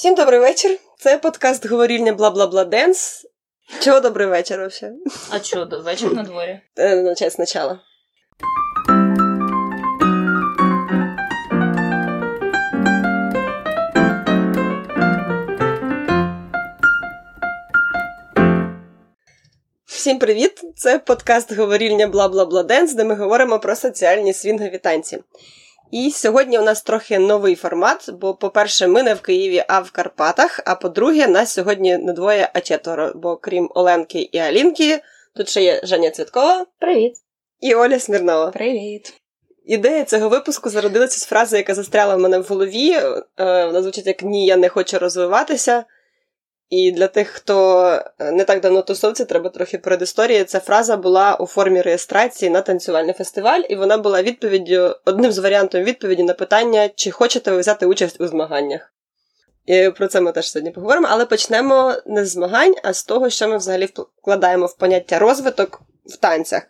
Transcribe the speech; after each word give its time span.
Всім 0.00 0.14
добрий 0.14 0.40
вечір. 0.40 0.78
Це 0.98 1.18
подкаст 1.18 1.66
говорільня 1.66 2.12
бла 2.12 2.30
бла 2.30 2.46
бла 2.46 2.64
денс. 2.64 3.26
Чого 3.80 4.00
добрий 4.00 4.26
вечір 4.26 4.58
вообще? 4.58 4.92
А 5.30 5.40
чого, 5.40 5.82
вечір 5.82 6.14
на 6.14 6.22
дворі? 6.22 6.60
Начать 6.76 7.32
спочатку. 7.32 7.78
Всім 19.84 20.18
привіт! 20.18 20.60
Це 20.76 20.98
подкаст 20.98 21.56
говорільня 21.56 22.06
бла 22.06 22.28
бла 22.28 22.46
бла 22.46 22.62
денс, 22.62 22.94
де 22.94 23.04
ми 23.04 23.14
говоримо 23.14 23.58
про 23.58 23.76
соціальні 23.76 24.32
свінгові 24.32 24.78
танці. 24.78 25.18
І 25.90 26.10
сьогодні 26.10 26.58
у 26.58 26.62
нас 26.62 26.82
трохи 26.82 27.18
новий 27.18 27.54
формат, 27.54 28.10
бо, 28.12 28.34
по-перше, 28.34 28.86
ми 28.86 29.02
не 29.02 29.14
в 29.14 29.20
Києві, 29.20 29.64
а 29.68 29.80
в 29.80 29.90
Карпатах. 29.90 30.60
А 30.66 30.74
по-друге, 30.74 31.26
нас 31.26 31.52
сьогодні 31.52 31.98
не 31.98 32.12
двоє, 32.12 32.50
а 32.54 32.60
четверо. 32.60 33.12
Бо 33.14 33.36
крім 33.36 33.70
Оленки 33.74 34.20
і 34.32 34.38
Алінки, 34.38 35.02
тут 35.36 35.48
ще 35.48 35.62
є 35.62 35.80
Женя 35.84 36.10
Цвіткова. 36.10 36.66
Привіт. 36.78 37.14
І 37.60 37.74
Оля 37.74 37.98
Смірнова. 37.98 38.50
Привіт. 38.50 39.14
Ідея 39.66 40.04
цього 40.04 40.28
випуску 40.28 40.70
зародилася 40.70 41.20
з 41.20 41.24
фрази, 41.24 41.56
яка 41.56 41.74
застряла 41.74 42.16
в 42.16 42.20
мене 42.20 42.38
в 42.38 42.44
голові. 42.44 42.92
Е, 42.92 43.22
вона 43.36 43.82
звучить 43.82 44.06
як 44.06 44.22
Ні, 44.22 44.46
я 44.46 44.56
не 44.56 44.68
хочу 44.68 44.98
розвиватися. 44.98 45.84
І 46.70 46.92
для 46.92 47.06
тих, 47.06 47.28
хто 47.28 47.82
е, 48.18 48.32
не 48.32 48.44
так 48.44 48.60
давно 48.60 48.82
тусовці, 48.82 49.24
треба 49.24 49.50
трохи 49.50 49.78
передісторії. 49.78 50.44
Ця 50.44 50.60
фраза 50.60 50.96
була 50.96 51.36
у 51.36 51.46
формі 51.46 51.82
реєстрації 51.82 52.50
на 52.50 52.60
танцювальний 52.60 53.14
фестиваль, 53.14 53.60
і 53.68 53.76
вона 53.76 53.98
була 53.98 54.22
відповіддю 54.22 54.96
одним 55.04 55.32
з 55.32 55.38
варіантів 55.38 55.84
відповіді 55.84 56.22
на 56.22 56.34
питання, 56.34 56.90
чи 56.94 57.10
хочете 57.10 57.50
ви 57.50 57.58
взяти 57.58 57.86
участь 57.86 58.20
у 58.20 58.26
змаганнях. 58.26 58.92
І 59.66 59.90
про 59.90 60.08
це 60.08 60.20
ми 60.20 60.32
теж 60.32 60.50
сьогодні 60.50 60.70
поговоримо, 60.70 61.06
але 61.10 61.26
почнемо 61.26 61.94
не 62.06 62.24
з 62.24 62.30
змагань, 62.30 62.74
а 62.82 62.92
з 62.92 63.04
того, 63.04 63.30
що 63.30 63.48
ми 63.48 63.56
взагалі 63.56 63.88
вкладаємо 64.18 64.66
в 64.66 64.76
поняття 64.76 65.18
розвиток 65.18 65.80
в 66.06 66.16
танцях. 66.16 66.62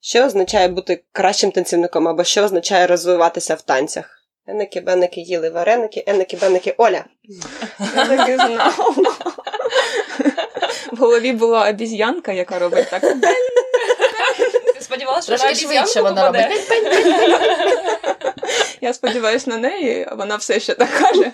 Що 0.00 0.24
означає 0.24 0.68
бути 0.68 1.04
кращим 1.12 1.50
танцівником, 1.50 2.08
або 2.08 2.24
що 2.24 2.44
означає 2.44 2.86
розвиватися 2.86 3.54
в 3.54 3.62
танцях? 3.62 4.21
Еники, 4.46 4.80
беники 4.80 5.20
їли 5.20 5.50
вареники, 5.50 6.04
еники, 6.06 6.36
беники 6.36 6.74
Оля. 6.78 7.04
Я 7.96 8.06
так 8.06 8.28
і 8.28 8.34
знав. 8.34 8.96
В 10.92 10.96
голові 10.96 11.32
була 11.32 11.68
обіз'янка, 11.70 12.32
яка 12.32 12.58
робить 12.58 12.90
так. 12.90 13.00
Ти 14.74 14.80
сподівалася, 14.80 15.36
що 15.36 15.46
Трошки 15.46 15.66
швидше 15.66 16.02
вона 16.02 16.26
робить. 16.26 16.46
Я 18.80 18.94
сподіваюся 18.94 19.50
на 19.50 19.56
неї, 19.56 20.06
а 20.10 20.14
вона 20.14 20.36
все 20.36 20.60
ще 20.60 20.74
так 20.74 20.88
каже. 20.90 21.32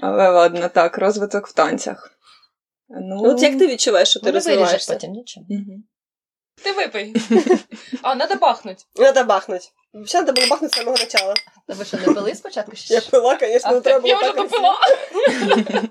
Але 0.00 0.28
ладно, 0.30 0.68
так, 0.68 0.98
розвиток 0.98 1.46
в 1.48 1.52
танцях. 1.52 2.10
Ну, 2.88 3.22
От 3.24 3.42
як 3.42 3.58
ти 3.58 3.66
відчуваєш, 3.66 4.08
що 4.10 4.20
ти 4.20 4.26
Ну, 4.26 4.32
розвиваєшся? 4.32 4.92
потім 4.92 5.10
нічого. 5.10 5.46
Ти 6.64 6.72
випий. 6.72 7.14
А, 8.02 8.14
надо 8.14 8.34
бахнуть. 8.34 8.86
Надо 8.96 9.24
бахнуть. 9.24 9.72
Взагалі, 9.94 10.26
треба 10.26 10.40
було 10.40 10.50
бахнути 10.50 10.74
з 10.74 10.78
самого 10.78 10.96
начала. 10.96 11.34
Та 11.66 11.74
ви 11.74 11.84
що, 11.84 11.96
не 11.96 12.04
пили 12.04 12.34
спочатку? 12.34 12.76
ще? 12.76 12.94
Я 12.94 13.00
пила, 13.00 13.38
звісно, 13.40 13.72
не 13.72 13.80
треба 13.80 14.00
було 14.00 14.14
Я 14.14 14.20
вже 14.20 14.32
допила. 14.32 14.74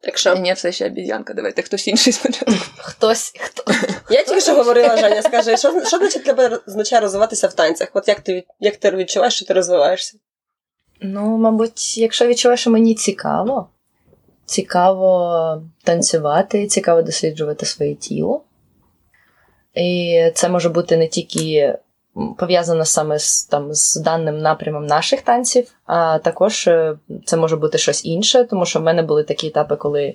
Так 0.00 0.18
що, 0.18 0.36
Ні, 0.36 0.52
все 0.52 0.72
ще 0.72 0.86
обіз'янка, 0.86 1.34
давайте 1.34 1.62
хтось 1.62 1.88
інший 1.88 2.12
спочатку. 2.12 2.52
Хтось, 2.78 3.32
хто. 3.40 3.64
я 4.10 4.24
тільки 4.24 4.40
що 4.40 4.54
говорила, 4.54 4.96
Женя, 4.96 5.22
скажи, 5.22 5.56
що, 5.56 5.84
що 5.86 5.98
значить 5.98 6.22
для 6.22 6.34
тебе 6.34 6.60
означає 6.68 7.02
розвиватися 7.02 7.46
в 7.46 7.54
танцях? 7.54 7.88
От 7.94 8.08
як 8.08 8.20
ти, 8.20 8.44
як 8.60 8.76
ти 8.76 8.90
відчуваєш, 8.90 9.34
що 9.34 9.44
ти 9.44 9.54
розвиваєшся? 9.54 10.18
Ну, 11.00 11.38
мабуть, 11.38 11.98
якщо 11.98 12.26
відчуваєш, 12.26 12.60
що 12.60 12.70
мені 12.70 12.94
цікаво, 12.94 13.68
цікаво 14.46 15.62
танцювати, 15.84 16.66
цікаво 16.66 17.02
досліджувати 17.02 17.66
своє 17.66 17.94
тіло. 17.94 18.44
І 19.74 20.22
це 20.34 20.48
може 20.48 20.68
бути 20.68 20.96
не 20.96 21.08
тільки 21.08 21.74
пов'язано 22.38 22.84
саме 22.84 23.18
з, 23.18 23.44
там, 23.44 23.74
з 23.74 23.96
даним 23.96 24.38
напрямом 24.38 24.86
наших 24.86 25.20
танців, 25.20 25.74
а 25.86 26.18
також 26.18 26.68
е, 26.68 26.94
це 27.24 27.36
може 27.36 27.56
бути 27.56 27.78
щось 27.78 28.04
інше, 28.04 28.44
тому 28.44 28.66
що 28.66 28.78
в 28.78 28.82
мене 28.82 29.02
були 29.02 29.24
такі 29.24 29.46
етапи, 29.46 29.76
коли 29.76 30.14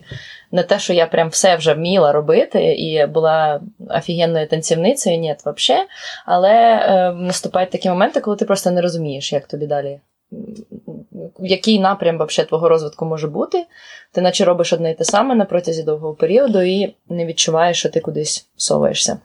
не 0.52 0.64
те, 0.64 0.80
що 0.80 0.94
я 0.94 1.06
прям 1.06 1.30
все 1.30 1.56
вже 1.56 1.74
вміла 1.74 2.12
робити 2.12 2.74
і 2.74 3.06
була 3.06 3.62
офігенною 3.90 4.48
танцівницею, 4.48 5.18
ні, 5.18 5.36
взагалі. 5.46 5.86
Але 6.26 6.52
е, 6.52 7.12
наступають 7.12 7.70
такі 7.70 7.90
моменти, 7.90 8.20
коли 8.20 8.38
ти 8.38 8.46
просто 8.46 8.72
не 8.72 8.82
розумієш, 8.82 9.34
як 9.34 9.48
тобі 9.48 9.68
далі. 9.68 10.00
Який 11.40 11.80
напрям 11.80 12.18
вообще 12.18 12.44
твого 12.44 12.70
розвитку 12.70 13.06
може 13.06 13.28
бути, 13.28 13.66
ти 14.12 14.22
наче 14.22 14.46
робиш 14.46 14.74
одне 14.74 14.92
і 14.92 14.96
те 14.96 15.04
саме 15.04 15.36
на 15.36 15.46
протязі 15.46 15.84
довгого 15.84 16.14
періоду 16.14 16.62
і 16.62 16.96
не 17.10 17.26
відчуваєш, 17.26 17.80
що 17.80 17.90
ти 17.90 18.00
кудись 18.00 18.48
соваєшся. 18.56 19.18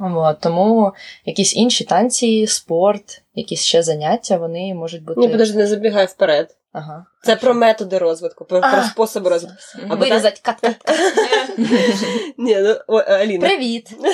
От, 0.00 0.40
тому 0.40 0.92
якісь 1.24 1.56
інші 1.56 1.84
танці, 1.84 2.46
спорт, 2.46 3.22
якісь 3.34 3.62
ще 3.62 3.82
заняття, 3.82 4.36
вони 4.36 4.74
можуть 4.74 5.04
бути. 5.04 5.20
Ні, 5.20 5.28
подожди, 5.28 5.58
не 5.58 5.66
забігай 5.66 6.06
вперед. 6.06 6.56
Ага. 6.72 7.06
Це 7.22 7.36
про 7.36 7.54
методи 7.54 7.98
розвитку, 7.98 8.44
про, 8.44 8.60
про 8.60 8.82
способи 8.82 9.30
розвитку. 9.30 9.58
Або 9.88 9.96
Вирізати 9.96 10.40
cut-cut-cut. 10.44 10.98
Ні, 12.38 12.56
ну, 12.60 12.76
о, 12.86 12.98
Аліна. 12.98 13.46
Привіт! 13.46 13.90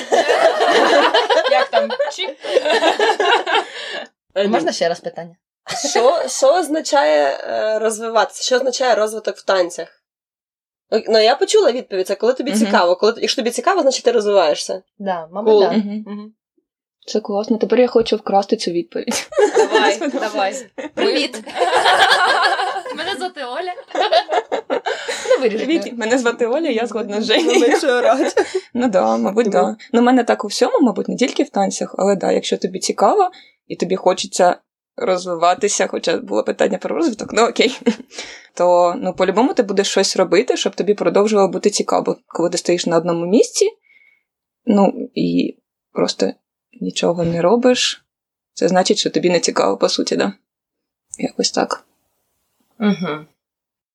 Як 1.50 1.68
там? 1.70 1.90
Чик? 2.12 2.36
Можна 4.48 4.72
ще 4.72 4.88
раз 4.88 5.00
питання? 5.00 5.36
Що, 5.90 6.22
що 6.28 6.54
означає 6.54 7.38
е, 7.48 7.78
розвиватися? 7.78 8.42
Що 8.42 8.56
означає 8.56 8.94
розвиток 8.94 9.36
в 9.36 9.44
танцях? 9.44 9.97
Ну, 11.08 11.18
я 11.18 11.34
почула 11.36 11.72
відповідь, 11.72 12.06
це 12.06 12.14
коли 12.14 12.34
тобі 12.34 12.50
Мгм. 12.50 12.60
цікаво. 12.60 12.96
Коли, 12.96 13.14
якщо 13.16 13.42
тобі 13.42 13.50
цікаво, 13.50 13.82
значить 13.82 14.04
ти 14.04 14.12
розвиваєшся. 14.12 14.82
Да, 14.98 15.28
мабуть, 15.32 15.54
Cool. 15.54 15.60
да. 15.60 15.70
Мгм. 16.10 16.32
Це 17.06 17.20
класно. 17.20 17.58
Тепер 17.58 17.80
я 17.80 17.86
хочу 17.86 18.16
вкрасти 18.16 18.56
цю 18.56 18.70
відповідь. 18.70 19.28
Давай, 19.56 19.98
давай. 20.20 20.54
Привіт! 20.94 21.42
Мене 22.96 23.14
звати 23.18 23.44
Оля. 23.44 23.74
Не 25.40 25.92
мене 25.92 26.18
звати 26.18 26.46
Оля, 26.46 26.68
я 26.68 26.86
згодна 26.86 27.22
з 27.22 27.28
Ну, 27.28 27.34
Женєю. 27.34 27.76
Ну 28.74 28.88
да, 28.88 29.16
мабуть, 29.16 29.48
да. 29.48 29.76
Ну, 29.92 30.00
в 30.00 30.04
мене 30.04 30.24
так 30.24 30.44
у 30.44 30.48
всьому, 30.48 30.78
мабуть, 30.80 31.08
не 31.08 31.16
тільки 31.16 31.42
в 31.42 31.48
танцях, 31.50 31.94
але 31.98 32.16
да, 32.16 32.32
якщо 32.32 32.56
тобі 32.56 32.78
цікаво 32.78 33.30
і 33.66 33.76
тобі 33.76 33.96
хочеться 33.96 34.56
розвиватися, 34.96 35.86
хоча 35.86 36.16
було 36.16 36.44
питання 36.44 36.78
про 36.78 36.96
розвиток, 36.96 37.28
ну 37.32 37.42
окей. 37.42 37.78
То 38.58 38.94
ну, 38.96 39.14
по-любому 39.14 39.54
ти 39.54 39.62
будеш 39.62 39.88
щось 39.88 40.16
робити, 40.16 40.56
щоб 40.56 40.74
тобі 40.74 40.94
продовжувало 40.94 41.48
бути 41.48 41.70
цікаво, 41.70 42.16
коли 42.26 42.50
ти 42.50 42.58
стоїш 42.58 42.86
на 42.86 42.96
одному 42.96 43.26
місці, 43.26 43.70
ну 44.66 45.10
і 45.14 45.58
просто 45.92 46.32
нічого 46.80 47.24
не 47.24 47.42
робиш. 47.42 48.04
Це 48.54 48.68
значить, 48.68 48.98
що 48.98 49.10
тобі 49.10 49.30
не 49.30 49.40
цікаво, 49.40 49.76
по 49.76 49.88
суті, 49.88 50.16
да. 50.16 50.32
Якось 51.18 51.50
так. 51.50 51.84
Угу. 52.80 53.26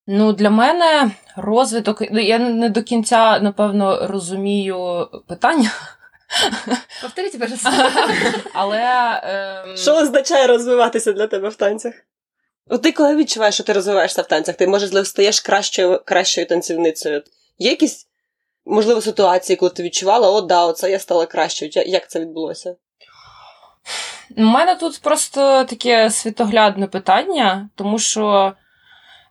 Ну, 0.06 0.32
для 0.32 0.50
мене 0.50 1.10
розвиток. 1.36 2.02
ну, 2.12 2.20
Я 2.20 2.38
не 2.38 2.68
до 2.68 2.82
кінця, 2.82 3.40
напевно, 3.40 4.06
розумію 4.06 5.08
питання. 5.28 5.70
Повторіть, 7.02 7.38
Але. 8.52 9.20
ем, 9.24 9.76
Що 9.76 9.96
означає 9.96 10.46
розвиватися 10.46 11.12
для 11.12 11.26
тебе 11.26 11.48
в 11.48 11.54
танцях? 11.54 11.94
От 12.68 12.82
ти 12.82 12.92
коли 12.92 13.16
відчуваєш, 13.16 13.54
що 13.54 13.64
ти 13.64 13.72
розвиваєшся 13.72 14.22
в 14.22 14.26
танцях, 14.26 14.56
ти 14.56 14.66
можливо 14.66 15.04
стаєш 15.04 15.40
кращою, 15.40 16.02
кращою 16.04 16.46
танцівницею. 16.46 17.22
Є 17.58 17.70
якісь, 17.70 18.06
можливо, 18.64 19.00
ситуації, 19.00 19.56
коли 19.56 19.70
ти 19.70 19.82
відчувала, 19.82 20.30
о, 20.30 20.40
да, 20.40 20.66
оце 20.66 20.90
я 20.90 20.98
стала 20.98 21.26
кращою. 21.26 21.70
Як 21.74 22.10
це 22.10 22.20
відбулося? 22.20 22.76
У 24.36 24.42
мене 24.42 24.74
тут 24.74 25.00
просто 25.02 25.64
таке 25.64 26.10
світоглядне 26.10 26.86
питання, 26.86 27.68
тому 27.74 27.98
що 27.98 28.52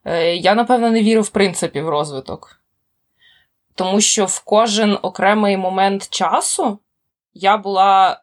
е, 0.06 0.36
я, 0.36 0.56
напевно, 0.56 0.92
не 0.92 1.04
вірю 1.04 1.22
в 1.22 1.30
принципі 1.30 1.82
в 1.82 1.90
розвиток. 1.90 2.60
Тому 3.76 4.02
що 4.02 4.26
в 4.26 4.40
кожен 4.40 4.98
окремий 5.02 5.58
момент 5.58 6.10
часу 6.10 6.80
я 7.34 7.58
була 7.58 8.23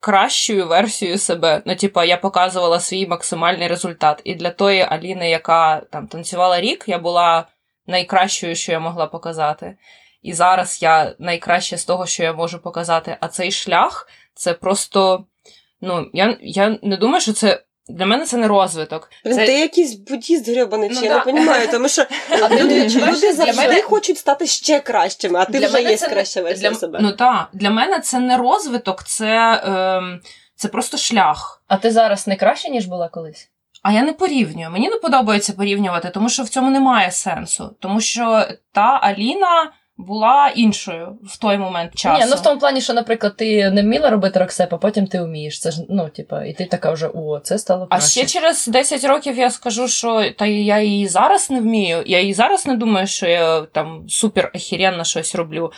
кращою 0.00 0.66
версією 0.66 1.18
себе. 1.18 1.62
Ну, 1.66 1.76
типа, 1.76 2.04
я 2.04 2.16
показувала 2.16 2.80
свій 2.80 3.06
максимальний 3.06 3.68
результат. 3.68 4.20
І 4.24 4.34
для 4.34 4.50
тої 4.50 4.82
Аліни, 4.82 5.30
яка 5.30 5.80
там 5.80 6.06
танцювала 6.06 6.60
рік, 6.60 6.84
я 6.86 6.98
була 6.98 7.46
найкращою, 7.86 8.54
що 8.54 8.72
я 8.72 8.80
могла 8.80 9.06
показати. 9.06 9.76
І 10.22 10.32
зараз 10.32 10.82
я 10.82 11.14
найкраще 11.18 11.76
з 11.78 11.84
того, 11.84 12.06
що 12.06 12.22
я 12.22 12.32
можу 12.32 12.58
показати. 12.58 13.16
А 13.20 13.28
цей 13.28 13.52
шлях 13.52 14.08
це 14.34 14.54
просто. 14.54 15.24
Ну, 15.80 16.10
я, 16.12 16.36
я 16.40 16.78
не 16.82 16.96
думаю, 16.96 17.20
що 17.20 17.32
це. 17.32 17.62
Для 17.94 18.06
мене 18.06 18.24
це 18.24 18.36
не 18.36 18.48
розвиток. 18.48 19.10
Блін, 19.24 19.34
Це... 19.34 19.46
Ти 19.46 19.52
якийсь 19.60 19.94
буддіст 19.94 20.48
гребаний, 20.48 20.90
Ну 20.92 21.00
чи 21.00 21.06
я 21.06 21.24
не 21.24 21.32
розумію, 21.32 21.68
тому 21.70 21.88
що 21.88 22.02
люди, 22.50 22.88
люди 22.88 23.32
завжди 23.32 23.52
мене- 23.52 23.82
хочуть 23.82 24.18
стати 24.18 24.46
ще 24.46 24.80
кращими, 24.80 25.38
а 25.38 25.44
ти 25.44 25.58
Для 25.58 25.66
вже 25.66 25.76
мене 25.76 25.90
є 25.90 25.96
це 25.96 26.08
краща 26.08 26.42
версія 26.42 26.70
для, 26.70 26.78
себе. 26.78 26.98
Ну 27.02 27.12
так, 27.12 27.48
для 27.52 27.70
мене 27.70 28.00
це 28.00 28.18
не 28.18 28.36
розвиток, 28.36 29.04
це, 29.04 29.62
ем, 29.64 30.20
це 30.56 30.68
просто 30.68 30.96
шлях. 30.96 31.62
А 31.68 31.76
ти 31.76 31.90
зараз 31.90 32.26
не 32.26 32.36
краще, 32.36 32.70
ніж 32.70 32.86
була 32.86 33.08
колись? 33.08 33.50
А 33.82 33.92
я 33.92 34.02
не 34.02 34.12
порівнюю. 34.12 34.70
Мені 34.70 34.88
не 34.88 34.96
подобається 34.96 35.52
порівнювати, 35.52 36.10
тому 36.14 36.28
що 36.28 36.42
в 36.42 36.48
цьому 36.48 36.70
немає 36.70 37.10
сенсу. 37.10 37.76
Тому 37.80 38.00
що 38.00 38.44
та 38.72 38.98
Аліна 39.02 39.72
була 40.06 40.48
іншою 40.48 41.18
в 41.24 41.38
той 41.38 41.58
момент 41.58 41.94
часу. 41.94 42.24
Ні, 42.24 42.30
ну 42.30 42.36
в 42.36 42.42
тому 42.42 42.60
плані, 42.60 42.80
що, 42.80 42.92
наприклад, 42.92 43.36
ти 43.36 43.70
не 43.70 43.82
вміла 43.82 44.10
робити 44.10 44.38
рокстеп, 44.38 44.74
а 44.74 44.76
потім 44.76 45.06
ти 45.06 45.22
вмієш. 45.22 45.60
Це 45.60 45.70
ж, 45.70 45.82
ну, 45.88 46.08
типа, 46.08 46.44
і 46.44 46.52
ти 46.52 46.64
така 46.64 46.90
вже, 46.90 47.08
о, 47.14 47.38
це 47.38 47.58
стало 47.58 47.86
А 47.90 48.00
ще 48.00 48.26
через 48.26 48.66
10 48.66 49.04
років 49.04 49.38
я 49.38 49.50
скажу, 49.50 49.88
що 49.88 50.30
та 50.30 50.46
я 50.46 50.80
її 50.80 51.08
зараз 51.08 51.50
не 51.50 51.60
вмію. 51.60 52.02
Я 52.06 52.20
і 52.20 52.32
зараз 52.32 52.66
не 52.66 52.76
думаю, 52.76 53.06
що 53.06 53.26
я 53.26 53.60
там 53.60 54.04
супер 54.08 54.50
охеренно 54.54 55.04
щось 55.04 55.34
роблю. 55.34 55.72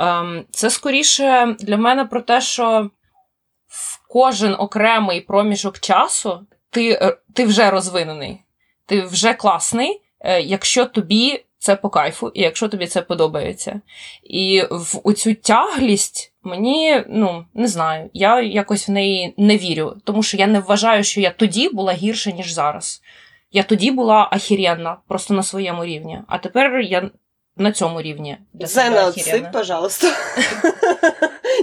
Ем, 0.00 0.44
це 0.50 0.70
скоріше 0.70 1.56
для 1.60 1.76
мене 1.76 2.04
про 2.04 2.20
те, 2.20 2.40
що 2.40 2.90
в 3.68 4.08
кожен 4.08 4.54
окремий 4.58 5.20
проміжок 5.20 5.78
часу 5.78 6.40
ти, 6.70 6.90
е, 6.90 7.16
ти 7.34 7.44
вже 7.44 7.70
розвинений, 7.70 8.40
ти 8.86 9.02
вже 9.02 9.34
класний, 9.34 10.02
е, 10.20 10.40
якщо 10.40 10.84
тобі 10.84 11.44
це 11.58 11.76
по 11.76 11.88
кайфу, 11.90 12.30
і 12.34 12.40
якщо 12.42 12.68
тобі 12.68 12.86
це 12.86 13.02
подобається. 13.02 13.80
І 14.24 14.62
в 14.70 15.00
оцю 15.04 15.34
тяглість 15.34 16.32
мені, 16.42 17.04
ну, 17.08 17.44
не 17.54 17.68
знаю, 17.68 18.10
я 18.12 18.40
якось 18.42 18.88
в 18.88 18.92
неї 18.92 19.34
не 19.36 19.56
вірю, 19.56 19.96
тому 20.04 20.22
що 20.22 20.36
я 20.36 20.46
не 20.46 20.60
вважаю, 20.60 21.04
що 21.04 21.20
я 21.20 21.30
тоді 21.30 21.68
була 21.68 21.92
гірше, 21.92 22.32
ніж 22.32 22.52
зараз. 22.52 23.02
Я 23.52 23.62
тоді 23.62 23.90
була 23.90 24.28
ахіренна, 24.32 24.96
просто 25.08 25.34
на 25.34 25.42
своєму 25.42 25.84
рівні. 25.84 26.20
А 26.28 26.38
тепер 26.38 26.80
я 26.80 27.10
на 27.56 27.72
цьому 27.72 28.02
рівні. 28.02 28.38
для 28.52 28.66
себе 28.66 28.96
Зена, 29.22 29.50
пожалуйста. 29.52 30.06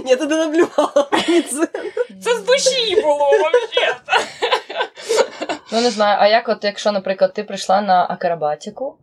Ні, 0.04 0.16
ти 0.16 0.26
не 0.26 0.36
наблювала. 0.36 1.08
Це- 1.50 1.68
Це 2.22 2.34
з 2.36 2.44
душі 2.44 3.00
було 3.02 3.30
взагалі. 3.30 3.94
Ну, 5.72 5.80
не 5.80 5.90
знаю, 5.90 6.16
а 6.20 6.26
як 6.28 6.48
от, 6.48 6.64
якщо, 6.64 6.92
наприклад, 6.92 7.34
ти 7.34 7.44
прийшла 7.44 7.80
на 7.80 8.06
акробатику, 8.10 8.98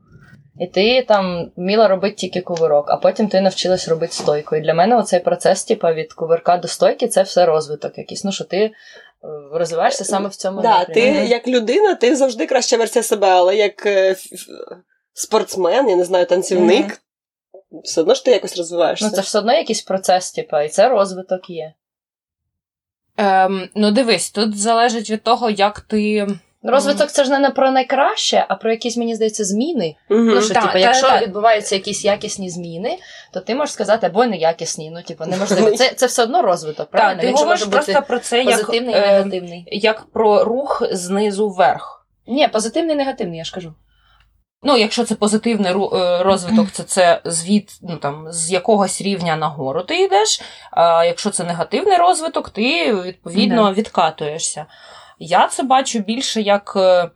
і 0.60 0.68
ти 0.68 1.02
там 1.02 1.52
вміла 1.56 1.88
робити 1.88 2.16
тільки 2.16 2.42
кувирок, 2.42 2.90
а 2.90 2.98
потім 2.98 3.28
ти 3.28 3.42
навчилась 3.42 3.88
робити 3.88 4.14
стойку. 4.14 4.56
І 4.56 4.62
для 4.62 4.74
мене 4.74 4.98
оцей 4.98 5.20
процес, 5.20 5.64
типа, 5.66 5.94
від 5.94 6.14
кувирка 6.14 6.58
до 6.58 6.68
стойки, 6.68 7.08
це 7.08 7.22
все 7.22 7.46
розвиток 7.46 7.98
якийсь. 7.98 8.24
Ну, 8.24 8.32
що 8.32 8.44
ти 8.44 8.58
е, 8.58 8.72
розвиваєшся 9.52 10.04
саме 10.04 10.30
в 10.30 10.36
цьому 10.36 10.62
Да, 10.62 10.86
ти 10.86 11.02
як 11.10 11.48
людина, 11.48 11.96
ти 11.96 12.16
завжди 12.16 12.46
краща 12.46 12.78
версія 12.78 13.04
себе, 13.04 13.28
але 13.28 13.56
як 13.56 13.86
е, 13.86 14.16
спортсмен, 15.14 15.90
я 15.90 15.96
не 15.96 16.04
знаю, 16.04 16.26
танцівник, 16.26 17.02
все 17.84 18.02
одно 18.02 18.14
ж 18.14 18.26
ти 18.26 18.32
якось 18.32 18.58
розвиваєшся. 18.58 19.06
Ну, 19.06 19.12
це 19.12 19.22
ж 19.22 19.28
все 19.28 19.40
одно 19.40 19.54
якийсь 19.54 19.82
процес, 19.82 20.32
типа, 20.32 20.64
і 20.64 20.70
це 20.70 20.90
розвиток 20.90 21.50
є. 21.50 21.74
Ем, 23.18 23.70
ну, 23.76 23.92
дивись, 23.92 24.32
тут 24.32 24.58
залежить 24.58 25.10
від 25.10 25.24
того, 25.24 25.50
як 25.50 25.80
ти. 25.80 26.28
Розвиток 26.64 27.12
це 27.12 27.24
ж 27.24 27.40
не 27.40 27.50
про 27.50 27.72
найкраще, 27.72 28.46
а 28.50 28.56
про 28.56 28.72
якісь, 28.72 28.98
мені 28.98 29.16
здається, 29.16 29.44
зміни. 29.44 29.96
Ну, 30.10 30.42
що, 30.42 30.54
Та, 30.54 30.62
типу, 30.62 30.74
та, 30.74 30.80
якщо 30.80 31.08
та. 31.08 31.22
відбуваються 31.22 31.76
якісь 31.76 32.06
якісні 32.06 32.50
зміни, 32.50 32.98
то 33.34 33.40
ти 33.40 33.56
можеш 33.56 33.74
сказати, 33.74 34.08
або 34.08 34.26
неякісні. 34.26 34.92
Ну, 34.92 35.02
типу, 35.02 35.26
неможливо. 35.26 35.72
Це, 35.72 35.90
це 35.90 36.06
все 36.06 36.24
одно 36.24 36.42
розвиток, 36.42 36.90
правильно? 36.90 37.22
Ти 37.22 37.28
Він 37.28 37.36
говориш 37.36 37.64
просто 37.64 38.02
про 38.02 38.20
це 38.20 38.44
як, 38.44 38.60
позитивний 38.60 38.96
і 38.96 38.98
е, 38.98 39.02
негативний. 39.02 39.64
як 39.72 40.06
про 40.14 40.44
рух 40.44 40.84
знизу 40.92 41.50
вверх. 41.50 42.06
Ні, 42.28 42.48
позитивний 42.48 42.96
і 42.96 42.98
негативний, 42.98 43.38
я 43.38 43.44
ж 43.44 43.54
кажу. 43.54 43.74
Ну, 44.66 44.78
якщо 44.78 45.04
це 45.04 45.16
позитивний 45.16 45.72
е, 45.72 46.24
розвиток, 46.24 46.72
це 46.72 46.84
це 46.84 47.22
звід 47.26 47.72
ну, 47.82 47.98
там, 47.98 48.26
з 48.32 48.52
якогось 48.52 49.02
рівня 49.02 49.36
нагору 49.36 49.82
ти 49.84 50.04
йдеш. 50.04 50.42
А 50.72 51.06
якщо 51.06 51.30
це 51.30 51.44
негативний 51.44 51.98
розвиток, 51.98 52.50
ти 52.50 52.94
відповідно 52.94 53.74
відкатуєшся. 53.74 54.66
Я 55.20 55.48
це 55.48 55.64
бачу 55.64 56.00
більше 56.00 56.42
як. 56.42 56.74
е, 56.76 57.10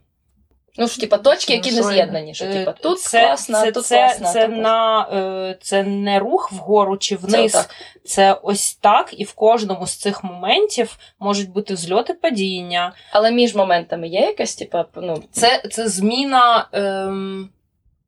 Ну 0.80 0.88
ж, 0.88 1.00
типа, 1.00 1.18
точки, 1.18 1.54
які 1.54 1.70
Ну, 1.72 1.76
не 1.76 1.82
що, 1.82 1.92
з'єднані. 1.92 2.34
Що, 2.34 2.46
е, 2.46 2.54
типа, 2.54 2.72
тут 2.72 3.02
це, 3.02 3.22
класно, 3.22 3.62
це, 3.62 3.72
тут 3.72 3.86
це, 3.86 3.98
класно. 3.98 4.34
це, 4.34 4.48
на, 4.48 5.08
е, 5.14 5.58
це 5.62 5.84
не 5.84 6.20
рух 6.20 6.52
вгору 6.52 6.98
чи 6.98 7.16
вниз, 7.16 7.52
Це 7.52 7.66
це, 8.06 8.34
ось 8.34 8.76
так, 8.76 9.14
і 9.18 9.24
в 9.24 9.34
кожному 9.34 9.88
з 9.88 9.96
цих 9.96 10.24
моментів 10.24 10.98
можуть 11.20 11.50
бути 11.50 11.76
зльоти 11.76 12.14
падіння. 12.14 12.94
Але 13.12 13.32
між 13.32 13.56
моментами 13.56 14.08
є 14.08 14.20
якась, 14.20 14.56
типа, 14.56 14.86
ну, 14.96 15.24
Це, 15.32 15.64
це 15.72 15.88
зміна, 15.88 16.68
ем, 16.72 17.50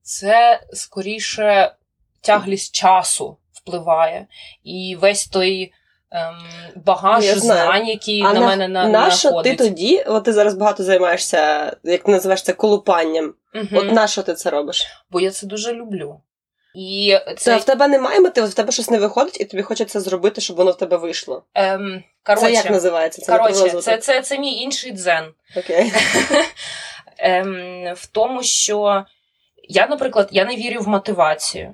це 0.01 0.59
скоріше 0.73 1.75
тяглість 2.21 2.75
часу 2.75 3.37
впливає. 3.53 4.27
І 4.63 4.97
весь 4.99 5.27
той 5.27 5.73
ем, 6.11 6.35
багаж 6.75 7.25
Я 7.25 7.35
знаю. 7.35 7.65
знань, 7.65 7.87
який 7.87 8.21
А 8.21 8.33
на 8.33 8.39
мене 8.39 8.67
на, 8.67 8.87
Нащо 8.87 9.41
ти 9.41 9.55
тоді, 9.55 10.03
от 10.07 10.23
ти 10.23 10.33
зараз 10.33 10.53
багато 10.53 10.83
займаєшся, 10.83 11.73
як 11.83 12.03
ти 12.03 12.11
називаєш 12.11 12.43
це, 12.43 12.53
колупанням. 12.53 13.33
Мгм. 13.53 13.67
От 13.73 13.91
на 13.91 14.07
що 14.07 14.21
ти 14.21 14.33
це 14.33 14.49
робиш? 14.49 14.87
Бо 15.11 15.19
я 15.19 15.31
це 15.31 15.47
дуже 15.47 15.73
люблю. 15.73 16.21
І 16.75 17.17
Це 17.27 17.35
це, 17.35 17.57
в 17.57 17.63
тебе 17.63 17.87
немає 17.87 18.19
мотиву, 18.19 18.47
в 18.47 18.53
тебе 18.53 18.71
щось 18.71 18.89
не 18.89 18.97
виходить, 18.97 19.41
і 19.41 19.45
тобі 19.45 19.63
хочеться 19.63 19.99
зробити, 19.99 20.41
щоб 20.41 20.57
воно 20.57 20.71
в 20.71 20.77
тебе 20.77 20.97
вийшло. 20.97 21.43
ем, 21.53 22.03
це 22.37 22.51
як 22.51 22.69
називається? 22.69 23.21
Це 23.21 23.37
коротше, 23.37 23.69
це, 23.69 23.97
це, 23.97 24.21
це 24.21 24.39
мій 24.39 24.53
інший 24.53 24.91
дзен. 24.91 25.33
Окей. 25.57 25.93
ем, 27.17 27.93
в 27.95 28.07
тому, 28.07 28.43
що 28.43 29.05
я, 29.69 29.87
наприклад, 29.87 30.29
я 30.31 30.45
не 30.45 30.55
вірю 30.55 30.81
в 30.81 30.87
мотивацію. 30.87 31.73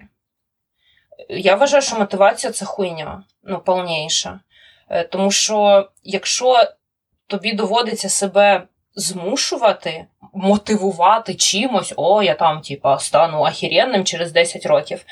Я 1.30 1.56
вважаю, 1.56 1.84
що 1.84 2.00
мотивація 2.00 2.54
це 2.54 2.66
хуйня, 2.66 3.24
ну, 3.44 3.60
повніша. 3.60 4.40
Е, 4.90 5.04
Тому 5.04 5.32
що 5.32 5.90
якщо 6.04 6.64
тобі 7.28 7.54
доводиться 7.54 8.10
себе 8.10 8.64
змушувати, 8.96 10.06
мотивувати 10.34 11.36
чимось, 11.36 11.94
о, 11.96 12.24
я 12.24 12.34
там, 12.34 12.62
типа, 12.62 13.00
стану 13.00 13.44
ахіренним 13.44 14.04
через 14.04 14.32
10 14.32 14.66
років. 14.66 15.06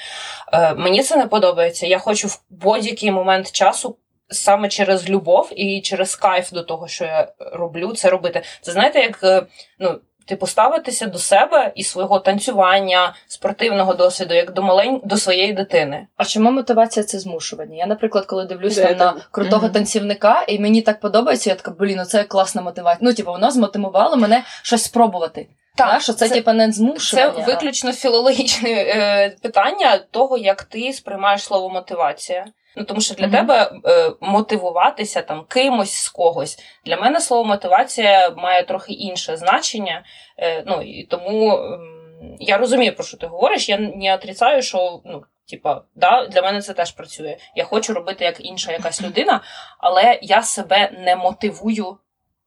Е, 0.53 0.73
Мені 0.73 1.03
це 1.03 1.15
не 1.15 1.27
подобається. 1.27 1.87
Я 1.87 1.99
хочу 1.99 2.27
в 2.27 2.41
будь-який 2.49 3.11
момент 3.11 3.51
часу. 3.51 3.97
Саме 4.29 4.69
через 4.69 5.09
любов 5.09 5.49
і 5.55 5.81
через 5.81 6.15
кайф 6.15 6.51
до 6.51 6.63
того, 6.63 6.87
що 6.87 7.05
я 7.05 7.33
роблю, 7.39 7.93
це 7.93 8.09
робити. 8.09 8.41
Це 8.61 8.71
знаєте, 8.71 8.99
як 8.99 9.19
е, 9.23 9.45
ну, 9.79 9.99
типу, 10.25 10.47
ставитися 10.47 11.05
до 11.07 11.17
себе 11.17 11.71
і 11.75 11.83
свого 11.83 12.19
танцювання, 12.19 13.15
спортивного 13.27 13.93
досвіду, 13.93 14.33
як 14.33 14.53
до 14.53 14.61
малень... 14.61 15.01
до 15.03 15.17
своєї 15.17 15.53
дитини. 15.53 16.07
А 16.17 16.25
чому 16.25 16.51
мотивація 16.51 17.03
це 17.03 17.19
змушування? 17.19 17.77
Я, 17.77 17.85
наприклад, 17.85 18.25
коли 18.25 18.45
дивлюсь 18.45 18.75
Де 18.75 18.95
на 18.95 19.13
крутого 19.31 19.63
Мгм. 19.63 19.73
танцівника, 19.73 20.45
і 20.47 20.59
мені 20.59 20.81
так 20.81 20.99
подобається, 20.99 21.49
я 21.49 21.55
така, 21.55 21.71
блін, 21.71 21.97
ну 21.97 22.05
це 22.05 22.23
класна 22.23 22.61
мотивація. 22.61 22.97
Ну, 23.01 23.13
типу, 23.13 23.31
воно 23.31 23.51
змотивувало 23.51 24.15
мене 24.17 24.43
щось 24.61 24.83
спробувати. 24.83 25.47
Так, 25.75 26.01
що 26.01 26.13
це, 26.13 26.29
це- 26.29 26.35
типу, 26.35 26.51
не 26.53 26.65
Це 26.67 26.71
змушування. 26.71 27.33
а- 27.37 27.41
виключно 27.41 27.91
філологічне 27.93 28.69
е, 28.69 29.35
питання 29.41 29.97
того, 30.11 30.37
як 30.37 30.63
ти 30.63 30.93
сприймаєш 30.93 31.43
слово 31.43 31.69
мотивація. 31.69 32.45
Ну 32.75 32.83
тому 32.83 33.01
що 33.01 33.15
для 33.15 33.27
Мгм. 33.27 33.35
тебе 33.35 33.71
е, 33.85 34.11
мотивуватися 34.21 35.21
там 35.21 35.45
кимось 35.47 35.93
з 35.93 36.09
когось. 36.09 36.59
Для 36.85 36.97
мене 36.97 37.19
слово 37.19 37.43
мотивація 37.45 38.29
має 38.29 38.63
трохи 38.63 38.93
інше 38.93 39.37
значення. 39.37 40.03
Е, 40.37 40.63
ну 40.67 40.81
і 40.81 41.03
тому 41.03 41.57
ем, 41.57 42.37
я 42.39 42.57
розумію, 42.57 42.95
про 42.95 43.03
що 43.03 43.17
ти 43.17 43.27
говориш. 43.27 43.69
Я 43.69 43.77
не 43.77 44.15
отрицаю, 44.15 44.61
що 44.61 45.01
ну. 45.05 45.23
Типа, 45.49 45.81
да, 45.95 46.27
для 46.27 46.41
мене 46.41 46.61
це 46.61 46.73
теж 46.73 46.91
працює. 46.91 47.37
Я 47.55 47.63
хочу 47.63 47.93
робити 47.93 48.25
як 48.25 48.45
інша 48.45 48.71
якась 48.71 49.01
людина, 49.01 49.41
але 49.79 50.19
я 50.21 50.43
себе 50.43 50.91
не 51.05 51.15
мотивую. 51.15 51.97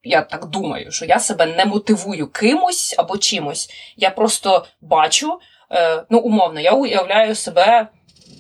Я 0.02 0.22
так 0.22 0.46
думаю, 0.46 0.90
що 0.90 1.04
я 1.04 1.18
себе 1.18 1.46
не 1.46 1.64
мотивую 1.64 2.26
кимось 2.32 2.94
або 2.98 3.18
чимось. 3.18 3.70
Я 3.96 4.10
просто 4.10 4.66
бачу, 4.80 5.38
е, 5.72 6.04
ну 6.10 6.18
умовно, 6.18 6.60
я 6.60 6.72
уявляю 6.72 7.34
себе, 7.34 7.88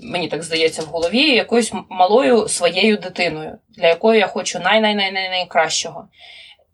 мені 0.02 0.28
так 0.28 0.42
здається, 0.42 0.82
в 0.82 0.86
голові 0.86 1.34
якоюсь 1.34 1.72
малою 1.90 2.48
своєю 2.48 2.96
дитиною, 2.96 3.58
для 3.68 3.88
якої 3.88 4.20
я 4.20 4.26
хочу 4.26 4.58
най-най-най-найкращого. 4.58 6.08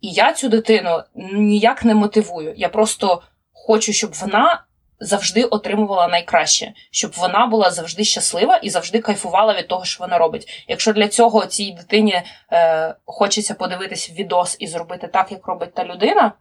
І 0.00 0.10
я 0.10 0.32
цю 0.32 0.48
дитину 0.48 1.02
ніяк 1.34 1.84
не 1.84 1.94
мотивую. 1.94 2.54
Я 2.56 2.68
просто 2.68 3.22
хочу, 3.52 3.92
щоб 3.92 4.12
вона 4.12 4.64
завжди 5.00 5.44
отримувала 5.44 6.08
найкраще, 6.08 6.72
щоб 6.90 7.12
вона 7.16 7.46
була 7.46 7.70
завжди 7.70 8.04
щаслива 8.04 8.56
і 8.56 8.70
завжди 8.70 8.98
кайфувала 8.98 9.54
від 9.54 9.68
того, 9.68 9.84
що 9.84 10.04
вона 10.04 10.18
робить. 10.18 10.64
Якщо 10.68 10.92
для 10.92 11.08
цього 11.08 11.46
цій 11.46 11.72
дитині 11.72 12.22
е, 12.52 12.94
хочеться 13.04 13.54
подивитись 13.54 14.10
відос 14.10 14.56
і 14.58 14.66
зробити 14.66 15.08
так, 15.08 15.32
як 15.32 15.46
робить 15.46 15.74
та 15.74 15.84
людина, 15.84 16.32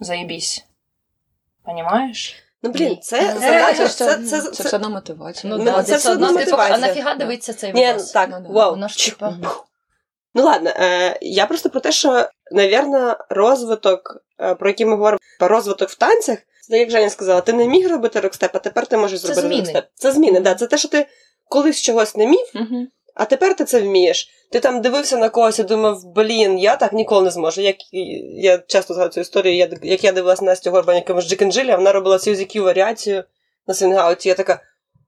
заєбісь. 0.00 0.66
Понімаєш? 1.64 2.45
Ну, 2.66 2.72
блін, 2.72 2.98
це, 3.02 3.32
Ну, 3.34 3.40
це, 3.40 3.74
це, 3.74 3.88
це, 3.88 3.88
це, 3.88 4.16
це, 4.16 4.40
це 4.42 4.50
це- 4.50 4.62
все 4.64 4.76
одно 4.76 4.90
мотивація. 4.90 5.52
Ну, 5.52 5.58
Ну, 5.58 5.64
да, 5.64 5.82
це 5.82 5.90
це 5.92 5.96
все 5.96 6.12
одно 6.12 6.32
типу, 6.36 6.56
а 6.56 6.78
нафіга 6.78 7.14
дивитися 7.14 7.52
цей 7.54 7.72
Ні, 7.72 7.88
відос? 7.88 8.10
так, 8.10 8.28
Ну, 8.32 8.40
да. 8.40 8.48
вау. 8.54 8.70
Воно 8.70 8.88
ж, 8.88 9.06
типа, 9.10 9.34
Ну 10.34 10.42
ладно, 10.44 10.70
е, 10.70 11.18
я 11.22 11.46
просто 11.46 11.70
про 11.70 11.80
те, 11.80 11.92
що, 11.92 12.28
навірно, 12.52 13.16
розвиток, 13.28 14.16
е, 14.40 14.54
про 14.54 14.68
який 14.68 14.86
ми 14.86 14.92
говоримо, 14.92 15.18
про 15.38 15.48
розвиток 15.48 15.88
в 15.88 15.94
танцях, 15.94 16.38
це 16.68 16.78
як 16.78 16.90
Женя 16.90 17.10
сказала, 17.10 17.40
ти 17.40 17.52
не 17.52 17.66
міг 17.68 17.90
робити 17.90 18.20
rock 18.20 18.33
step, 18.33 18.50
а 18.54 18.58
тепер 18.58 18.86
ти 18.86 18.96
можеш 18.96 19.20
Це 19.20 19.26
зробити 19.26 19.46
зміни. 19.48 19.60
rock 19.62 19.72
step. 19.72 19.84
Це 19.94 20.12
зміни, 20.12 20.40
да. 20.40 20.54
Це 20.54 20.66
те, 20.66 20.78
що 20.78 20.88
ти 20.88 21.06
колись 21.48 21.82
чогось 21.82 22.16
не 22.16 22.26
міг, 22.26 22.46
Мгм. 22.54 22.88
А 23.16 23.24
тепер 23.24 23.56
ти 23.56 23.64
це 23.64 23.80
вмієш. 23.80 24.28
Ти 24.52 24.60
там 24.60 24.80
дивився 24.80 25.16
на 25.16 25.28
когось 25.28 25.58
і 25.58 25.62
думав, 25.62 26.00
блін, 26.14 26.58
я 26.58 26.76
так 26.76 26.92
ніколи 26.92 27.22
не 27.22 27.30
зможу. 27.30 27.60
Як 27.60 27.76
я 28.36 28.58
часто 28.58 28.94
згадую 28.94 29.12
цю 29.12 29.20
історію, 29.20 29.56
я, 29.56 29.70
як 29.82 30.04
я 30.04 30.12
дивилася 30.12 30.44
Настю 30.44 30.70
Горбань, 30.70 30.96
якимось 30.96 31.28
Jack 31.28 31.41
and 31.41 31.51
Jill 31.51 31.63
і, 31.63 31.70
а 31.70 31.76
вона 31.76 31.92
робила 31.92 32.18
Сьюзі 32.18 32.60
варіацію 32.60 33.24
на 33.66 33.74
swingout 33.74 34.17
і. 34.17 34.28
Я 34.28 34.34
така. 34.34 34.60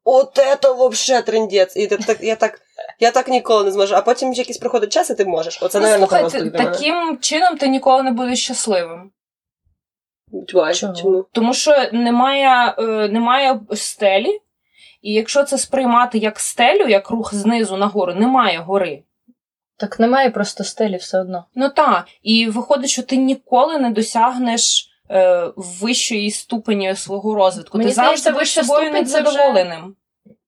От 0.04 0.38
это 0.38 0.76
вообще 0.76 1.22
трендець. 1.22 1.76
І 1.76 1.86
так, 1.86 2.18
я 2.20 2.36
так 2.36 2.60
я 3.00 3.10
так 3.10 3.28
ніколи 3.28 3.64
не 3.64 3.70
зможу. 3.70 3.94
А 3.94 4.00
потім 4.00 4.32
якийсь 4.32 4.58
проходить 4.58 4.92
час, 4.92 5.10
і 5.10 5.14
ти 5.14 5.24
можеш. 5.24 5.62
Оце, 5.62 5.80
ну, 5.80 5.86
слухай, 5.96 6.50
таким 6.50 7.18
чином 7.20 7.56
ти 7.56 7.68
ніколи 7.68 8.02
не 8.02 8.10
будеш 8.10 8.44
щасливим. 8.44 9.10
Чому? 10.48 10.94
Чому? 10.94 11.26
Тому 11.32 11.54
що 11.54 11.88
немає, 11.92 12.74
е, 12.78 13.08
немає 13.08 13.60
стелі, 13.72 14.40
і 15.02 15.12
якщо 15.12 15.44
це 15.44 15.58
сприймати 15.58 16.18
як 16.18 16.40
стелю, 16.40 16.88
як 16.88 17.10
рух 17.10 17.34
знизу 17.34 17.76
нагору, 17.76 18.14
немає 18.14 18.58
гори. 18.58 19.02
Так 19.76 20.00
немає 20.00 20.30
просто 20.30 20.64
стелі 20.64 20.96
все 20.96 21.20
одно. 21.20 21.44
Ну 21.54 21.68
так. 21.68 22.06
І 22.22 22.46
виходить, 22.46 22.90
що 22.90 23.02
ти 23.02 23.16
ніколи 23.16 23.78
не 23.78 23.90
досягнеш 23.90 24.90
е, 25.10 25.50
вищої 25.56 26.30
ступені 26.30 26.96
свого 26.96 27.34
розвитку. 27.34 27.78
Мені 27.78 27.90
ти 27.90 27.94
завжди 27.94 28.30
будеш 28.30 28.52
собою 28.52 28.92
незадоволеним. 28.92 29.96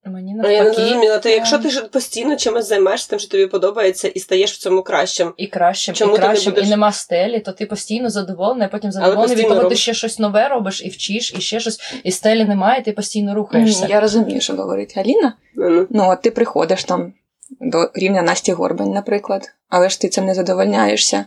Мені 0.05 0.35
навпаки. 0.35 0.83
Я 0.83 0.97
не. 0.97 1.19
Ти 1.19 1.31
якщо 1.31 1.59
ти 1.59 1.71
ж 1.71 1.83
постійно 1.83 2.37
чимось 2.37 2.69
займаєшся, 2.69 3.11
тим, 3.11 3.19
що 3.19 3.29
тобі 3.29 3.47
подобається, 3.47 4.09
і 4.09 4.21
стаєш 4.21 4.53
в 4.53 4.59
цьому 4.59 4.83
кращим. 4.83 5.33
І 5.37 5.47
кращим, 5.47 5.95
Чому 5.95 6.15
і 6.15 6.19
кращим, 6.19 6.53
будеш... 6.53 6.67
і 6.69 6.71
нема 6.71 6.93
стелі, 6.93 7.41
то 7.41 7.53
ти 7.53 7.67
постійно 7.67 8.11
задоволений, 8.11 8.67
а 8.67 8.69
потім 8.69 8.93
задоволений 8.93 9.37
від 9.37 9.49
того, 9.49 9.65
ти 9.65 9.77
ще 9.77 9.95
щось 9.95 10.19
нове 10.19 10.49
робиш 10.49 10.83
і 10.85 10.89
вчиш, 10.89 11.35
і 11.39 11.41
ще 11.41 11.61
щось, 11.61 11.81
і 12.05 12.11
стелі 12.11 12.45
немає, 12.45 12.81
і 12.81 12.85
ти 12.85 12.93
постійно 12.93 13.35
рухаєшся. 13.35 13.87
Я 13.87 14.01
розумію, 14.01 14.41
що 14.41 14.55
говорить 14.55 14.97
Аліна. 14.97 15.35
Mm-hmm. 15.57 15.87
Ну, 15.91 16.11
от 16.11 16.23
ти 16.23 16.31
приходиш 16.31 16.85
там 16.85 17.13
до 17.61 17.91
рівня 17.95 18.23
Насті 18.23 18.53
Горбань, 18.53 18.93
наприклад, 18.93 19.51
але 19.69 19.89
ж 19.89 20.01
ти 20.01 20.09
цим 20.09 20.25
не 20.25 20.35
задовольняєшся. 20.35 21.25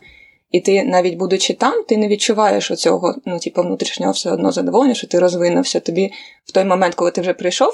І 0.52 0.60
ти, 0.60 0.84
навіть 0.84 1.18
будучи 1.18 1.54
там, 1.54 1.84
ти 1.84 1.98
не 1.98 2.08
відчуваєш 2.08 2.72
оцього, 2.72 3.16
ну, 3.26 3.40
типу, 3.40 3.62
внутрішнього 3.62 4.12
все 4.12 4.32
одно 4.32 4.52
задоволення, 4.52 4.94
що 4.94 5.08
ти 5.08 5.20
розвинувся. 5.20 5.80
Тобі 5.80 6.12
в 6.46 6.52
той 6.52 6.66
момент, 6.66 6.96
коли 6.96 7.12
ти 7.12 7.22
вже 7.22 7.34
прийшов, 7.34 7.74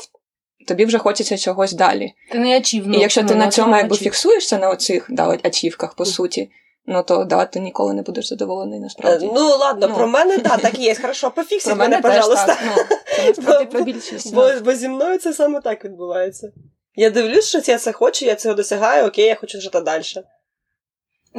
тобі 0.70 0.86
вже 0.86 0.98
хочеться 0.98 1.38
чогось 1.38 1.74
далі. 1.74 2.14
Ти 2.32 2.40
не 2.40 2.58
ачівно. 2.58 2.98
І 2.98 3.00
якщо 3.00 3.24
ти 3.24 3.36
на 3.36 3.48
цьому 3.48 3.78
якби 3.78 3.96
фіксуєшся 3.96 4.58
на 4.58 4.70
оцих 4.70 5.06
да, 5.10 5.38
ачівках, 5.44 5.94
по 5.94 6.06
суті, 6.06 6.52
ну 6.86 7.04
то 7.04 7.24
да, 7.24 7.46
ти 7.46 7.60
ніколи 7.60 7.94
не 7.94 8.02
будеш 8.02 8.28
задоволений 8.28 8.80
насправді. 8.80 9.26
Е, 9.26 9.32
ну 9.36 9.58
ладно, 9.58 9.88
ну. 9.88 9.96
про 9.96 10.08
мене 10.08 10.38
да, 10.38 10.58
так 10.58 10.80
і 10.80 10.84
є. 10.84 10.96
Хорошо, 10.96 11.32
пофіксуй 11.32 11.76
мене, 11.76 11.90
мене 11.90 12.02
пожалуйста. 12.02 12.58
Так, 13.18 13.36
ну, 13.48 13.66
про 13.72 13.84
більшість. 13.84 14.34
Бо, 14.34 14.52
бо 14.66 14.74
зі 14.74 14.90
мною 14.90 15.18
це 15.18 15.34
саме 15.34 15.62
так 15.62 15.86
відбувається. 15.86 16.52
Я 16.96 17.10
дивлюсь, 17.10 17.50
що 17.50 17.62
я 17.72 17.78
це 17.78 17.92
хочу, 17.92 18.26
я 18.26 18.36
цього 18.36 18.56
досягаю, 18.56 19.08
окей, 19.08 19.26
я 19.26 19.36
хочу 19.36 19.62
жити 19.62 19.82
далі. 19.82 20.04
Це 20.04 20.22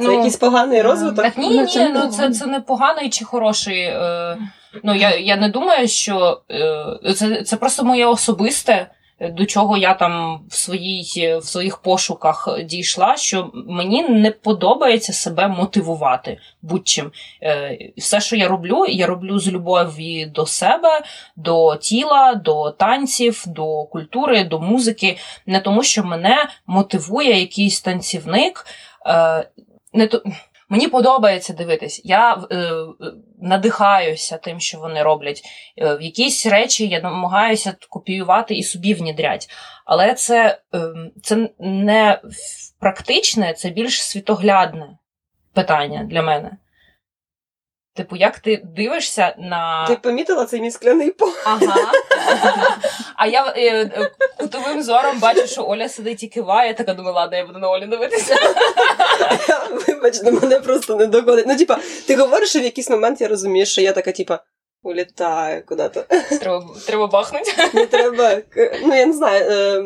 ну, 0.03 0.13
якийсь 0.13 0.35
поганий 0.35 0.81
розвиток? 0.81 1.25
Так 1.25 1.37
ні, 1.37 1.49
ні, 1.49 1.67
це, 1.67 1.89
ну, 1.89 2.07
це, 2.07 2.31
це 2.31 2.45
не 2.45 2.59
поганий 2.59 3.09
чи 3.09 3.25
хороший. 3.25 3.81
Е, 3.81 4.37
ну, 4.83 4.95
я 4.95 5.17
я 5.17 5.35
не 5.37 5.49
думаю, 5.49 5.87
що 5.87 6.41
е, 6.51 7.13
це 7.13 7.43
це 7.43 7.55
просто 7.57 7.83
моє 7.83 8.05
особисте 8.05 8.87
до 9.29 9.45
чого 9.45 9.77
я 9.77 9.93
там 9.93 10.41
в 10.49 10.55
своїй, 10.55 11.37
в 11.37 11.43
своїх 11.43 11.77
пошуках 11.77 12.49
дійшла, 12.63 13.17
що 13.17 13.51
мені 13.53 14.03
не 14.03 14.31
подобається 14.31 15.13
себе 15.13 15.47
мотивувати 15.47 16.37
будь-чим. 16.61 17.11
Е, 17.43 17.77
все, 17.97 18.21
що 18.21 18.35
я 18.35 18.47
роблю, 18.47 18.85
я 18.85 19.07
роблю 19.07 19.39
з 19.39 19.47
любові 19.47 20.25
до 20.25 20.45
себе, 20.45 21.01
до 21.35 21.75
тіла, 21.75 22.35
до 22.35 22.71
танців, 22.71 23.43
до 23.47 23.83
культури, 23.83 24.43
до 24.43 24.59
музики, 24.59 25.17
не 25.45 25.59
тому, 25.59 25.83
що 25.83 26.03
мене 26.03 26.49
мотивує 26.67 27.39
якийсь 27.39 27.81
танцівник. 27.81 28.65
Е, 29.05 29.49
не 29.93 30.07
то... 30.07 30.23
Мені 30.71 30.87
подобається 30.87 31.53
дивитись. 31.53 32.01
Я 32.03 32.33
е, 32.51 32.71
надихаюся 33.41 34.37
тим, 34.37 34.59
що 34.59 34.79
вони 34.79 35.03
роблять. 35.03 35.41
Е, 35.77 35.95
в 35.95 36.01
якісь 36.01 36.45
речі 36.45 36.87
я 36.87 37.01
намагаюся 37.01 37.75
копіювати 37.89 38.55
і 38.55 38.63
собі 38.63 38.93
внідрять. 38.93 39.49
Але 39.85 40.13
це, 40.13 40.59
е, 40.75 40.93
це 41.23 41.49
не 41.59 42.21
практичне, 42.79 43.53
це 43.53 43.69
більш 43.69 44.03
світоглядне 44.03 44.97
питання 45.53 46.03
для 46.03 46.21
мене. 46.21 46.51
Типу, 47.93 48.15
як 48.15 48.39
ти 48.39 48.61
дивишся 48.75 49.35
на. 49.37 49.87
Ти 49.87 49.95
помітила 49.95 50.45
цей 50.45 50.61
мій 50.61 50.71
скляний 50.71 51.11
пол? 51.11 51.29
Ага. 51.45 51.91
А 53.15 53.27
я 53.27 53.53
е, 53.57 53.61
е, 53.67 54.11
кутовим 54.37 54.83
зором 54.83 55.19
бачу, 55.19 55.47
що 55.47 55.67
Оля 55.67 55.89
сидить 55.89 56.23
і 56.23 56.27
киває, 56.27 56.73
така 56.73 56.93
думаю, 56.93 57.15
ладно, 57.15 57.37
я 57.37 57.45
буду 57.45 57.59
на 57.59 57.69
Олі 57.69 57.87
дивитися. 57.87 58.35
Вибач, 59.87 60.19
до 60.19 60.31
мене 60.31 60.59
просто 60.59 60.95
не 60.95 61.05
доходить. 61.05 61.47
Ну, 61.47 61.57
типа, 61.57 61.79
ти 62.07 62.15
говориш, 62.15 62.55
і 62.55 62.59
в 62.59 62.63
якийсь 62.63 62.89
момент 62.89 63.21
я 63.21 63.27
розумію, 63.27 63.65
що 63.65 63.81
я 63.81 63.93
така, 63.93 64.11
типа, 64.11 64.39
улітаю 64.83 65.65
куди-то. 65.65 66.05
Треба 66.39 66.65
треба 66.87 67.07
бахнути. 67.07 67.51
Не 67.73 67.85
треба. 67.85 68.37
Ну, 68.83 68.95
я 68.95 69.05
не 69.05 69.13
знаю. 69.13 69.51
Е, 69.51 69.83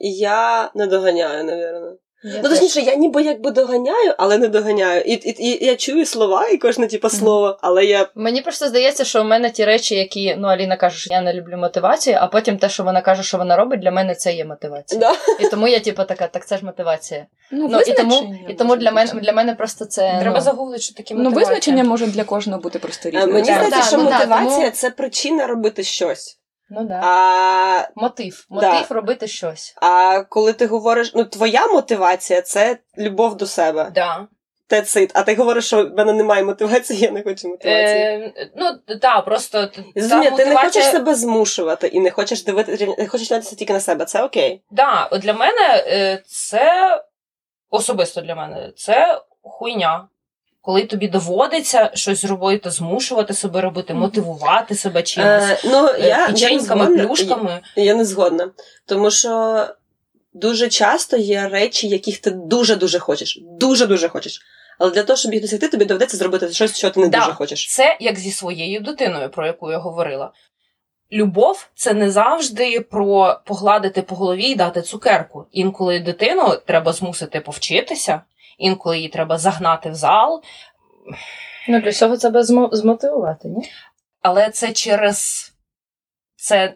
я 0.00 0.70
не 0.74 0.86
доганяю, 0.86 1.44
напевно. 1.44 1.96
Я 2.34 2.40
ну, 2.42 2.48
точніше, 2.48 2.80
я 2.80 2.94
ніби 2.94 3.22
якби 3.22 3.50
доганяю, 3.50 4.14
але 4.18 4.38
не 4.38 4.48
доганяю. 4.48 5.00
І 5.00 5.12
і, 5.12 5.34
і 5.38 5.66
я 5.66 5.76
чую 5.76 6.06
слова 6.06 6.48
і 6.48 6.56
кожне 6.56 6.86
типу, 6.86 7.08
слово, 7.08 7.58
але 7.62 7.84
я. 7.84 8.08
Мені 8.14 8.42
просто 8.42 8.68
здається, 8.68 9.04
що 9.04 9.20
у 9.20 9.24
мене 9.24 9.50
ті 9.50 9.64
речі, 9.64 9.94
які 9.94 10.36
ну 10.38 10.48
Аліна 10.48 10.76
каже, 10.76 10.98
що 10.98 11.14
я 11.14 11.20
не 11.20 11.34
люблю 11.34 11.56
мотивацію, 11.56 12.18
а 12.20 12.26
потім 12.26 12.58
те, 12.58 12.68
що 12.68 12.82
вона 12.82 13.00
каже, 13.00 13.22
що 13.22 13.38
вона 13.38 13.56
робить, 13.56 13.80
для 13.80 13.90
мене 13.90 14.14
це 14.14 14.32
є 14.32 14.44
мотивація. 14.44 15.00
Да. 15.00 15.14
І 15.40 15.48
тому 15.48 15.68
я, 15.68 15.80
типу, 15.80 16.04
така, 16.04 16.26
так 16.26 16.46
це 16.46 16.58
ж 16.58 16.64
мотивація. 16.64 17.26
Ну, 17.50 17.68
ну 17.70 17.80
І 17.80 17.92
тому 17.92 18.34
і 18.48 18.54
тому 18.54 18.76
для 18.76 18.90
мене 18.90 19.12
для 19.14 19.32
мене 19.32 19.54
просто 19.54 19.84
це. 19.84 20.18
Треба 20.20 20.38
ну, 20.38 20.44
загуглити, 20.44 20.82
що 20.82 20.94
таке 20.94 21.14
мотивація. 21.14 21.40
Ну, 21.40 21.46
визначення 21.46 21.84
може 21.84 22.06
для 22.06 22.24
кожного 22.24 22.62
бути 22.62 22.78
просто 22.78 23.10
різне. 23.10 23.26
Мені 23.26 23.44
здається, 23.44 23.82
що 23.82 23.96
ну, 23.96 24.04
мотивація 24.04 24.58
тому... 24.58 24.70
це 24.70 24.90
причина 24.90 25.46
робити 25.46 25.82
щось. 25.82 26.38
Ну 26.70 26.84
да. 26.84 27.00
А... 27.02 27.88
Мотив. 27.96 28.46
Мотив 28.48 28.86
да. 28.88 28.94
робити 28.94 29.26
щось. 29.26 29.74
А 29.76 30.22
коли 30.28 30.52
ти 30.52 30.66
говориш, 30.66 31.12
ну 31.14 31.24
твоя 31.24 31.66
мотивація 31.66 32.42
це 32.42 32.78
любов 32.98 33.36
до 33.36 33.46
себе. 33.46 33.90
Да. 33.94 34.26
That's 34.70 35.10
А 35.14 35.22
ти 35.22 35.34
говориш, 35.34 35.66
що 35.66 35.86
в 35.86 35.94
мене 35.94 36.12
немає 36.12 36.44
мотивації, 36.44 37.00
я 37.00 37.10
не 37.10 37.22
хочу 37.22 37.48
мотивації. 37.48 37.98
Е, 38.04 38.50
Ну, 38.56 38.96
так, 39.00 39.24
просто. 39.24 39.70
Мотивація... 39.76 40.30
ти 40.30 40.46
не 40.46 40.56
хочеш 40.56 40.84
себе 40.84 41.14
змушувати 41.14 41.86
і 41.86 42.00
не 42.00 42.10
хочеш 42.10 42.44
дивитися, 42.44 42.86
не 42.98 43.08
хочеш 43.08 43.28
дивитися 43.28 43.56
тільки 43.56 43.72
на 43.72 43.80
себе. 43.80 44.04
Це 44.04 44.22
окей. 44.22 44.62
Так, 44.76 45.08
да, 45.10 45.18
для 45.18 45.32
мене 45.32 45.84
е, 45.86 46.22
це 46.26 47.02
особисто 47.70 48.20
для 48.20 48.34
мене 48.34 48.72
це 48.76 49.20
хуйня 49.42 50.08
коли 50.66 50.82
тобі 50.82 51.08
доводиться 51.08 51.90
щось 51.94 52.24
робити, 52.24 52.70
змушувати 52.70 53.34
себе 53.34 53.60
робити, 53.60 53.94
мотивувати 53.94 54.74
себе 54.74 55.02
чимось 55.02 55.42
е, 55.42 55.58
ну, 55.64 55.90
я, 55.98 56.26
печеньками, 56.26 56.96
я 56.96 57.06
плюшками. 57.06 57.60
Я, 57.76 57.84
я 57.84 57.94
не 57.94 58.04
згодна. 58.04 58.50
Тому 58.86 59.10
що 59.10 59.66
дуже 60.32 60.68
часто 60.68 61.16
є 61.16 61.48
речі, 61.48 61.88
яких 61.88 62.18
ти 62.18 62.30
дуже-дуже 62.30 62.98
хочеш. 62.98 63.38
Дуже-дуже 63.42 64.08
хочеш. 64.08 64.40
Але 64.78 64.90
для 64.90 65.02
того, 65.02 65.16
щоб 65.16 65.32
їх 65.32 65.42
досягти, 65.42 65.68
тобі 65.68 65.84
доведеться 65.84 66.16
зробити 66.16 66.52
щось, 66.52 66.76
що 66.76 66.90
ти 66.90 67.00
не 67.00 67.08
да, 67.08 67.18
дуже 67.18 67.32
хочеш. 67.32 67.74
Це 67.74 67.96
як 68.00 68.18
зі 68.18 68.30
своєю 68.30 68.80
дитиною, 68.80 69.30
про 69.30 69.46
яку 69.46 69.70
я 69.70 69.78
говорила. 69.78 70.32
Любов 71.12 71.68
це 71.74 71.94
не 71.94 72.10
завжди 72.10 72.80
про 72.80 73.40
погладити 73.44 74.02
по 74.02 74.14
голові 74.14 74.44
і 74.44 74.54
дати 74.54 74.82
цукерку. 74.82 75.46
Інколи 75.52 76.00
дитину 76.00 76.56
треба 76.66 76.92
змусити 76.92 77.40
повчитися, 77.40 78.22
інколи 78.58 78.96
її 78.96 79.08
треба 79.08 79.38
загнати 79.38 79.90
в 79.90 79.94
зал. 79.94 80.42
Ну, 81.68 81.80
для 81.80 81.92
цього 81.92 82.16
себе 82.16 82.42
змотивувати, 82.72 83.48
ні? 83.48 83.70
Але 84.22 84.50
це 84.50 84.72
через 84.72 85.52
це 86.36 86.74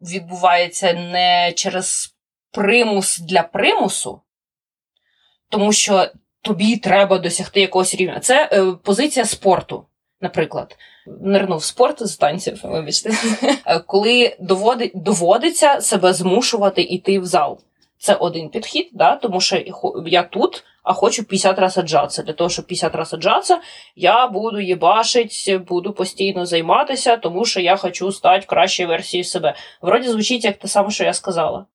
відбувається 0.00 0.92
не 0.92 1.52
через 1.56 2.14
примус 2.50 3.18
для 3.18 3.42
примусу, 3.42 4.20
тому 5.48 5.72
що 5.72 6.06
тобі 6.42 6.76
треба 6.76 7.18
досягти 7.18 7.60
якогось 7.60 7.94
рівня. 7.94 8.20
Це 8.20 8.48
е, 8.52 8.72
позиція 8.72 9.24
спорту, 9.24 9.86
наприклад. 10.20 10.76
Нирнув 11.20 11.64
спорт 11.64 12.06
з 12.06 12.16
танців, 12.16 12.60
вибачте, 12.64 13.10
коли 13.86 14.36
доводить, 14.40 14.92
доводиться 14.94 15.80
себе 15.80 16.12
змушувати 16.12 16.82
йти 16.82 17.18
в 17.18 17.26
зал. 17.26 17.60
Це 17.98 18.14
один 18.14 18.48
підхід, 18.48 18.88
да, 18.92 19.16
тому 19.16 19.40
що 19.40 19.62
я 20.06 20.22
тут, 20.22 20.64
а 20.82 20.92
хочу 20.92 21.24
50 21.24 21.58
разів 21.58 21.84
отжатися. 21.84 22.22
Для 22.22 22.32
того, 22.32 22.50
щоб 22.50 22.66
50 22.66 22.94
разів 22.94 23.18
отжатися, 23.18 23.60
я 23.96 24.26
буду 24.26 24.60
їбашить, 24.60 25.56
буду 25.68 25.92
постійно 25.92 26.46
займатися, 26.46 27.16
тому 27.16 27.44
що 27.44 27.60
я 27.60 27.76
хочу 27.76 28.12
стати 28.12 28.46
кращою 28.46 28.88
версією 28.88 29.24
себе. 29.24 29.54
Вроді 29.82 30.08
звучить 30.08 30.44
як 30.44 30.56
те 30.56 30.68
саме, 30.68 30.90
що 30.90 31.04
я 31.04 31.12
сказала. 31.12 31.66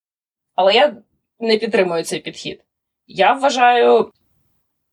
Але 0.56 0.74
я 0.74 0.96
не 1.40 1.58
підтримую 1.58 2.04
цей 2.04 2.20
підхід. 2.20 2.62
Я 3.08 3.34
вважаю, 3.34 4.12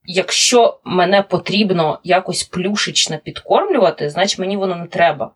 якщо 0.05 0.81
мене 0.85 1.23
потрібно 1.23 2.01
якось 2.05 2.43
плюшечно 2.43 3.19
підкормлювати, 3.19 4.11
значить 4.11 4.39
мені 4.39 4.57
воно 4.57 4.77
не 4.77 4.87
треба. 4.87 5.31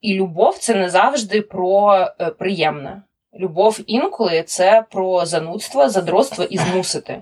І 0.00 0.14
любов 0.14 0.58
це 0.58 0.74
не 0.74 0.90
завжди 0.90 1.40
про 1.42 1.94
е, 2.20 2.30
приємне. 2.30 3.02
Любов 3.34 3.80
інколи 3.86 4.42
це 4.42 4.84
про 4.90 5.26
занудство, 5.26 5.88
задротство 5.88 6.44
і 6.44 6.58
змусити. 6.58 7.20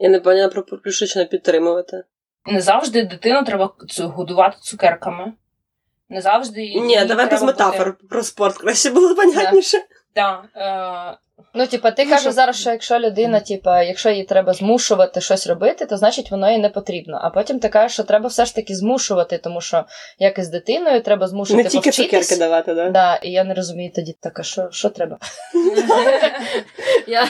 Я 0.00 0.08
не 0.08 0.20
поняла 0.20 0.48
про 0.48 0.62
плюшечно 0.62 1.26
підтримувати. 1.26 2.04
Не 2.46 2.60
завжди 2.60 3.04
дитину 3.04 3.44
треба 3.44 3.74
годувати 3.98 4.56
цукерками. 4.60 5.32
Не 6.08 6.20
завжди. 6.20 6.74
Ні, 6.74 7.04
давай 7.04 7.30
без 7.30 7.42
метафор 7.42 7.78
метафор 7.78 8.08
про 8.08 8.22
спорт 8.22 8.58
краще 8.58 8.90
було 8.90 9.14
понятніше. 9.14 9.78
Так. 10.12 10.44
Да, 10.54 10.60
е... 10.60 11.18
Ну, 11.54 11.66
типа, 11.66 11.90
ти 11.90 12.04
Ну, 12.04 12.10
кажеш 12.10 12.22
що- 12.22 12.32
зараз, 12.32 12.60
що 12.60 12.70
якщо 12.70 12.98
людина, 12.98 13.40
типа, 13.40 13.82
якщо 13.82 14.10
їй 14.10 14.24
треба 14.24 14.52
змушувати 14.52 15.20
щось 15.20 15.46
робити, 15.46 15.86
то 15.86 15.96
значить 15.96 16.30
воно 16.30 16.50
їй 16.50 16.58
не 16.58 16.68
потрібно. 16.68 17.20
А 17.22 17.30
потім 17.30 17.58
ти 17.58 17.68
кажеш, 17.68 17.92
що 17.92 18.02
треба 18.02 18.28
все 18.28 18.44
ж 18.44 18.54
таки 18.54 18.74
змушувати, 18.74 19.38
тому 19.38 19.60
що 19.60 19.84
як 20.18 20.38
і 20.38 20.42
з 20.42 20.48
дитиною 20.48 21.00
треба 21.02 21.26
змушувати 21.28 21.64
Не 21.64 21.70
тільки 21.70 21.90
цукерки 21.90 22.36
давати, 22.36 22.74
да? 22.74 22.90
Да, 22.90 23.16
і 23.16 23.30
я 23.30 23.44
не 23.44 23.54
розумію 23.54 23.92
тоді, 23.94 24.16
так, 24.22 24.38
а 24.38 24.42
що, 24.42 24.68
що 24.70 24.88
треба? 24.88 25.18
Я... 27.06 27.26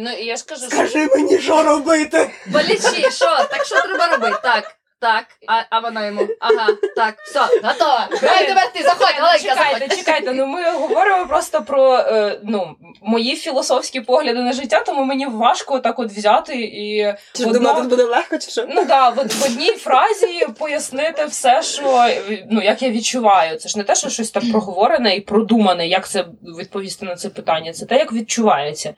ну, 0.00 0.10
я 0.10 0.36
ж 0.36 0.44
кажу, 0.46 0.60
що 0.60 0.70
Скажи 0.70 1.06
мені, 1.06 1.38
що 1.38 1.62
робити. 1.62 2.30
Болічі, 2.46 3.10
що? 3.10 3.26
Так 3.50 3.64
що 3.66 3.82
треба 3.82 4.08
робити? 4.08 4.36
Так, 4.42 4.76
так. 5.00 5.24
А, 5.46 5.62
а 5.70 5.80
вона 5.80 6.06
йому. 6.06 6.28
Ага, 6.40 6.68
так, 6.96 7.14
все, 7.24 7.40
готова. 7.40 8.08
Давай 8.22 8.46
тепер 8.46 8.72
ти 8.72 8.82
заходь, 8.82 9.14
Оленька, 9.20 9.53
чекайте, 9.72 9.96
чекайте. 9.96 10.32
Ну 10.32 10.46
ми 10.46 10.70
говоримо 10.70 11.26
просто 11.26 11.62
про 11.62 11.96
е, 11.98 12.40
ну, 12.42 12.76
мої 13.02 13.36
філософські 13.36 14.00
погляди 14.00 14.42
на 14.42 14.52
життя, 14.52 14.80
тому 14.80 15.04
мені 15.04 15.26
важко 15.26 15.78
так 15.78 15.98
от 15.98 16.12
взяти 16.12 16.54
і 16.54 17.14
Чи 17.32 17.42
ж 17.42 17.48
одно- 17.48 17.58
думала, 17.58 17.80
буде 17.80 18.04
легко, 18.04 18.38
чи 18.38 18.50
що? 18.50 18.66
Ну 18.68 18.84
да, 18.84 19.08
в, 19.08 19.14
в 19.14 19.44
одній 19.44 19.72
фразі 19.72 20.46
пояснити 20.58 21.24
все, 21.26 21.62
що 21.62 22.08
ну 22.50 22.62
як 22.62 22.82
я 22.82 22.90
відчуваю. 22.90 23.58
Це 23.58 23.68
ж 23.68 23.78
не 23.78 23.84
те, 23.84 23.94
що 23.94 24.08
щось 24.08 24.30
там 24.30 24.50
проговорене 24.50 25.16
і 25.16 25.20
продумане, 25.20 25.88
як 25.88 26.08
це 26.08 26.24
відповісти 26.58 27.06
на 27.06 27.14
це 27.14 27.28
питання. 27.28 27.72
Це 27.72 27.86
те, 27.86 27.96
як 27.96 28.12
відчувається. 28.12 28.94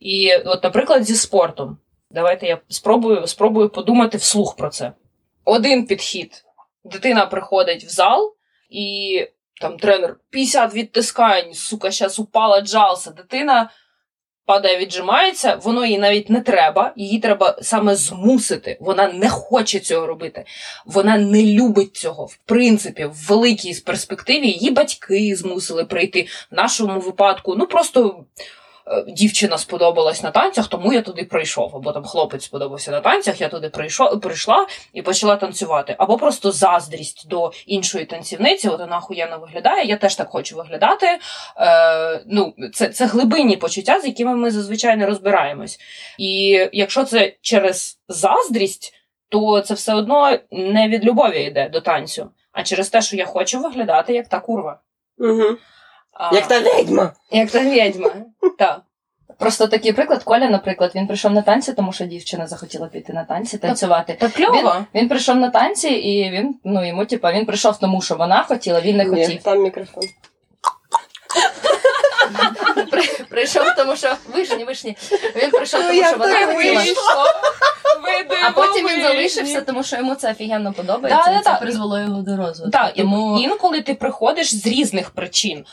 І, 0.00 0.36
от, 0.36 0.64
наприклад, 0.64 1.04
зі 1.04 1.14
спортом. 1.14 1.78
Давайте 2.10 2.46
я 2.46 2.58
спробую, 2.68 3.26
спробую 3.26 3.68
подумати 3.68 4.18
вслух 4.18 4.56
про 4.56 4.68
це. 4.68 4.92
Один 5.44 5.86
підхід. 5.86 6.44
Дитина 6.84 7.26
приходить 7.26 7.84
в 7.84 7.88
зал, 7.88 8.34
і 8.70 9.26
там 9.60 9.76
тренер 9.76 10.16
50 10.30 10.74
відтискань, 10.74 11.54
сука, 11.54 11.90
зараз 11.90 12.18
упала 12.18 12.60
джалса. 12.60 13.10
Дитина 13.10 13.70
падає, 14.46 14.78
віджимається, 14.78 15.54
воно 15.62 15.84
їй 15.84 15.98
навіть 15.98 16.30
не 16.30 16.40
треба, 16.40 16.92
її 16.96 17.18
треба 17.18 17.58
саме 17.62 17.96
змусити. 17.96 18.78
Вона 18.80 19.12
не 19.12 19.28
хоче 19.28 19.80
цього 19.80 20.06
робити. 20.06 20.44
Вона 20.86 21.18
не 21.18 21.42
любить 21.42 21.96
цього. 21.96 22.24
В 22.24 22.36
принципі, 22.36 23.04
в 23.04 23.26
великій 23.28 23.74
перспективі 23.74 24.46
її 24.46 24.70
батьки 24.70 25.36
змусили 25.36 25.84
прийти. 25.84 26.26
В 26.50 26.54
нашому 26.54 27.00
випадку, 27.00 27.54
ну 27.56 27.66
просто. 27.66 28.24
Е, 28.90 29.04
Дівчина 29.08 29.58
сподобалась 29.58 30.22
на 30.22 30.30
танцях, 30.30 30.68
тому 30.68 30.92
я 30.92 31.02
туди 31.02 31.24
прийшов. 31.24 31.76
Або 31.76 31.92
там 31.92 32.04
хлопець 32.04 32.44
сподобався 32.44 32.90
на 32.90 33.00
танцях, 33.00 33.40
я 33.40 33.48
туди 33.48 33.68
прийшов, 33.68 34.20
прийшла 34.20 34.66
і 34.92 35.02
почала 35.02 35.36
танцювати. 35.36 35.94
Або 35.98 36.16
просто 36.16 36.52
заздрість 36.52 37.28
до 37.28 37.52
іншої 37.66 38.04
танцівниці, 38.04 38.68
от 38.68 38.80
вона 38.80 38.98
охуєнно 38.98 39.38
виглядає, 39.38 39.86
я 39.86 39.96
теж 39.96 40.14
так 40.14 40.28
хочу 40.28 40.56
виглядати. 40.56 41.06
Е, 41.56 42.24
ну, 42.26 42.54
це, 42.74 42.88
це 42.88 43.06
глибинні 43.06 43.56
почуття, 43.56 44.00
з 44.00 44.06
якими 44.06 44.36
ми 44.36 44.50
зазвичай 44.50 44.96
не 44.96 45.06
розбираємось. 45.06 45.78
І 46.18 46.48
якщо 46.72 47.04
це 47.04 47.32
через 47.40 47.98
заздрість, 48.08 48.94
то 49.28 49.60
це 49.60 49.74
все 49.74 49.94
одно 49.94 50.38
не 50.50 50.88
від 50.88 51.04
любові 51.04 51.42
йде 51.42 51.68
до 51.68 51.80
танцю, 51.80 52.30
а 52.52 52.62
через 52.62 52.88
те, 52.88 53.02
що 53.02 53.16
я 53.16 53.26
хочу 53.26 53.60
виглядати 53.60 54.14
як 54.14 54.28
та 54.28 54.40
курва. 54.40 54.80
Угу. 55.18 55.56
А, 56.22 56.34
Як 56.34 56.46
та 56.48 56.60
відьма. 56.60 57.12
як 57.30 57.50
та 57.50 57.60
відьма. 57.60 58.10
Так. 58.58 58.80
Просто 59.38 59.66
такий 59.66 59.92
приклад, 59.92 60.22
Коля, 60.22 60.48
наприклад, 60.48 60.92
він 60.94 61.06
прийшов 61.06 61.32
на 61.32 61.42
танці, 61.42 61.72
тому 61.72 61.92
що 61.92 62.04
дівчина 62.04 62.46
захотіла 62.46 62.86
піти 62.86 63.12
на 63.12 63.24
танці, 63.24 63.58
танцювати. 63.58 64.16
Так 64.20 64.32
кльово. 64.32 64.74
Він 64.94 65.08
прийшов 65.08 65.36
на 65.36 65.50
танці, 65.50 65.88
і 65.88 66.30
він, 66.30 66.54
ну 66.64 66.86
йому, 66.86 67.04
типа, 67.04 67.32
він 67.32 67.46
прийшов 67.46 67.78
тому, 67.78 68.02
що 68.02 68.14
вона 68.14 68.42
хотіла, 68.42 68.80
він 68.80 68.96
не 68.96 69.04
Ні, 69.04 69.10
хотів. 69.24 69.42
там 69.42 69.62
мікрофон. 69.62 70.02
Прийшов, 73.30 73.62
тому 73.76 73.96
що 73.96 74.14
вишні, 74.34 74.64
вишні. 74.64 74.96
Він 75.36 75.50
прийшов, 75.50 75.80
Ну, 75.82 75.88
тому 75.88 76.04
що 76.04 76.16
вона 76.16 76.46
хотіла. 76.46 76.82
А 78.46 78.50
потім 78.50 78.88
він 78.88 79.02
залишився, 79.02 79.60
тому 79.60 79.82
що 79.82 79.96
йому 79.96 80.14
це 80.14 80.30
офігенно 80.30 80.72
подобається, 80.72 81.22
Да, 81.26 81.30
да, 81.32 81.40
і 81.40 81.42
це 81.42 81.50
да. 81.50 81.56
призвело 81.60 81.98
його 81.98 82.22
до 82.22 82.36
розвитку. 82.36 82.70
Так, 82.70 82.94
тому 82.94 83.40
інколи 83.40 83.82
ти 83.82 83.94
приходиш 83.94 84.54
з 84.54 84.66
різних 84.66 85.10
причин. 85.10 85.64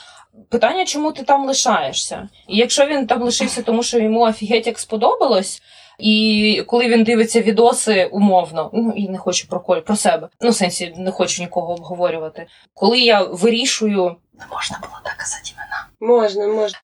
Питання, 0.49 0.85
чому 0.85 1.11
ти 1.11 1.23
там 1.23 1.45
лишаєшся? 1.45 2.29
І 2.47 2.57
якщо 2.57 2.85
він 2.85 3.07
там 3.07 3.21
лишився, 3.21 3.61
тому 3.61 3.83
що 3.83 3.99
йому 3.99 4.21
офігеть 4.21 4.67
як 4.67 4.79
сподобалось, 4.79 5.61
і 5.99 6.63
коли 6.67 6.87
він 6.87 7.03
дивиться 7.03 7.41
відоси 7.41 8.05
умовно, 8.11 8.69
ну 8.73 8.93
і 8.95 9.09
не 9.09 9.17
хочу 9.17 9.47
про 9.47 9.59
Коль, 9.59 9.79
про 9.79 9.95
себе. 9.95 10.29
Ну, 10.41 10.49
в 10.49 10.55
сенсі, 10.55 10.93
не 10.97 11.11
хочу 11.11 11.41
нікого 11.41 11.73
обговорювати. 11.73 12.47
Коли 12.73 12.99
я 12.99 13.23
вирішую, 13.23 14.15
не 14.39 14.45
можна 14.51 14.79
було 14.81 14.99
так 15.03 15.17
казати 15.17 15.51
імена. 15.53 15.87
Можна, 15.99 16.47
можна. 16.47 16.79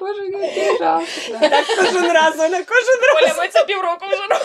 Боже, 0.00 0.22
який 0.26 0.78
жах. 0.78 1.02
Так 1.40 1.64
кожен 1.76 2.12
раз, 2.12 2.34
Оля, 2.40 2.62
кожен 2.64 3.00
раз. 3.00 3.34
Коля, 3.36 3.42
ми 3.42 3.48
це 3.48 3.64
півроку 3.64 4.06
вже 4.06 4.22
робимо. 4.22 4.40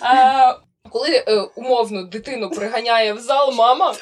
А, 0.00 0.54
Коли 0.90 1.24
е, 1.28 1.40
умовно 1.54 2.02
дитину 2.02 2.50
приганяє 2.50 3.12
в 3.12 3.18
зал 3.20 3.52
мама, 3.54 3.94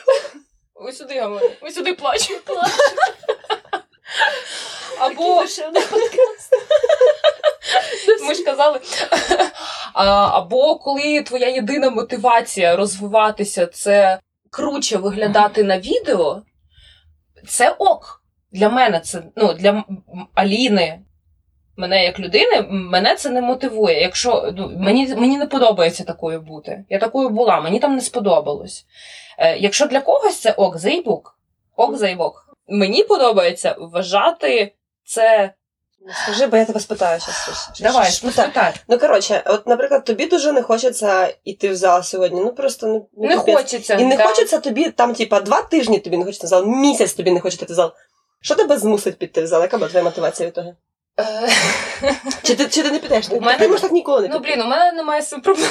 ось 0.85 0.99
сюди 0.99 1.21
говори, 1.21 1.51
ось 1.61 1.75
сюди 1.75 1.95
плач. 1.95 2.31
Або 4.99 5.45
ми 8.27 8.35
ж 8.35 8.45
казали. 8.45 8.81
Або 9.95 10.79
коли 10.79 11.23
твоя 11.23 11.49
єдина 11.49 11.90
мотивація 11.90 12.77
розвиватися 12.77 13.66
це 13.66 14.18
круче 14.51 14.97
виглядати 14.97 15.64
на 15.64 15.79
відео, 15.79 16.42
це 17.49 17.71
ок. 17.71 18.23
Для 18.53 18.68
мене 18.68 19.01
це 19.01 19.23
ну, 19.37 19.53
для 19.53 19.85
Аліни, 20.35 21.01
мене 21.77 22.05
як 22.05 22.21
людини, 22.21 22.62
мене 22.71 23.14
це 23.14 23.31
не 23.31 23.40
мотивує. 23.40 24.01
Якщо 24.01 24.53
ну, 24.57 24.73
мені, 24.77 25.14
мені 25.14 25.38
не 25.38 25.47
подобається 25.47 26.05
такою 26.05 26.40
бути. 26.40 26.85
Я 26.90 26.99
такою 26.99 27.29
була, 27.29 27.61
мені 27.61 27.81
там 27.81 27.95
не 27.95 28.01
сподобалось. 28.01 28.87
Е, 29.42 29.57
якщо 29.59 29.87
для 29.87 30.00
когось 30.00 30.40
це 30.40 30.52
ок, 30.52 30.78
зайбук, 30.78 31.38
ок, 31.76 31.96
зайбок. 31.96 32.57
Мені 32.68 33.05
подобається 33.05 33.76
вважати 33.78 34.74
це. 35.05 35.55
Скажи, 36.22 36.46
бо 36.46 36.57
я 36.57 36.64
тебе 36.64 36.81
спитаю 36.81 37.20
щас. 37.20 37.70
Давай, 37.81 38.05
Щас 38.05 38.16
спитай. 38.16 38.74
Ну, 38.88 38.98
коротше, 38.98 39.42
от, 39.46 39.66
наприклад, 39.66 40.05
тобі 40.05 40.26
дуже 40.26 40.52
не 40.52 40.62
хочеться 40.62 41.35
йти 41.44 41.68
в 41.68 41.76
зал 41.76 42.02
сьогодні. 42.02 42.40
Ну 42.40 42.52
просто 42.52 42.87
ну, 42.87 43.09
ну, 43.16 43.28
Не 43.28 43.37
капець. 43.37 43.57
хочеться. 43.57 43.94
І 43.94 44.05
не 44.05 44.16
да. 44.16 44.26
хочеться 44.26 44.59
тобі 44.59 44.90
там, 44.90 45.14
типа, 45.14 45.40
два 45.40 45.62
тижні 45.62 45.98
тобі 45.98 46.16
не 46.16 46.24
хочеться 46.24 46.46
в 46.46 46.50
зал, 46.50 46.66
місяць 46.66 47.12
тобі 47.12 47.31
не 47.31 47.40
хочеться 47.40 47.64
йти 47.64 47.72
в 47.72 47.76
зал. 47.76 47.92
Що 48.40 48.55
тебе 48.55 48.78
змусить 48.78 49.18
піти 49.18 49.42
в 49.42 49.46
зал? 49.46 49.62
Яка 49.62 49.76
була 49.78 49.88
твоя 49.88 50.05
мотивація 50.05 50.46
від 50.46 50.55
того? 50.55 50.74
Е, 51.20 51.48
Чи 52.42 52.55
ти, 52.55 52.66
чи 52.68 52.83
ти 52.83 52.90
не 52.90 52.98
підеш? 52.98 53.28
У 53.31 53.40
мене- 53.40 53.59
Ти 53.59 53.68
можеш 53.68 53.83
так 53.83 53.92
ніколи 53.92 54.22
не 54.22 54.28
Ну, 54.28 54.38
блін, 54.38 54.62
у 54.62 54.66
мене 54.66 54.92
немає 54.92 55.22
з 55.22 55.28
цим 55.28 55.40
проблем. 55.40 55.68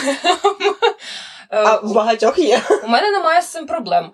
Е, 1.51 1.63
А 1.63 1.75
в 1.77 1.93
багатьох 1.93 2.39
є. 2.39 2.61
У 2.83 2.87
мене 2.87 3.11
немає 3.11 3.41
з 3.41 3.47
цим 3.47 3.65
проблем. 3.67 4.11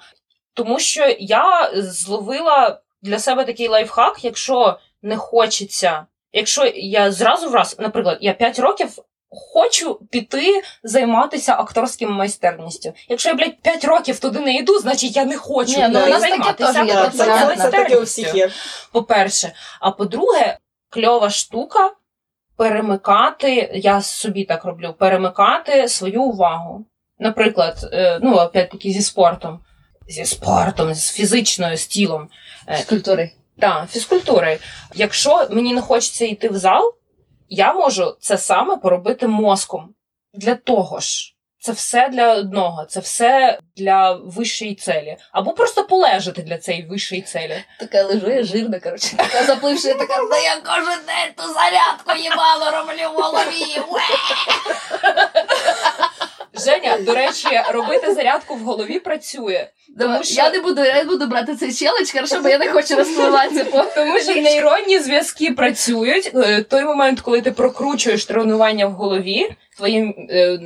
Тому 0.53 0.79
що 0.79 1.15
я 1.19 1.71
зловила 1.75 2.79
для 3.01 3.19
себе 3.19 3.43
такий 3.43 3.67
лайфхак, 3.67 4.23
якщо 4.23 4.79
не 5.01 5.17
хочеться, 5.17 6.05
якщо 6.33 6.71
я 6.75 7.11
зразу 7.11 7.49
враз, 7.49 7.75
наприклад, 7.79 8.17
я 8.21 8.33
5 8.33 8.59
років. 8.59 8.89
Хочу 9.53 9.95
піти 10.11 10.61
займатися 10.83 11.53
акторським 11.53 12.11
майстерністю. 12.11 12.93
Якщо 13.09 13.29
я, 13.29 13.35
блядь, 13.35 13.61
5 13.61 13.85
років 13.85 14.19
туди 14.19 14.39
не 14.39 14.55
йду, 14.55 14.79
значить 14.79 15.15
я 15.15 15.25
не 15.25 15.37
хочу 15.37 15.71
Ні, 15.71 15.87
ну, 15.87 15.99
таке 15.99 16.19
займатися 16.19 16.73
теж 16.73 16.87
є, 16.87 16.93
це 16.93 17.09
це, 17.17 17.23
понятно. 17.23 17.55
це, 17.55 17.61
це 17.61 17.71
таке 17.71 17.97
у 17.97 18.03
всіх 18.03 18.35
є. 18.35 18.49
по-перше. 18.91 19.51
А 19.79 19.91
по-друге, 19.91 20.57
кльова 20.89 21.29
штука 21.29 21.91
перемикати, 22.57 23.71
я 23.73 24.01
собі 24.01 24.43
так 24.43 24.65
роблю, 24.65 24.95
перемикати 24.99 25.87
свою 25.87 26.23
увагу. 26.23 26.85
Наприклад, 27.19 27.89
е, 27.93 28.19
ну, 28.21 28.35
опять-таки, 28.35 28.91
зі 28.91 29.01
спортом. 29.01 29.59
Зі 30.07 30.25
спортом, 30.25 30.93
з 30.93 31.11
фізичною, 31.11 31.77
з 31.77 31.87
тілом. 31.87 32.29
Е, 32.69 32.77
З 32.77 32.85
культури. 32.85 33.31
Так, 33.59 33.89
фізкультури. 33.91 34.59
Якщо 34.95 35.47
мені 35.51 35.73
не 35.73 35.81
хочеться 35.81 36.25
йти 36.25 36.49
в 36.49 36.57
зал, 36.57 36.93
я 37.49 37.73
можу 37.73 38.17
це 38.19 38.37
саме 38.37 38.77
поробити 38.77 39.27
мозком. 39.27 39.93
Для 40.33 40.55
того 40.55 40.99
ж. 40.99 41.33
Це 41.59 41.71
все 41.71 42.09
для 42.09 42.33
одного, 42.33 42.85
це 42.85 42.99
все 42.99 43.59
для 43.77 44.11
вищої 44.11 44.75
цілі. 44.75 45.17
Або 45.31 45.53
просто 45.53 45.83
полежати 45.83 46.41
для 46.41 46.57
цієї 46.57 46.85
вищої 46.85 47.21
цілі. 47.21 47.63
Така 47.79 48.03
лежу, 48.03 48.29
я 48.29 48.43
жирна, 48.43 48.79
коротше. 48.79 49.15
Така 49.17 49.43
запливша, 49.43 49.93
така, 49.93 50.27
да 50.29 50.37
я 50.37 50.55
кожен 50.65 50.99
день 51.05 51.33
ту 51.35 51.43
зарядку 51.53 52.23
їбало 52.23 52.71
роблю 52.71 53.17
в 53.17 53.21
голові. 53.21 53.81
Уе!» 56.57 56.73
Женя, 56.73 56.97
до 56.99 57.13
речі, 57.15 57.47
робити 57.71 58.13
зарядку 58.13 58.55
в 58.55 58.59
голові 58.59 58.99
працює. 58.99 59.67
Тому 59.99 60.23
що... 60.23 60.41
Я 60.41 60.51
не 60.51 60.59
буду, 60.59 60.83
я 60.83 60.95
не 60.95 61.03
буду 61.03 61.27
брати 61.27 61.55
цей 61.55 61.73
челендж, 61.73 62.11
хорошо, 62.11 62.39
бо 62.41 62.49
я 62.49 62.57
не 62.57 62.67
хочу 62.67 62.95
розпливатися 62.95 63.63
Тому 63.95 64.19
що 64.19 64.35
нейронні 64.35 64.99
зв'язки 64.99 65.51
працюють. 65.51 66.31
Е, 66.35 66.63
Той 66.63 66.83
момент, 66.83 67.21
коли 67.21 67.41
ти 67.41 67.51
прокручуєш 67.51 68.25
тренування 68.25 68.87
в 68.87 68.91
голові, 68.91 69.49
твої 69.77 70.27
е, 70.29 70.59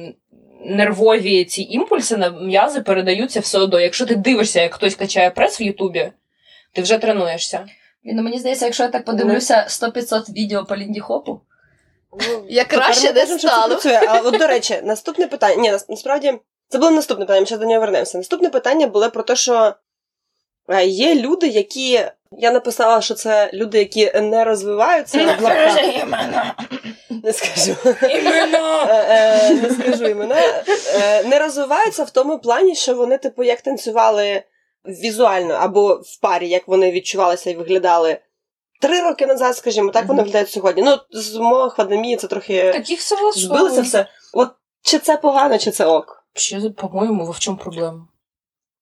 нервові 0.65 1.45
ці 1.45 1.61
імпульси 1.61 2.17
на 2.17 2.29
м'язи 2.29 2.81
передаються 2.81 3.39
все 3.39 3.59
одно. 3.59 3.79
Якщо 3.79 4.05
ти 4.05 4.15
дивишся, 4.15 4.61
як 4.61 4.73
хтось 4.73 4.95
качає 4.95 5.29
прес 5.29 5.61
в 5.61 5.63
Ютубі, 5.63 6.11
ти 6.73 6.81
вже 6.81 6.97
тренуєшся. 6.97 7.65
Ну, 8.03 8.23
мені 8.23 8.39
здається, 8.39 8.65
якщо 8.65 8.83
я 8.83 8.89
так 8.89 9.05
подивлюся 9.05 9.65
100-500 9.69 10.33
відео 10.33 10.65
по 10.65 10.75
Лінді 10.75 10.99
Хопу, 10.99 11.41
Ну, 12.19 12.45
я 12.49 12.65
краще 12.65 13.13
не 13.13 13.25
працює. 13.25 14.01
А 14.07 14.19
от, 14.19 14.37
до 14.37 14.47
речі, 14.47 14.81
наступне 14.83 15.27
питання. 15.27 15.61
Ні, 15.61 15.71
насправді, 15.89 16.33
це 16.69 16.77
було 16.77 16.91
наступне 16.91 17.25
питання, 17.25 17.39
ми 17.39 17.45
ще 17.45 17.57
до 17.57 17.65
нього 17.65 17.79
вернемося. 17.79 18.17
Наступне 18.17 18.49
питання 18.49 18.87
було 18.87 19.09
про 19.09 19.23
те, 19.23 19.35
що 19.35 19.73
е, 20.69 20.85
є 20.85 21.15
люди, 21.15 21.47
які. 21.47 22.05
Я 22.37 22.51
написала, 22.51 23.01
що 23.01 23.13
це 23.13 23.49
люди, 23.53 23.79
які 23.79 24.11
не 24.21 24.43
розвиваються 24.43 25.17
в 25.17 25.41
лапках. 25.41 25.75
Не 27.23 27.33
скажу. 27.33 27.75
Іменно! 28.09 28.85
Е, 28.89 29.05
е, 29.09 29.53
Не 29.53 29.69
скажу 29.71 30.05
імена. 30.05 30.63
Не 31.25 31.39
розвиваються 31.39 32.03
в 32.03 32.09
тому 32.09 32.39
плані, 32.39 32.75
що 32.75 32.95
вони, 32.95 33.17
типу, 33.17 33.43
як 33.43 33.61
танцювали 33.61 34.43
візуально 34.85 35.53
або 35.53 35.93
в 35.93 36.21
парі, 36.21 36.49
як 36.49 36.67
вони 36.67 36.91
відчувалися 36.91 37.49
і 37.49 37.55
виглядали 37.55 38.17
три 38.81 39.01
роки 39.01 39.25
назад, 39.25 39.57
скажімо, 39.57 39.91
так 39.91 40.05
вони 40.05 40.21
виглядають 40.21 40.49
сьогодні. 40.49 40.83
Ну, 40.83 40.97
з 41.11 41.35
умовах 41.35 41.75
пандемії 41.75 42.15
це 42.17 42.27
трохи 42.27 42.71
Таких 42.71 42.99
все 42.99 43.15
влаштовує. 43.15 43.59
збилося 43.59 43.81
все. 43.81 44.07
От 44.33 44.49
чи 44.81 44.99
це 44.99 45.17
погано, 45.17 45.57
чи 45.57 45.71
це 45.71 45.85
ок? 45.85 46.23
Ще, 46.33 46.69
по-моєму, 46.69 47.31
в 47.31 47.39
чому 47.39 47.57
проблема? 47.57 48.07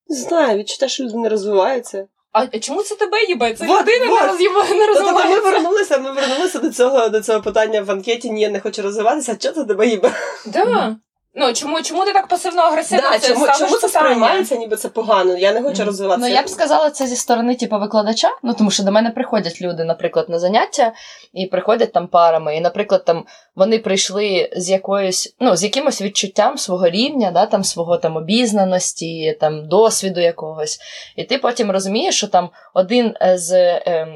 Не 0.08 0.16
знаю, 0.16 0.58
відчуття, 0.58 0.88
що 0.88 1.04
люди 1.04 1.18
не 1.18 1.30
розвиваються. 1.30 2.08
А 2.32 2.48
чому 2.60 2.84
це 2.84 2.96
тебе 2.96 3.24
їбе? 3.24 3.54
Це 3.54 3.66
Вот, 3.66 3.82
людина 3.82 4.06
вот. 4.06 4.22
не 4.22 4.28
роз'їбає, 4.28 4.74
не 4.76 4.88
Тобто 4.88 5.02
ми 5.02 5.12
розвивається. 5.12 5.42
вернулися, 5.52 5.98
ми 5.98 6.12
вернулися 6.12 6.60
до 6.60 6.70
цього, 6.70 7.10
до 7.10 7.22
цього 7.22 7.42
питання 7.42 7.82
в 7.82 7.92
анкеті. 7.92 8.32
Ні, 8.32 8.42
я 8.42 8.50
не 8.50 8.60
хочу 8.60 8.82
розвиватися. 8.82 9.36
Що 9.40 9.52
це 9.52 9.64
тебе 9.64 9.88
їбе? 9.88 10.12
Да. 10.46 10.96
Ну, 11.36 11.54
чому, 11.54 11.82
чому 11.82 12.06
ти 12.06 12.14
так 12.14 12.28
пасивно-агресивно 12.28 13.02
Да, 13.12 13.20
це 13.20 13.28
чому, 13.28 13.48
чому 13.60 13.78
це 13.78 13.90
сприймається, 13.90 14.56
ніби 14.56 14.76
це 14.76 14.90
погано? 14.90 15.38
Я 15.38 15.54
не 15.54 15.62
хочу 15.62 15.86
розвиватися. 15.86 16.28
Ну, 16.28 16.36
я 16.36 16.42
б 16.42 16.50
сказала 16.50 16.90
це 16.90 17.08
зі 17.08 17.16
сторони, 17.16 17.56
типу, 17.56 17.80
викладача. 17.80 18.28
Ну, 18.44 18.54
тому 18.54 18.72
що 18.72 18.84
до 18.84 18.92
мене 18.92 19.10
приходять 19.10 19.62
люди, 19.62 19.84
наприклад, 19.84 20.30
на 20.30 20.40
заняття, 20.40 20.94
і 21.34 21.46
приходять 21.46 21.94
там 21.94 22.08
парами. 22.08 22.56
І, 22.56 22.62
наприклад, 22.62 23.06
там 23.06 23.26
вони 23.56 23.80
прийшли 23.80 24.50
з 24.56 24.70
якоюсь, 24.70 25.36
ну, 25.40 25.56
з 25.56 25.64
якимось 25.64 26.02
відчуттям 26.02 26.58
свого 26.58 26.90
рівня, 26.90 27.32
да, 27.32 27.46
там, 27.46 27.64
свого 27.64 27.98
там 27.98 28.16
обізнаності, 28.16 29.38
там, 29.40 29.68
досвіду 29.68 30.20
якогось. 30.20 30.80
І 31.16 31.24
ти 31.24 31.38
потім 31.38 31.72
розумієш, 31.72 32.18
що 32.18 32.28
там 32.28 32.50
один 32.74 33.14
з 33.36 33.80
ем, 33.86 34.16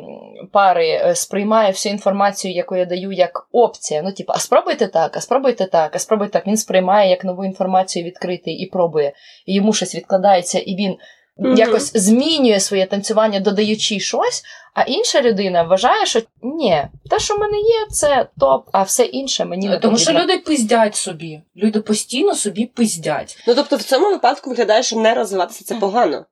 пари 0.51 0.89
е, 0.89 1.15
сприймає 1.15 1.71
всю 1.71 1.93
інформацію, 1.93 2.53
яку 2.53 2.75
я 2.75 2.85
даю, 2.85 3.11
як 3.11 3.47
опція. 3.51 4.01
Ну, 4.01 4.11
типу, 4.11 4.33
а 4.35 4.39
спробуйте 4.39 4.87
так, 4.87 5.17
а 5.17 5.21
спробуйте 5.21 5.65
так, 5.65 5.95
а 5.95 5.99
спробуйте 5.99 6.33
так. 6.33 6.47
Він 6.47 6.57
сприймає 6.57 7.02
як 7.03 7.23
нову 7.23 7.45
інформацію 7.45 8.05
відкритий 8.05 8.53
і 8.53 8.65
пробує. 8.65 9.13
І 9.45 9.55
йому 9.55 9.73
щось 9.73 9.95
відкладається, 9.95 10.59
і 10.59 10.75
він 10.75 10.95
Мгм. 11.37 11.57
якось 11.57 11.91
змінює 11.97 12.59
своє 12.59 12.85
танцювання, 12.85 13.39
додаючи 13.39 13.99
щось, 13.99 14.43
а 14.73 14.81
інша 14.81 15.21
людина 15.21 15.63
вважає, 15.63 16.05
що 16.05 16.21
ні, 16.41 16.83
те, 17.09 17.19
що 17.19 17.35
в 17.35 17.39
мене 17.39 17.57
є, 17.57 17.87
це 17.91 18.27
топ, 18.39 18.69
а 18.71 18.83
все 18.83 19.03
інше 19.03 19.45
мені 19.45 19.69
не 19.69 19.77
Тому 19.79 19.97
що 19.97 20.11
люди 20.11 20.37
пиздять 20.37 20.95
собі. 20.95 21.41
Люди 21.55 21.79
постійно 21.81 22.35
собі 22.35 22.65
пиздять. 22.65 23.37
Ну 23.47 23.55
тобто, 23.55 23.75
в 23.75 23.83
цьому 23.83 24.09
випадку 24.09 24.49
виглядає, 24.49 24.83
що 24.83 24.95
не 24.95 25.13
розвиватися 25.13 25.65
це 25.65 25.75
погано. 25.75 26.25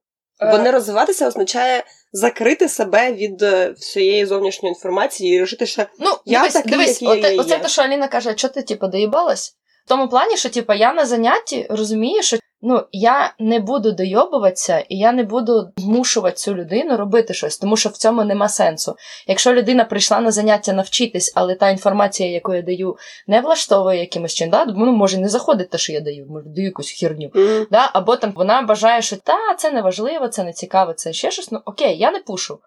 Бо 0.52 0.58
не 0.58 0.72
розвиватися 0.72 1.28
означає 1.28 1.84
закрити 2.14 2.70
себе 2.70 3.14
від 3.14 3.42
е, 3.42 3.74
всієї 3.78 4.26
зовнішньої 4.26 4.74
інформації 4.74 5.36
і 5.36 5.42
рішити, 5.42 5.66
що 5.66 5.84
Ну, 6.00 6.12
Я 6.26 6.40
дивись, 6.40 6.54
такий, 6.54 6.72
дивись, 6.72 7.02
який 7.02 7.20
оте, 7.20 7.36
я 7.36 7.42
оце 7.42 7.54
є. 7.54 7.60
те, 7.60 7.68
що 7.70 7.82
Аліна 7.82 8.08
каже, 8.08 8.34
що 8.38 8.48
ти 8.50 8.62
типу, 8.62 8.88
доїбалась? 8.88 9.56
В 9.86 9.90
тому 9.90 10.08
плані, 10.10 10.38
що 10.38 10.50
типу, 10.50 10.74
я 10.74 10.94
на 10.94 11.06
занятті 11.06 11.68
розумію, 11.70 12.24
що 12.24 12.38
ну, 12.62 12.84
я 12.92 13.34
не 13.40 13.60
буду 13.60 13.92
дойобуватися 13.92 14.80
і 14.80 14.98
я 14.98 15.12
не 15.12 15.24
буду 15.24 15.72
змушувати 15.78 16.36
цю 16.36 16.56
людину 16.56 16.98
робити 16.98 17.34
щось, 17.34 17.58
тому 17.58 17.78
що 17.78 17.90
в 17.90 17.98
цьому 17.98 18.24
нема 18.24 18.50
сенсу. 18.50 18.96
Якщо 19.28 19.54
людина 19.54 19.86
прийшла 19.86 20.20
на 20.20 20.32
заняття 20.32 20.74
навчитись, 20.74 21.34
але 21.36 21.56
та 21.56 21.70
інформація, 21.70 22.30
яку 22.30 22.54
я 22.54 22.62
даю, 22.62 22.98
не 23.28 23.42
влаштовує 23.42 24.00
якимось 24.00 24.34
чином, 24.34 24.52
да? 24.52 24.66
ну, 24.66 24.92
може 24.92 25.18
не 25.18 25.30
заходить 25.30 25.70
те, 25.70 25.78
що 25.78 25.94
я 25.94 26.00
даю, 26.00 26.26
може 26.30 26.46
даю 26.50 26.68
якусь 26.68 26.92
херню. 26.92 27.32
м, 27.36 27.68
Да? 27.72 27.90
Або 27.94 28.16
там 28.16 28.34
вона 28.36 28.62
бажає, 28.62 29.02
що 29.02 29.16
та 29.16 29.56
це 29.58 29.72
не 29.72 29.82
важливо, 29.82 30.28
це 30.28 30.44
не 30.44 30.54
цікаво, 30.54 30.94
це 30.94 31.14
ще 31.14 31.32
щось. 31.32 31.52
Ну 31.52 31.60
окей, 31.66 31.98
я 31.98 32.12
не 32.12 32.20
пушу. 32.20 32.60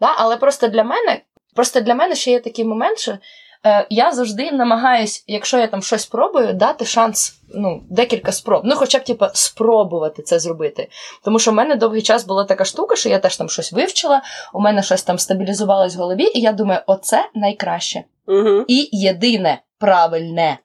Да? 0.00 0.14
Але 0.16 0.36
просто 0.36 0.68
для 0.68 0.84
мене, 0.84 1.20
просто 1.54 1.80
для 1.80 1.94
мене 1.94 2.14
ще 2.14 2.30
є 2.30 2.40
такий 2.40 2.64
момент, 2.64 2.98
що 2.98 3.18
е, 3.66 3.86
я 3.90 4.12
завжди 4.12 4.52
намагаюсь, 4.52 5.24
якщо 5.26 5.58
я 5.58 5.66
там 5.66 5.82
щось 5.82 6.06
пробую, 6.06 6.52
дати 6.52 6.84
шанс, 6.84 7.40
ну, 7.54 7.82
декілька 7.90 8.32
спроб. 8.32 8.62
Ну, 8.64 8.76
хоча 8.76 8.98
б 8.98 9.04
типу, 9.04 9.26
спробувати 9.32 10.22
це 10.22 10.38
зробити. 10.38 10.88
Тому 11.24 11.38
що 11.38 11.50
в 11.50 11.54
мене 11.54 11.76
довгий 11.76 12.02
час 12.02 12.26
була 12.26 12.44
така 12.44 12.64
штука, 12.64 12.96
що 12.96 13.08
я 13.08 13.18
теж 13.18 13.36
там 13.36 13.48
щось 13.48 13.72
вивчила, 13.72 14.22
у 14.52 14.60
мене 14.60 14.82
щось 14.82 15.02
там 15.02 15.18
стабілізувалось 15.18 15.96
в 15.96 15.98
голові, 15.98 16.30
і 16.34 16.40
я 16.40 16.52
думаю, 16.52 16.80
оце 16.86 17.28
найкраще 17.34 18.04
мгм. 18.26 18.64
і 18.68 18.88
єдине 18.92 19.62
правильне. 19.78 20.58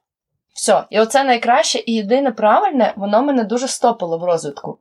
Все, 0.54 0.84
і 0.90 1.00
оце 1.00 1.24
найкраще 1.24 1.82
і 1.86 1.94
єдине 1.94 2.30
правильне, 2.30 2.92
воно 2.96 3.22
мене 3.22 3.44
дуже 3.44 3.68
стопило 3.68 4.18
в 4.18 4.24
розвитку. 4.24 4.78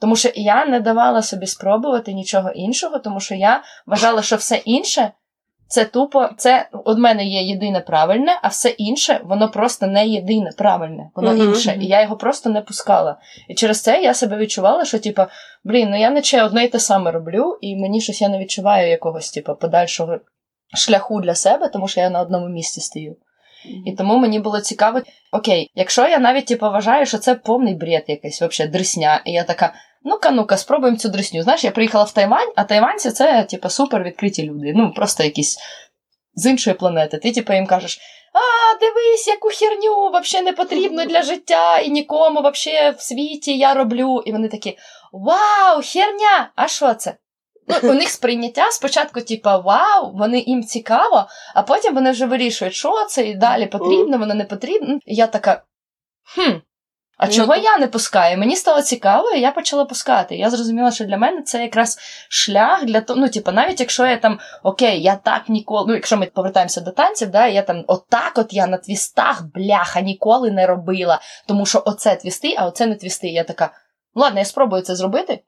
Тому 0.00 0.16
що 0.16 0.30
я 0.34 0.66
не 0.66 0.80
давала 0.80 1.22
собі 1.22 1.46
спробувати 1.46 2.12
нічого 2.12 2.50
іншого, 2.50 2.98
тому 2.98 3.20
що 3.20 3.34
я 3.34 3.62
вважала, 3.86 4.22
що 4.22 4.36
все 4.36 4.56
інше 4.56 5.10
це 5.68 5.84
тупо, 5.84 6.28
це 6.36 6.68
від 6.86 6.98
мене 6.98 7.24
є 7.24 7.42
єдине 7.42 7.80
правильне, 7.80 8.38
а 8.42 8.48
все 8.48 8.68
інше, 8.68 9.20
воно 9.24 9.50
просто 9.50 9.86
не 9.86 10.06
єдине 10.06 10.50
правильне, 10.58 11.10
воно 11.14 11.32
Мгм. 11.32 11.48
інше. 11.48 11.78
І 11.80 11.86
я 11.86 12.02
його 12.02 12.16
просто 12.16 12.50
не 12.50 12.60
пускала. 12.60 13.16
І 13.48 13.54
через 13.54 13.82
це 13.82 14.02
я 14.02 14.14
себе 14.14 14.36
відчувала, 14.36 14.84
що 14.84 14.98
типа, 14.98 15.28
блін, 15.64 15.90
ну 15.90 16.00
я 16.00 16.10
наче 16.10 16.42
одне 16.42 16.64
й 16.64 16.68
те 16.68 16.78
саме 16.78 17.10
роблю, 17.10 17.58
і 17.60 17.76
мені 17.76 18.00
щось 18.00 18.22
я 18.22 18.28
не 18.28 18.38
відчуваю 18.38 18.90
якогось, 18.90 19.30
типу, 19.30 19.54
подальшого 19.54 20.18
шляху 20.74 21.20
для 21.20 21.34
себе, 21.34 21.68
тому 21.68 21.88
що 21.88 22.00
я 22.00 22.10
на 22.10 22.20
одному 22.20 22.48
місці 22.48 22.80
стою. 22.80 23.16
І 23.86 23.92
тому 23.92 24.18
мені 24.18 24.40
було 24.40 24.60
цікаво, 24.60 25.00
окей, 25.32 25.70
якщо 25.74 26.08
я 26.08 26.18
навіть 26.18 26.46
типу, 26.46 26.66
вважаю, 26.66 27.06
що 27.06 27.18
це 27.18 27.34
повний 27.34 27.74
бред 27.74 28.04
якийсь, 28.06 28.42
взагалі, 28.42 28.72
дресня, 28.72 29.22
і 29.24 29.32
я 29.32 29.44
така, 29.44 29.72
ну-ка, 30.06 30.30
ну-ка, 30.30 30.56
спробуємо 30.56 30.98
цю 30.98 31.08
дресню. 31.08 31.42
Знаєш, 31.42 31.64
я 31.64 31.70
приїхала 31.70 32.04
в 32.04 32.12
Тайвань, 32.12 32.52
а 32.56 32.64
тайванці 32.64 33.10
це, 33.10 33.42
типу, 33.50 33.68
супер 33.68 34.02
відкриті 34.02 34.42
люди. 34.42 34.72
Ну, 34.76 34.92
просто 34.92 35.22
якісь 35.22 35.58
з 36.34 36.46
іншої 36.50 36.76
планети. 36.76 37.18
Ти, 37.18 37.32
типу, 37.32 37.52
їм 37.52 37.66
кажеш. 37.66 37.98
А, 38.32 38.78
дивись, 38.78 39.28
яку 39.28 39.48
херню 39.48 40.20
взагалі 40.20 40.44
не 40.44 40.52
потрібно 40.52 41.04
для 41.04 41.22
життя 41.22 41.78
і 41.78 41.90
нікому 41.90 42.40
взагалі 42.40 42.94
в 42.96 43.02
світі 43.02 43.58
я 43.58 43.74
роблю. 43.74 44.22
І 44.26 44.32
вони 44.32 44.48
такі: 44.48 44.78
Вау, 45.12 45.82
херня! 45.82 46.52
А 46.56 46.68
що 46.68 46.94
це? 46.94 47.16
Ну, 47.68 47.90
у 47.90 47.94
них 47.94 48.08
сприйняття 48.08 48.70
спочатку, 48.70 49.20
типа, 49.20 49.58
вау, 49.58 50.12
вони 50.14 50.38
їм 50.38 50.64
цікаво, 50.64 51.26
а 51.54 51.62
потім 51.62 51.94
вони 51.94 52.10
вже 52.10 52.26
вирішують, 52.26 52.74
що 52.74 53.06
це 53.08 53.26
і 53.26 53.34
далі 53.34 53.66
потрібно, 53.66 54.18
воно 54.18 54.34
не 54.34 54.44
потрібно. 54.44 54.98
І 55.06 55.14
я 55.14 55.26
така. 55.26 55.62
Хм. 56.34 56.52
А 57.16 57.26
Ну, 57.26 57.32
чого 57.32 57.56
я 57.56 57.78
не 57.78 57.86
пускаю? 57.86 58.38
Мені 58.38 58.56
стало 58.56 58.82
цікаво, 58.82 59.30
і 59.30 59.40
я 59.40 59.52
почала 59.52 59.84
пускати. 59.84 60.36
Я 60.36 60.50
зрозуміла, 60.50 60.90
що 60.90 61.04
для 61.04 61.18
мене 61.18 61.42
це 61.42 61.62
якраз 61.62 61.98
шлях 62.28 62.84
для 62.84 63.00
того. 63.00 63.20
Ну, 63.20 63.28
типу, 63.28 63.52
навіть 63.52 63.80
якщо 63.80 64.06
я 64.06 64.16
там 64.16 64.38
окей, 64.62 65.02
я 65.02 65.16
так 65.16 65.48
ніколи. 65.48 65.84
Ну, 65.88 65.94
якщо 65.94 66.16
ми 66.16 66.26
повертаємося 66.26 66.80
до 66.80 66.90
танців, 66.90 67.30
да, 67.30 67.46
я 67.46 67.62
там 67.62 67.84
отак, 67.86 68.32
от 68.36 68.52
я 68.52 68.66
на 68.66 68.76
твістах, 68.76 69.42
бляха, 69.54 70.00
ніколи 70.00 70.50
не 70.50 70.66
робила. 70.66 71.20
Тому 71.46 71.66
що 71.66 71.82
оце 71.86 72.16
твісти, 72.16 72.54
а 72.58 72.66
оце 72.66 72.86
не 72.86 72.94
твісти. 72.94 73.28
Я 73.28 73.44
така, 73.44 73.70
«Ну, 74.14 74.22
ладно, 74.22 74.38
я 74.38 74.44
спробую 74.44 74.82
це 74.82 74.96
зробити. 74.96 75.42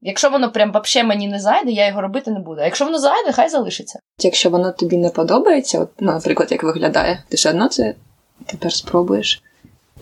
Якщо 0.00 0.30
воно 0.30 0.52
прям 0.52 0.72
вообще 0.72 1.04
мені 1.04 1.28
не 1.28 1.40
зайде, 1.40 1.70
я 1.70 1.86
його 1.86 2.00
робити 2.00 2.30
не 2.30 2.40
буду. 2.40 2.60
А 2.60 2.64
якщо 2.64 2.84
воно 2.84 2.98
зайде, 2.98 3.32
хай 3.32 3.48
залишиться. 3.48 3.98
Якщо 4.18 4.50
воно 4.50 4.72
тобі 4.72 4.96
не 4.96 5.10
подобається, 5.10 5.80
от, 5.80 5.90
ну, 6.00 6.12
наприклад, 6.12 6.52
як 6.52 6.62
виглядає, 6.62 7.22
ти 7.28 7.36
все 7.36 7.50
одно 7.50 7.68
це 7.68 7.94
тепер 8.46 8.72
спробуєш. 8.72 9.42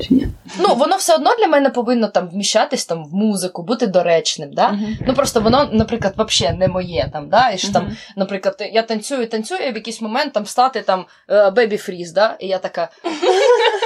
Чи 0.01 0.15
ні? 0.15 0.29
Ну, 0.59 0.75
воно 0.75 0.97
все 0.97 1.15
одно 1.15 1.35
для 1.39 1.47
мене 1.47 1.71
повинно 1.71 2.09
там 2.09 2.29
вміщатись 2.29 2.87
там 2.87 3.05
в 3.05 3.15
музику, 3.15 3.63
бути 3.63 3.87
доречним. 3.87 4.53
Да? 4.53 4.79
Ну 5.07 5.15
просто 5.15 5.41
воно, 5.41 5.69
наприклад, 5.73 6.15
взагалі 6.19 6.59
не 6.59 6.69
моє 6.69 7.09
там, 7.13 7.29
да? 7.29 7.51
І 7.51 7.59
ж 7.59 7.73
там, 7.73 7.85
Мгм. 7.85 7.97
наприклад, 8.17 8.71
я 8.73 8.83
танцюю, 8.83 9.27
танцюю, 9.29 9.61
і 9.61 9.73
в 9.73 9.75
якийсь 9.75 10.01
момент 10.01 10.33
там 10.33 10.47
стати 10.47 10.83
там 10.83 11.05
бебі 11.53 11.77
фріз, 11.77 12.13
да? 12.13 12.37
І 12.41 12.47
я 12.47 12.59
така. 12.59 12.89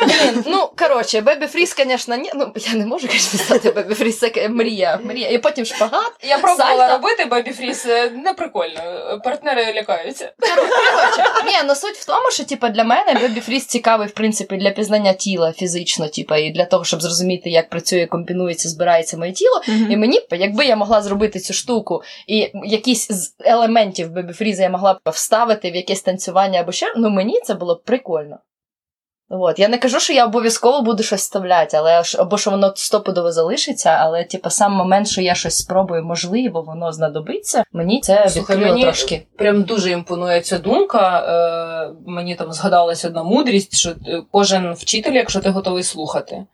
Блін, 0.02 0.44
ну 0.46 0.70
коротше, 0.78 1.20
Бебі 1.20 1.46
Фріз, 1.46 1.74
звісно, 1.78 2.16
ні. 2.16 2.30
Ну 2.34 2.52
я 2.56 2.74
не 2.74 2.86
можу, 2.86 3.08
звісно, 3.08 3.38
стати 3.38 3.70
Бебі 3.70 3.94
Фріз, 3.94 4.18
це 4.18 4.48
мрія. 4.48 5.00
Мрія. 5.04 5.28
І 5.30 5.38
потім 5.38 5.64
шпагат. 5.64 6.12
Я 6.22 6.38
пробувала 6.38 6.88
Сальто. 6.88 6.92
робити 6.92 7.24
бебі 7.24 7.52
фріз, 7.52 7.86
е, 7.86 8.10
не 8.10 8.32
прикольно. 8.32 8.80
Партнери 9.24 9.72
лякаються. 9.74 10.32
Коротше, 10.40 11.24
ні, 11.46 11.52
ну 11.66 11.74
суть 11.74 11.96
в 11.96 12.06
тому, 12.06 12.30
що 12.30 12.44
типа 12.44 12.68
для 12.68 12.84
мене 12.84 13.14
Бебі 13.20 13.40
Фріз 13.40 13.66
цікавий, 13.66 14.08
в 14.08 14.10
принципі, 14.10 14.56
для 14.56 14.70
пізнання 14.70 15.12
тіла 15.12 15.52
фізично, 15.52 16.08
типа, 16.08 16.36
і 16.36 16.50
для 16.50 16.64
того, 16.64 16.84
щоб 16.84 17.02
зрозуміти, 17.02 17.50
як 17.50 17.70
працює, 17.70 18.06
комбінується, 18.06 18.68
збирається 18.68 19.16
моє 19.16 19.32
тіло. 19.32 19.62
І 19.90 19.96
мені, 19.96 20.20
якби 20.30 20.64
я 20.64 20.76
могла 20.76 21.02
зробити 21.02 21.40
цю 21.40 21.52
штуку, 21.52 22.02
і 22.26 22.50
якісь 22.64 23.08
з 23.10 23.34
елементів 23.40 24.10
Бебі 24.10 24.32
Фріза 24.32 24.62
я 24.62 24.70
могла 24.70 24.94
б 24.94 25.10
вставити 25.10 25.70
в 25.70 25.76
якесь 25.76 26.02
танцювання 26.02 26.60
або 26.60 26.72
ще, 26.72 26.86
ну 26.96 27.10
мені 27.10 27.40
це 27.44 27.54
було 27.54 27.74
б 27.74 27.84
прикольно. 27.84 28.38
От. 29.28 29.58
Я 29.58 29.68
не 29.68 29.78
кажу, 29.78 30.00
що 30.00 30.12
я 30.12 30.26
обов'язково 30.26 30.82
буду 30.82 31.02
щось 31.02 31.20
вставляти, 31.20 31.76
але 31.76 32.02
або 32.18 32.38
що 32.38 32.50
воно 32.50 32.72
стопудово 32.76 33.32
залишиться, 33.32 33.90
але 33.90 34.24
типу, 34.24 34.50
сам 34.50 34.72
момент, 34.72 35.08
що 35.08 35.20
я 35.20 35.34
щось 35.34 35.56
спробую, 35.58 36.04
можливо, 36.04 36.62
воно 36.62 36.92
знадобиться, 36.92 37.64
мені 37.72 38.00
це 38.00 38.28
Слухай, 38.28 38.56
мені 38.56 38.82
трошки. 38.82 39.26
прям 39.36 39.62
дуже 39.62 39.90
імпонує 39.90 40.40
ця 40.40 40.58
думка. 40.58 41.18
Е, 41.18 41.94
мені 42.06 42.34
там 42.34 42.52
згадалась 42.52 43.04
одна 43.04 43.22
мудрість, 43.22 43.76
що 43.76 43.90
е, 43.90 44.22
кожен 44.30 44.72
вчитель, 44.72 45.12
якщо 45.12 45.40
ти 45.40 45.50
готовий 45.50 45.82
слухати. 45.82 46.46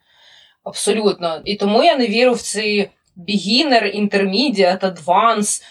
Абсолютно. 0.64 1.40
І 1.44 1.56
тому 1.56 1.84
я 1.84 1.96
не 1.96 2.06
вірю 2.06 2.32
в 2.32 2.42
ці 2.42 2.90
beginner, 3.28 4.00
intermediate, 4.00 4.80
advance. 4.80 5.62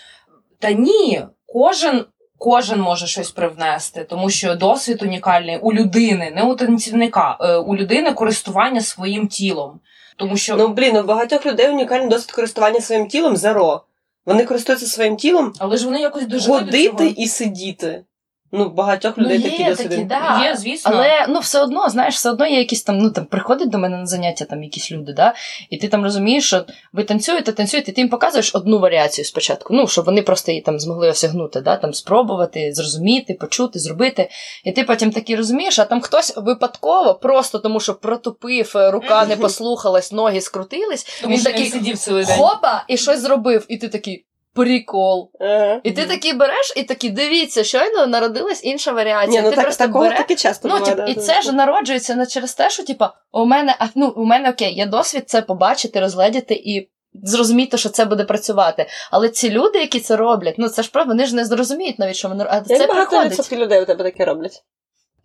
Та 0.60 0.72
ні, 0.72 1.22
кожен. 1.46 2.06
Кожен 2.44 2.82
може 2.82 3.08
щось 3.08 3.32
привнести, 3.32 4.04
тому 4.04 4.30
що 4.30 4.56
досвід 4.56 5.04
унікальний 5.04 5.58
у 5.58 5.74
людини, 5.74 6.32
не 6.36 6.44
у 6.44 6.56
танцівника, 6.56 7.38
е, 7.42 7.56
у 7.56 7.76
людини 7.76 8.14
користування 8.14 8.82
своїм 8.82 9.28
тілом. 9.28 9.80
Тому 10.16 10.38
що 10.38 10.56
Ну 10.56 10.68
блін, 10.68 10.98
у 10.98 11.04
багатьох 11.04 11.46
людей 11.46 11.70
унікальний 11.70 12.10
досвід 12.10 12.32
користування 12.32 12.82
своїм 12.82 13.08
тілом 13.08 13.38
зеро. 13.38 13.82
Вони 14.26 14.46
користуються 14.46 14.86
своїм 14.86 15.16
тілом 15.16 15.54
але 15.60 15.78
ж 15.78 15.86
вони 15.86 16.00
якось 16.00 16.26
дуже 16.26 16.48
ходити 16.48 17.08
і 17.18 17.28
сидіти. 17.28 18.04
Ну, 18.54 18.70
багатьох 18.70 19.14
Ну, 19.18 19.24
людей 19.24 19.60
є 19.60 19.76
такі 19.76 19.90
такі, 19.90 20.04
да. 20.04 20.42
Є, 20.44 20.56
звісно. 20.56 20.92
Але 20.94 21.26
ну 21.30 21.40
все 21.40 21.62
одно, 21.62 21.90
знаєш, 21.90 22.16
все 22.16 22.30
одно 22.30 22.48
є 22.48 22.58
якісь 22.58 22.84
там, 22.84 22.98
ну 22.98 23.10
там 23.10 23.26
приходять 23.26 23.70
до 23.70 23.78
мене 23.78 23.98
на 23.98 24.06
заняття 24.06 24.46
там 24.46 24.64
якісь 24.64 24.92
люди, 24.92 25.14
да, 25.14 25.34
і 25.70 25.78
ти 25.78 25.88
там 25.88 26.04
розумієш, 26.04 26.48
що 26.48 26.66
ви 26.94 27.04
танцюєте, 27.04 27.52
танцюєте, 27.52 27.92
і 27.92 27.94
ти 27.94 28.02
їм 28.02 28.10
показуєш 28.10 28.56
одну 28.56 28.80
варіацію 28.80 29.26
спочатку. 29.26 29.74
Ну, 29.74 29.88
щоб 29.88 30.06
вони 30.06 30.22
просто 30.22 30.52
її 30.52 30.62
там 30.62 30.80
змогли 30.80 31.10
осягнути, 31.10 31.62
да, 31.62 31.76
там 31.76 31.94
спробувати, 31.94 32.74
зрозуміти, 32.74 33.34
почути, 33.34 33.80
зробити. 33.80 34.30
І 34.64 34.72
ти 34.72 34.84
потім 34.84 35.12
таки 35.12 35.36
розумієш, 35.36 35.80
а 35.80 35.86
там 35.86 36.02
хтось 36.02 36.34
випадково, 36.38 37.14
просто 37.16 37.60
тому 37.60 37.80
що 37.80 37.94
протупив, 37.96 38.74
е, 38.76 38.92
рука 38.92 39.26
не 39.26 39.36
послухалась, 39.38 40.12
ноги 40.12 40.42
скрутились, 40.42 41.20
Тому 41.22 41.36
він 41.36 41.44
такий 41.44 41.70
сидів 41.70 41.98
цілий 41.98 42.26
день. 42.26 42.38
хопа, 42.38 42.84
і 42.88 42.98
щось 42.98 43.20
зробив, 43.20 43.66
і 43.70 43.78
ти 43.78 43.88
такий. 43.88 44.26
Прикол. 44.54 45.32
Ага. 45.40 45.82
І 45.84 45.92
ти 45.92 46.06
такий 46.06 46.34
береш, 46.34 46.74
і 46.76 46.84
такий 46.84 47.10
дивіться, 47.10 47.64
щойно 47.64 48.08
народилась 48.08 48.64
інша 48.64 48.92
варіація. 48.92 49.42
Ні, 49.42 49.46
ну 49.46 49.50
ти 49.50 49.56
так, 49.56 49.66
просто 49.66 49.86
такого 49.86 50.04
береш, 50.04 50.18
таки 50.18 50.36
часто 50.36 50.68
Ну, 50.68 50.78
буває. 50.78 50.96
тип, 50.96 51.06
да, 51.06 51.12
і 51.12 51.16
да, 51.16 51.22
це 51.22 51.34
да. 51.34 51.42
ж 51.42 51.52
народжується 51.52 52.16
не 52.16 52.26
через 52.26 52.54
те, 52.54 52.70
що 52.70 52.84
типа, 52.84 53.14
у 53.32 53.46
мене, 53.46 53.76
а, 53.80 53.86
ну, 53.96 54.14
у 54.16 54.26
мене 54.26 54.50
окей, 54.50 54.74
є 54.74 54.86
досвід 54.86 55.24
це 55.30 55.42
побачити, 55.42 56.00
розгледіти 56.00 56.54
і 56.54 56.90
зрозуміти, 57.24 57.78
що 57.78 57.90
це 57.90 58.06
буде 58.06 58.24
працювати. 58.24 58.86
Але 59.12 59.30
ці 59.30 59.50
люди, 59.50 59.80
які 59.80 60.00
це 60.00 60.16
роблять, 60.16 60.56
ну 60.58 60.70
це 60.70 60.84
ж 60.84 60.92
правда, 60.92 61.14
вони 61.14 61.26
ж 61.26 61.36
не 61.36 61.46
зрозуміють 61.46 62.00
навіть, 62.00 62.16
що 62.16 62.28
вони 62.30 62.46
а 62.50 62.62
це 62.62 62.74
Як 62.74 62.92
приходить. 62.92 63.52
людей 63.52 63.82
у 63.82 63.86
тебе 63.86 64.04
таке 64.04 64.26
роблять? 64.26 64.64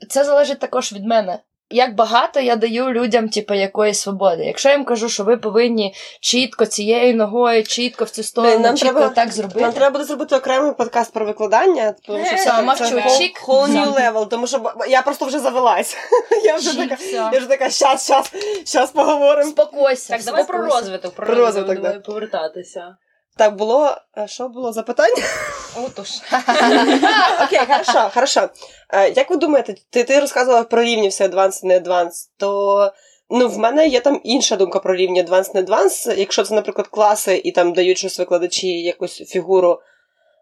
Це 0.09 0.25
залежить 0.25 0.59
також 0.59 0.93
від 0.93 1.05
мене. 1.05 1.39
Як 1.71 1.95
багато 1.95 2.41
я 2.41 2.57
даю 2.57 2.93
людям, 2.93 3.29
типу, 3.29 3.55
якоїсь 3.55 4.01
свободи. 4.01 4.45
Якщо 4.45 4.69
я 4.69 4.75
їм 4.75 4.85
кажу, 4.85 5.09
що 5.09 5.25
ви 5.25 5.37
повинні 5.37 5.95
чітко 6.21 6.67
цією 6.67 7.17
ногою, 7.17 7.65
чітко 7.65 8.05
в 8.05 8.11
цю 8.11 8.23
сторону, 8.23 8.59
нам 8.59 8.77
чітко 8.77 8.95
треба- 8.95 9.15
так 9.15 9.33
зробити. 9.33 9.61
Нам 9.61 9.73
треба 9.73 9.91
буде 9.91 10.05
зробити 10.05 10.37
окремий 10.37 10.75
подкаст 10.75 11.13
про 11.13 11.27
викладання, 11.27 11.95
тому 12.07 12.25
що 12.25 12.35
Е, 12.35 12.39
це, 12.39 12.63
мовчу, 12.63 12.85
це 12.85 12.95
whole, 12.95 13.67
new 13.67 13.93
Все. 13.93 14.11
level, 14.11 14.29
тому 14.29 14.47
що 14.47 14.73
я 14.89 15.03
просто 15.03 15.25
вже 15.25 15.39
завелась. 15.39 15.97
Я 16.45 16.57
вже 16.57 16.71
Чік, 16.71 16.81
така, 16.81 16.95
все. 16.95 17.13
я 17.13 17.39
вже 17.39 17.47
така, 17.47 17.71
щас, 17.71 18.05
щас, 18.05 18.33
щас 18.65 18.91
поговоримо. 18.91 19.51
Спокойся. 19.51 20.13
Так, 20.13 20.25
давай 20.25 20.47
про 20.47 20.59
розвиток, 20.59 21.15
про, 21.15 21.27
Про 21.27 21.35
розвиток, 21.35 22.03
повертатися. 22.03 22.97
Так, 23.37 23.57
було, 23.57 23.97
а 24.13 24.27
що 24.27 24.49
було 24.49 24.73
запитання? 24.73 25.23
Отож. 25.87 26.09
Окей, 27.45 27.59
хорошо, 27.69 28.11
хорошо. 28.15 28.49
Е, 28.91 29.11
Як 29.11 29.31
ви 29.31 29.37
думаєте, 29.37 29.75
ти, 29.91 30.05
ти 30.05 30.21
розказувала 30.21 30.65
про 30.65 30.83
рівні 30.83 31.09
все 31.09 31.29
advanced, 31.29 31.65
не 31.65 31.81
advanced, 31.81 32.29
то 32.37 32.93
ну, 33.31 33.49
в 33.49 33.59
мене 33.59 33.89
є 33.89 34.01
там 34.01 34.21
інша 34.25 34.57
думка 34.57 34.79
про 34.79 34.95
рівні 34.95 35.25
advanced, 35.25 35.55
не 35.55 35.63
advanced. 35.63 36.19
Якщо 36.19 36.43
це, 36.43 36.55
наприклад, 36.55 36.87
класи 36.89 37.41
і 37.45 37.53
там 37.53 37.73
дають 37.73 37.99
щось 37.99 38.19
викладачі, 38.19 38.69
якусь 38.69 39.17
фігуру, 39.17 39.81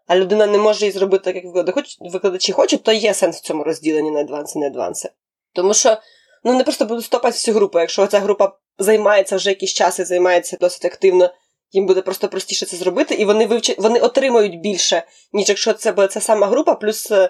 а 0.07 0.15
людина 0.15 0.45
не 0.47 0.57
може 0.57 0.79
її 0.79 0.91
зробити 0.91 1.23
так, 1.23 1.35
як 1.35 1.67
викладачі 1.99 2.51
хочуть- 2.51 2.83
то 2.83 2.91
є 2.91 3.13
сенс 3.13 3.37
в 3.37 3.41
цьому 3.41 3.63
розділенні 3.63 4.11
на 4.11 4.19
advanced, 4.23 4.57
не 4.57 4.69
advanced. 4.69 5.09
Тому 5.53 5.73
що 5.73 5.97
ну, 6.43 6.53
не 6.53 6.63
просто 6.63 6.85
будуть 6.85 7.05
стопати 7.05 7.31
всю 7.33 7.55
групу. 7.55 7.79
Якщо 7.79 8.07
ця 8.07 8.19
група 8.19 8.51
займається 8.79 9.35
вже 9.35 9.49
якийсь 9.49 9.73
час 9.73 9.99
і 9.99 10.03
займається 10.03 10.57
досить 10.61 10.85
активно, 10.85 11.29
їм 11.75 11.85
буде 11.85 12.01
просто 12.01 12.27
простіше 12.27 12.65
це 12.65 12.77
зробити, 12.77 13.15
і 13.15 13.25
вони 13.25 13.45
вивчать, 13.45 13.79
вони 13.79 13.99
отримають 13.99 14.59
більше, 14.59 15.03
ніж 15.33 15.49
якщо 15.49 15.73
це 15.73 15.91
буде 15.91 16.07
ця 16.07 16.21
сама 16.21 16.47
група, 16.47 16.75
плюс 16.75 17.11
е, 17.11 17.29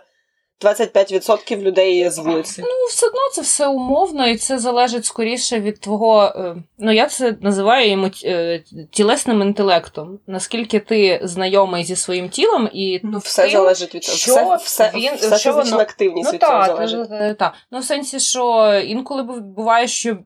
25% 0.62 1.62
людей 1.62 2.10
з 2.10 2.18
вулиці. 2.18 2.62
Ну, 2.62 2.68
все 2.90 3.08
одно 3.08 3.20
це 3.34 3.42
все 3.42 3.68
умовно, 3.68 4.28
і 4.28 4.38
це 4.38 4.60
залежить 4.60 5.06
скоріше 5.06 5.60
від 5.60 5.80
твого. 5.80 6.24
е, 6.36 6.56
Ну, 6.78 6.92
я 6.94 7.06
це 7.06 7.36
називаю 7.42 7.90
йому 7.92 8.10
е, 8.26 8.64
тілесним 8.92 9.42
інтелектом. 9.42 10.20
Наскільки 10.28 10.80
ти 10.80 11.20
знайомий 11.24 11.84
зі 11.84 11.96
своїм 11.96 12.30
тілом, 12.30 12.70
і 12.74 13.00
Ну, 13.04 13.18
все 13.18 13.42
тим, 13.44 13.52
залежить 13.52 13.96
від 13.96 14.02
того. 14.02 14.18
що 14.18 14.32
Все, 14.34 14.56
все, 14.56 14.92
він- 14.96 15.16
все 15.16 15.38
що 15.38 15.54
воно- 15.54 15.78
активність 15.78 16.26
Ну 16.28 16.32
від 16.34 16.42
цього 16.42 16.66
залежить. 16.66 17.10
так. 17.10 17.38
Та. 17.38 17.54
Ну, 17.72 17.80
в 17.80 17.84
сенсі, 17.84 18.20
що 18.20 18.74
інколи 18.86 19.24
буває, 19.24 19.88
що 19.88 20.18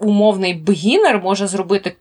умовний 0.00 0.54
бегінер 0.54 1.20
може 1.22 1.46
зробити 1.46 1.96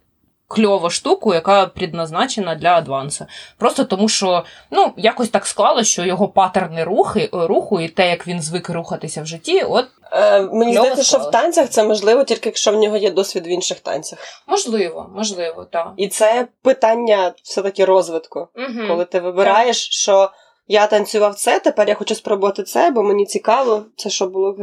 кльову 0.52 0.90
штуку, 0.90 1.34
яка 1.34 1.66
предназначена 1.66 2.56
для 2.56 2.70
адванса. 2.70 3.28
Просто 3.58 3.84
тому, 3.84 4.10
що 4.10 4.44
ну, 4.72 4.94
якось 4.98 5.30
так 5.30 5.48
склалося, 5.48 5.92
що 5.92 6.06
його 6.06 6.28
паттерни 6.28 6.84
рухи, 6.84 7.30
руху 7.32 7.80
і 7.80 7.88
те, 7.88 8.10
як 8.10 8.28
він 8.28 8.42
звик 8.42 8.70
рухатися 8.70 9.22
в 9.22 9.26
житті, 9.26 9.62
от 9.62 9.88
Е, 10.12 10.42
мені 10.42 10.74
здається, 10.74 11.04
що 11.04 11.18
в 11.18 11.32
танцях 11.32 11.70
це 11.70 11.84
можливо 11.84 12.24
тільки 12.24 12.50
якщо 12.50 12.72
в 12.72 12.76
нього 12.76 12.98
є 12.98 13.12
досвід 13.12 13.48
в 13.48 13.50
інших 13.50 13.80
танцях. 13.80 14.20
можливо, 14.48 15.10
можливо, 15.16 15.66
так. 15.66 15.94
І 15.98 16.08
це 16.08 16.48
питання 16.62 17.34
все-таки 17.44 17.86
розвитку. 17.86 18.48
Угу. 18.56 18.88
Коли 18.88 19.06
ти 19.06 19.20
вибираєш, 19.20 19.90
що 19.90 20.32
я 20.68 20.88
танцював 20.88 21.36
це, 21.36 21.60
тепер 21.60 21.90
я 21.90 21.96
хочу 21.96 22.16
спробувати 22.16 22.64
це, 22.64 22.92
бо 22.92 23.04
мені 23.04 23.26
цікаво, 23.26 23.84
це 23.96 24.10
що 24.10 24.28
було. 24.28 24.58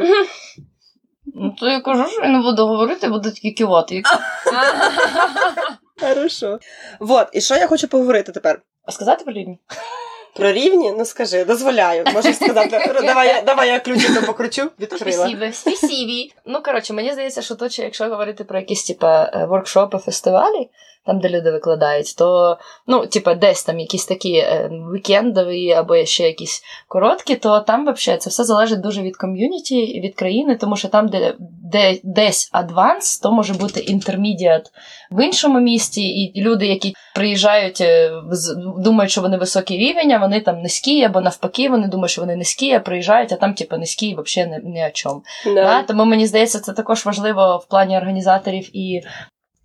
Ну, 1.34 1.54
то 1.60 1.68
я 1.68 1.80
кажу, 1.80 2.06
що 2.08 2.22
я 2.22 2.28
не 2.28 2.38
буду 2.42 2.66
говорити, 2.66 3.08
буду 3.08 3.30
тільки 3.30 3.50
кивати. 3.50 4.02
Хорошо. 6.00 6.58
Вот, 7.00 7.26
і 7.32 7.40
що 7.40 7.54
я 7.54 7.66
хочу 7.66 7.88
поговорити 7.88 8.32
тепер? 8.32 8.60
А 8.84 8.92
сказати 8.92 9.24
про 9.24 9.32
рівні? 9.32 9.58
Про 10.36 10.52
рівні? 10.52 10.92
Ну 10.98 11.04
скажи, 11.04 11.44
дозволяю. 11.44 12.04
Можеш 12.14 12.36
сказати, 12.36 12.92
давай, 13.02 13.28
я- 13.28 13.42
давай 13.42 13.68
я 13.68 13.80
ключиком 13.80 14.24
покручу, 14.24 14.70
відкрила. 14.80 15.28
Спасибо, 15.28 15.52
спасибо. 15.52 16.12
Ну, 16.46 16.62
коротше, 16.62 16.92
мені 16.92 17.12
здається, 17.12 17.42
що 17.42 17.54
точно, 17.54 17.84
якщо 17.84 18.04
говорити 18.04 18.44
про 18.44 18.58
якісь, 18.58 18.84
типа, 18.84 19.30
е, 19.34 19.46
воркшопи, 19.46 19.98
фестивалі, 19.98 20.68
там, 21.08 21.20
де 21.20 21.28
люди 21.28 21.50
викладають, 21.50 22.16
то, 22.16 22.58
ну, 22.86 23.06
типа, 23.06 23.34
десь 23.34 23.64
там 23.64 23.80
якісь 23.80 24.06
такі 24.06 24.32
е, 24.32 24.70
вікендові 24.94 25.72
або 25.72 26.04
ще 26.04 26.26
якісь 26.26 26.62
короткі, 26.88 27.34
то 27.34 27.60
там 27.60 27.92
взагалі 27.92 28.20
це 28.20 28.30
все 28.30 28.44
залежить 28.44 28.80
дуже 28.80 29.02
від 29.02 29.16
ком'юніті 29.16 30.00
від 30.00 30.14
країни, 30.14 30.56
тому 30.56 30.76
що 30.76 30.88
там, 30.88 31.08
де, 31.08 31.34
де 31.72 31.98
десь 32.02 32.50
advanced, 32.52 33.18
то 33.18 33.32
може 33.32 33.54
бути 33.54 33.80
intermediate 33.80 34.70
в 35.10 35.24
іншому 35.24 35.60
місті, 35.60 36.02
і 36.02 36.42
люди, 36.42 36.66
які 36.66 36.94
приїжджають, 37.14 37.80
е, 37.80 38.12
думають, 38.78 39.10
що 39.10 39.20
вони 39.20 39.36
високий 39.36 39.78
рівень, 39.78 40.12
а 40.12 40.18
вони 40.18 40.40
там 40.40 40.62
низькі, 40.62 41.04
або 41.04 41.20
навпаки, 41.20 41.68
вони 41.68 41.88
думають, 41.88 42.10
що 42.10 42.20
вони 42.20 42.36
низькі, 42.36 42.72
а 42.72 42.80
приїжджають, 42.80 43.32
а 43.32 43.36
там, 43.36 43.54
типу, 43.54 43.76
низькі 43.76 44.06
і 44.06 44.16
взагалі 44.20 44.50
ні, 44.50 44.70
ні 44.70 44.86
о 44.86 44.90
чому. 44.90 45.22
Да. 45.44 45.54
Да? 45.54 45.82
Тому 45.82 46.04
мені 46.04 46.26
здається, 46.26 46.60
це 46.60 46.72
також 46.72 47.06
важливо 47.06 47.62
в 47.64 47.68
плані 47.68 47.96
організаторів 47.96 48.76
і. 48.76 49.02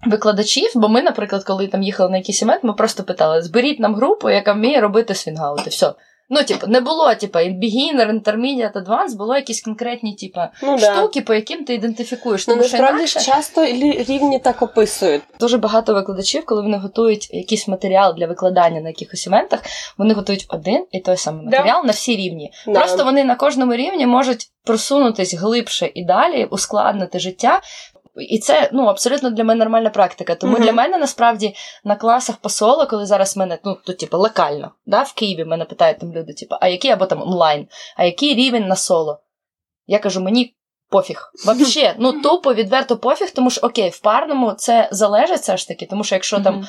Викладачів, 0.05 0.71
бо 0.75 0.89
ми, 0.89 1.01
наприклад, 1.01 1.43
коли 1.43 1.67
там 1.67 1.83
їхали 1.83 2.09
на 2.09 2.17
якийсь 2.17 2.41
івент, 2.41 2.63
ми 2.63 2.73
просто 2.73 3.03
питали: 3.03 3.41
зберіть 3.41 3.79
нам 3.79 3.95
групу, 3.95 4.29
яка 4.29 4.53
вміє 4.53 4.81
робити 4.81 5.15
swingout 5.15 5.58
и. 5.58 5.69
Все. 5.69 5.93
Ну, 6.29 6.43
типу, 6.43 6.67
не 6.67 6.79
було, 6.81 7.15
типу, 7.15 7.39
beginner, 7.39 8.11
intermediate, 8.21 8.73
advanced, 8.73 9.15
було 9.17 9.35
якісь 9.35 9.61
конкретні, 9.61 10.15
типу, 10.15 10.39
Ну, 10.63 10.77
да. 10.79 10.95
штуки, 10.95 11.21
по 11.21 11.33
яким 11.33 11.65
ти 11.65 11.73
ідентифікуєш. 11.73 12.47
Ну, 12.47 12.53
Тому 12.53 12.67
що 12.67 12.77
насправді 12.77 12.99
інакше 12.99 13.19
часто 13.19 13.65
рівні 13.65 14.39
так 14.39 14.61
описують. 14.61 15.21
дуже 15.39 15.57
багато 15.57 15.93
викладачів, 15.93 16.45
коли 16.45 16.61
вони 16.61 16.77
готують 16.77 17.33
якийсь 17.33 17.67
матеріал 17.67 18.15
для 18.15 18.27
викладання 18.27 18.81
на 18.81 18.87
якихось 18.89 19.27
івентах, 19.27 19.59
вони 19.97 20.13
готують 20.13 20.45
один 20.49 20.85
і 20.91 20.99
той 20.99 21.17
самий 21.17 21.45
Да. 21.49 21.57
матеріал 21.57 21.85
на 21.85 21.91
всі 21.91 22.15
рівні. 22.15 22.51
Да. 22.67 22.73
Просто 22.79 23.03
вони 23.03 23.23
на 23.23 23.35
кожному 23.35 23.75
рівні 23.75 24.07
можуть 24.07 24.49
просунутись 24.65 25.33
глибше 25.33 25.91
і 25.93 26.05
далі, 26.05 26.45
ускладнити 26.45 27.19
життя. 27.19 27.61
І 28.15 28.39
це 28.39 28.69
ну 28.73 28.85
абсолютно 28.85 29.29
для 29.29 29.43
мене 29.43 29.59
нормальна 29.59 29.89
практика. 29.89 30.35
Тому 30.35 30.53
Мгм. 30.53 30.63
для 30.63 30.73
мене 30.73 30.97
насправді 30.97 31.55
на 31.83 31.95
класах 31.95 32.37
посола, 32.37 32.85
коли 32.85 33.05
зараз 33.05 33.37
мене 33.37 33.59
ну 33.63 33.77
тут, 33.85 33.97
типу, 33.97 34.17
локально, 34.17 34.71
да, 34.85 35.01
в 35.01 35.13
Києві 35.13 35.45
мене 35.45 35.65
питають 35.65 35.99
там 35.99 36.13
люди, 36.13 36.33
типу, 36.33 36.55
а 36.61 36.67
який 36.67 36.91
або 36.91 37.05
там 37.05 37.21
онлайн, 37.21 37.67
а 37.95 38.03
який 38.03 38.35
рівень 38.35 38.67
на 38.67 38.75
соло? 38.75 39.19
Я 39.87 39.99
кажу, 39.99 40.21
мені 40.21 40.55
пофіг. 40.93 41.31
Вообще, 41.45 41.95
ну 41.99 42.21
тупо 42.21 42.53
відверто 42.53 42.97
пофіг, 42.97 43.31
тому 43.31 43.49
що 43.49 43.61
окей, 43.61 43.89
в 43.89 43.99
парному 43.99 44.51
це 44.51 44.89
залежить 44.91 45.39
все 45.39 45.57
ж 45.57 45.67
таки, 45.67 45.85
тому 45.85 46.03
що 46.03 46.15
якщо 46.15 46.39
там 46.39 46.67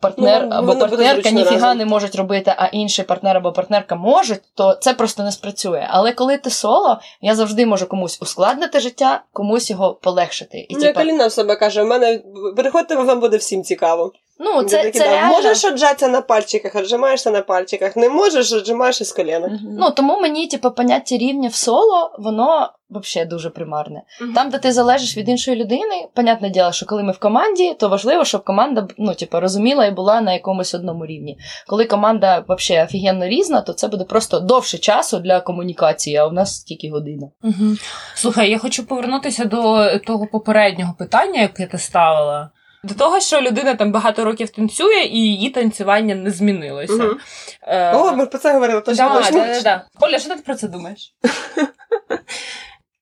партнер 0.00 0.46
Ну, 0.50 0.56
або 0.56 0.76
партнерка 0.76 1.30
ніфіга 1.30 1.74
не 1.74 1.84
можуть 1.84 2.14
робити, 2.14 2.54
а 2.56 2.66
інший 2.66 3.04
партнер 3.04 3.36
або 3.36 3.52
партнерка 3.52 3.94
можуть, 3.94 4.40
то 4.54 4.74
це 4.74 4.94
просто 4.94 5.22
не 5.22 5.32
спрацює. 5.32 5.86
Але 5.90 6.12
коли 6.12 6.38
ти 6.38 6.50
соло, 6.50 6.98
я 7.20 7.34
завжди 7.34 7.66
можу 7.66 7.86
комусь 7.86 8.18
ускладнити 8.22 8.80
життя, 8.80 9.22
комусь 9.32 9.70
його 9.70 9.94
полегшити. 9.94 10.58
І 10.58 10.74
Ну, 10.74 10.78
як 10.78 10.88
типа, 10.88 11.00
Аліна 11.00 11.26
в 11.26 11.32
себе 11.32 11.56
каже, 11.56 11.82
в 11.82 11.86
мене 11.86 12.20
приходьте, 12.56 12.94
вам 12.94 13.20
буде 13.20 13.36
всім 13.36 13.62
цікаво. 13.62 14.12
Ну 14.38 14.62
це, 14.62 14.90
це 14.90 14.98
да, 14.98 15.10
реально. 15.10 15.32
Можеш 15.32 15.64
отжатися 15.64 16.08
на 16.08 16.20
пальчиках, 16.20 16.74
отжимаєшся 16.74 17.30
на 17.30 17.40
пальчиках. 17.40 17.96
Не 17.96 18.08
можеш, 18.08 18.52
отжимаєш 18.52 19.00
із 19.00 19.12
коліна. 19.12 19.48
Мгм. 19.48 19.76
Ну 19.78 19.90
тому 19.90 20.20
мені, 20.20 20.46
типу, 20.46 20.70
поняття 20.70 21.16
рівня 21.16 21.48
в 21.48 21.54
соло, 21.54 22.16
воно 22.18 22.70
взагалі 22.90 23.28
дуже 23.28 23.50
примарне. 23.50 24.02
Мгм. 24.20 24.32
Там, 24.32 24.50
де 24.50 24.58
ти 24.58 24.72
залежиш 24.72 25.16
від 25.16 25.28
іншої 25.28 25.56
людини, 25.56 26.08
понятне 26.14 26.50
діло, 26.50 26.72
що 26.72 26.86
коли 26.86 27.02
ми 27.02 27.12
в 27.12 27.18
команді, 27.18 27.74
то 27.74 27.88
важливо, 27.88 28.24
щоб 28.24 28.44
команда 28.44 28.88
ну, 28.98 29.14
типу, 29.14 29.40
розуміла 29.40 29.86
і 29.86 29.90
була 29.90 30.20
на 30.20 30.32
якомусь 30.32 30.74
одному 30.74 31.06
рівні. 31.06 31.38
Коли 31.66 31.84
команда 31.84 32.44
взагалі 32.48 32.84
офігенно 32.84 33.26
різна, 33.26 33.60
то 33.60 33.72
це 33.72 33.88
буде 33.88 34.04
просто 34.04 34.40
довше 34.40 34.78
часу 34.78 35.18
для 35.18 35.40
комунікації, 35.40 36.16
а 36.16 36.26
у 36.26 36.32
нас 36.32 36.64
тільки 36.64 36.90
година. 36.90 37.28
Угу. 37.42 37.76
Слухай, 38.14 38.50
я 38.50 38.58
хочу 38.58 38.86
повернутися 38.86 39.44
до 39.44 39.90
того 39.98 40.26
попереднього 40.26 40.94
питання, 40.98 41.40
яке 41.40 41.66
ти 41.66 41.78
ставила. 41.78 42.50
До 42.84 42.94
того, 42.94 43.20
що 43.20 43.40
людина 43.40 43.74
там 43.74 43.92
багато 43.92 44.24
років 44.24 44.50
танцює, 44.50 45.02
і 45.04 45.18
її 45.18 45.50
танцювання 45.50 46.14
не 46.14 46.30
змінилося. 46.30 46.92
Мгм. 46.92 47.18
Е, 47.62 47.94
О, 47.96 48.12
ми 48.16 48.26
про 48.26 48.38
це 48.38 48.52
говорили, 48.52 48.80
точно. 48.80 49.08
да, 49.08 49.30
да, 49.30 49.46
да, 49.46 49.60
да. 49.60 49.84
Оля, 50.00 50.18
що 50.18 50.28
ти 50.28 50.36
про 50.36 50.54
це 50.54 50.68
думаєш? 50.68 51.14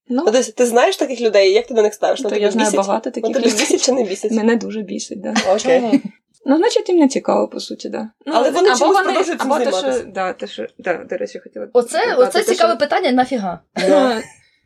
Ну, 0.09 0.23
Тобто, 0.25 0.43
ти 0.53 0.67
знаєш 0.67 0.97
таких 0.97 1.21
людей, 1.21 1.53
як 1.53 1.67
ти 1.67 1.75
до 1.75 1.83
них 1.83 1.95
ставиш? 1.95 2.21
то 2.21 2.29
Ну, 2.31 2.37
я 2.37 2.51
знаю 2.51 2.71
бісять? 2.71 2.87
багато 2.87 3.11
таких 3.11 3.37
людей. 3.37 3.53
бісять 3.53 3.83
чи 3.83 3.93
не 3.93 4.03
бісять? 4.05 4.33
Мене 4.33 4.57
дуже 4.57 4.83
бісить, 4.83 5.21
да. 5.21 5.35
Окей. 5.49 5.81
Чому? 5.81 6.01
Ну, 6.47 6.57
значить, 6.57 6.89
їм 6.89 6.99
не 6.99 7.09
цікаво, 7.09 7.49
по 7.49 7.61
суті, 7.61 7.89
да. 7.89 8.09
Ну, 8.27 8.33
Але 8.37 8.51
вони 8.51 8.69
або 8.69 8.79
чомусь 8.79 8.95
вони- 8.97 9.05
продовжують 9.05 9.41
цим 9.41 9.53
або 9.53 9.65
те, 9.65 9.71
що, 9.73 9.93
да, 10.07 10.33
те, 10.33 10.47
що, 10.47 10.67
да, 10.79 10.95
до 11.11 11.17
речі, 11.17 11.39
хотіла. 11.39 11.69
Оце, 11.73 12.15
оце 12.15 12.39
те, 12.43 12.45
цікаве 12.55 12.73
що- 12.73 12.79
питання 12.79 13.13
нафіга. 13.13 13.61
Да. 13.89 14.23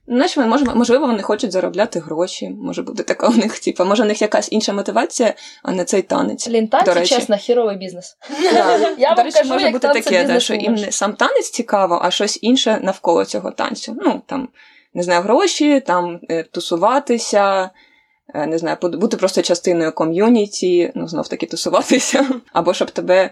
Ну, 0.09 0.17
Знаєш, 0.17 0.37
може, 0.37 0.65
можливо, 0.75 1.07
вони 1.07 1.23
хочуть 1.23 1.53
заробляти 1.53 2.01
гроші. 2.01 2.49
Може 2.49 2.83
бути 2.83 3.03
така 3.03 3.29
у 3.29 3.33
них, 3.33 3.59
типу, 3.59 3.85
може, 3.85 4.03
у 4.03 4.07
них 4.07 4.23
якась 4.23 4.53
інша 4.53 4.73
мотивація, 4.73 5.35
а 5.63 5.73
не 5.73 5.85
цей 5.85 6.03
танець. 6.03 6.49
Блін, 6.49 6.71
До 6.85 6.95
речі. 6.95 7.15
чесно, 7.15 7.37
хіровий 7.37 7.77
бізнес. 7.77 8.17
Да. 8.43 8.95
Я 8.99 9.15
До 9.15 9.23
речі, 9.23 9.39
кажу, 9.39 9.53
може 9.53 9.65
як 9.65 9.73
бути 9.73 9.89
таке, 9.89 10.25
да, 10.25 10.41
що 10.41 10.55
їм 10.55 10.75
не 10.75 10.93
сам 10.93 11.13
танець 11.13 11.51
цікаво, 11.51 12.01
а 12.03 12.11
щось 12.11 12.39
інше 12.43 12.81
навколо 12.83 13.25
цього 13.25 13.51
танцю. 13.51 13.97
Ну, 14.05 14.23
там, 14.27 14.49
не 14.95 15.03
знаю, 15.03 15.23
гроші, 15.23 15.81
там 15.81 16.21
е, 16.31 16.43
тусуватися, 16.43 17.71
е, 18.35 18.47
не 18.47 18.59
знаю, 18.59 18.77
бути 18.83 19.17
просто 19.17 19.43
частиною 19.43 19.93
ком'юніті, 19.93 20.93
ну, 20.95 21.09
знов 21.09 21.29
таки 21.29 21.47
тусуватися, 21.47 22.27
або 22.53 22.75
щоб 22.75 22.91
тебе 22.91 23.17
е, 23.25 23.31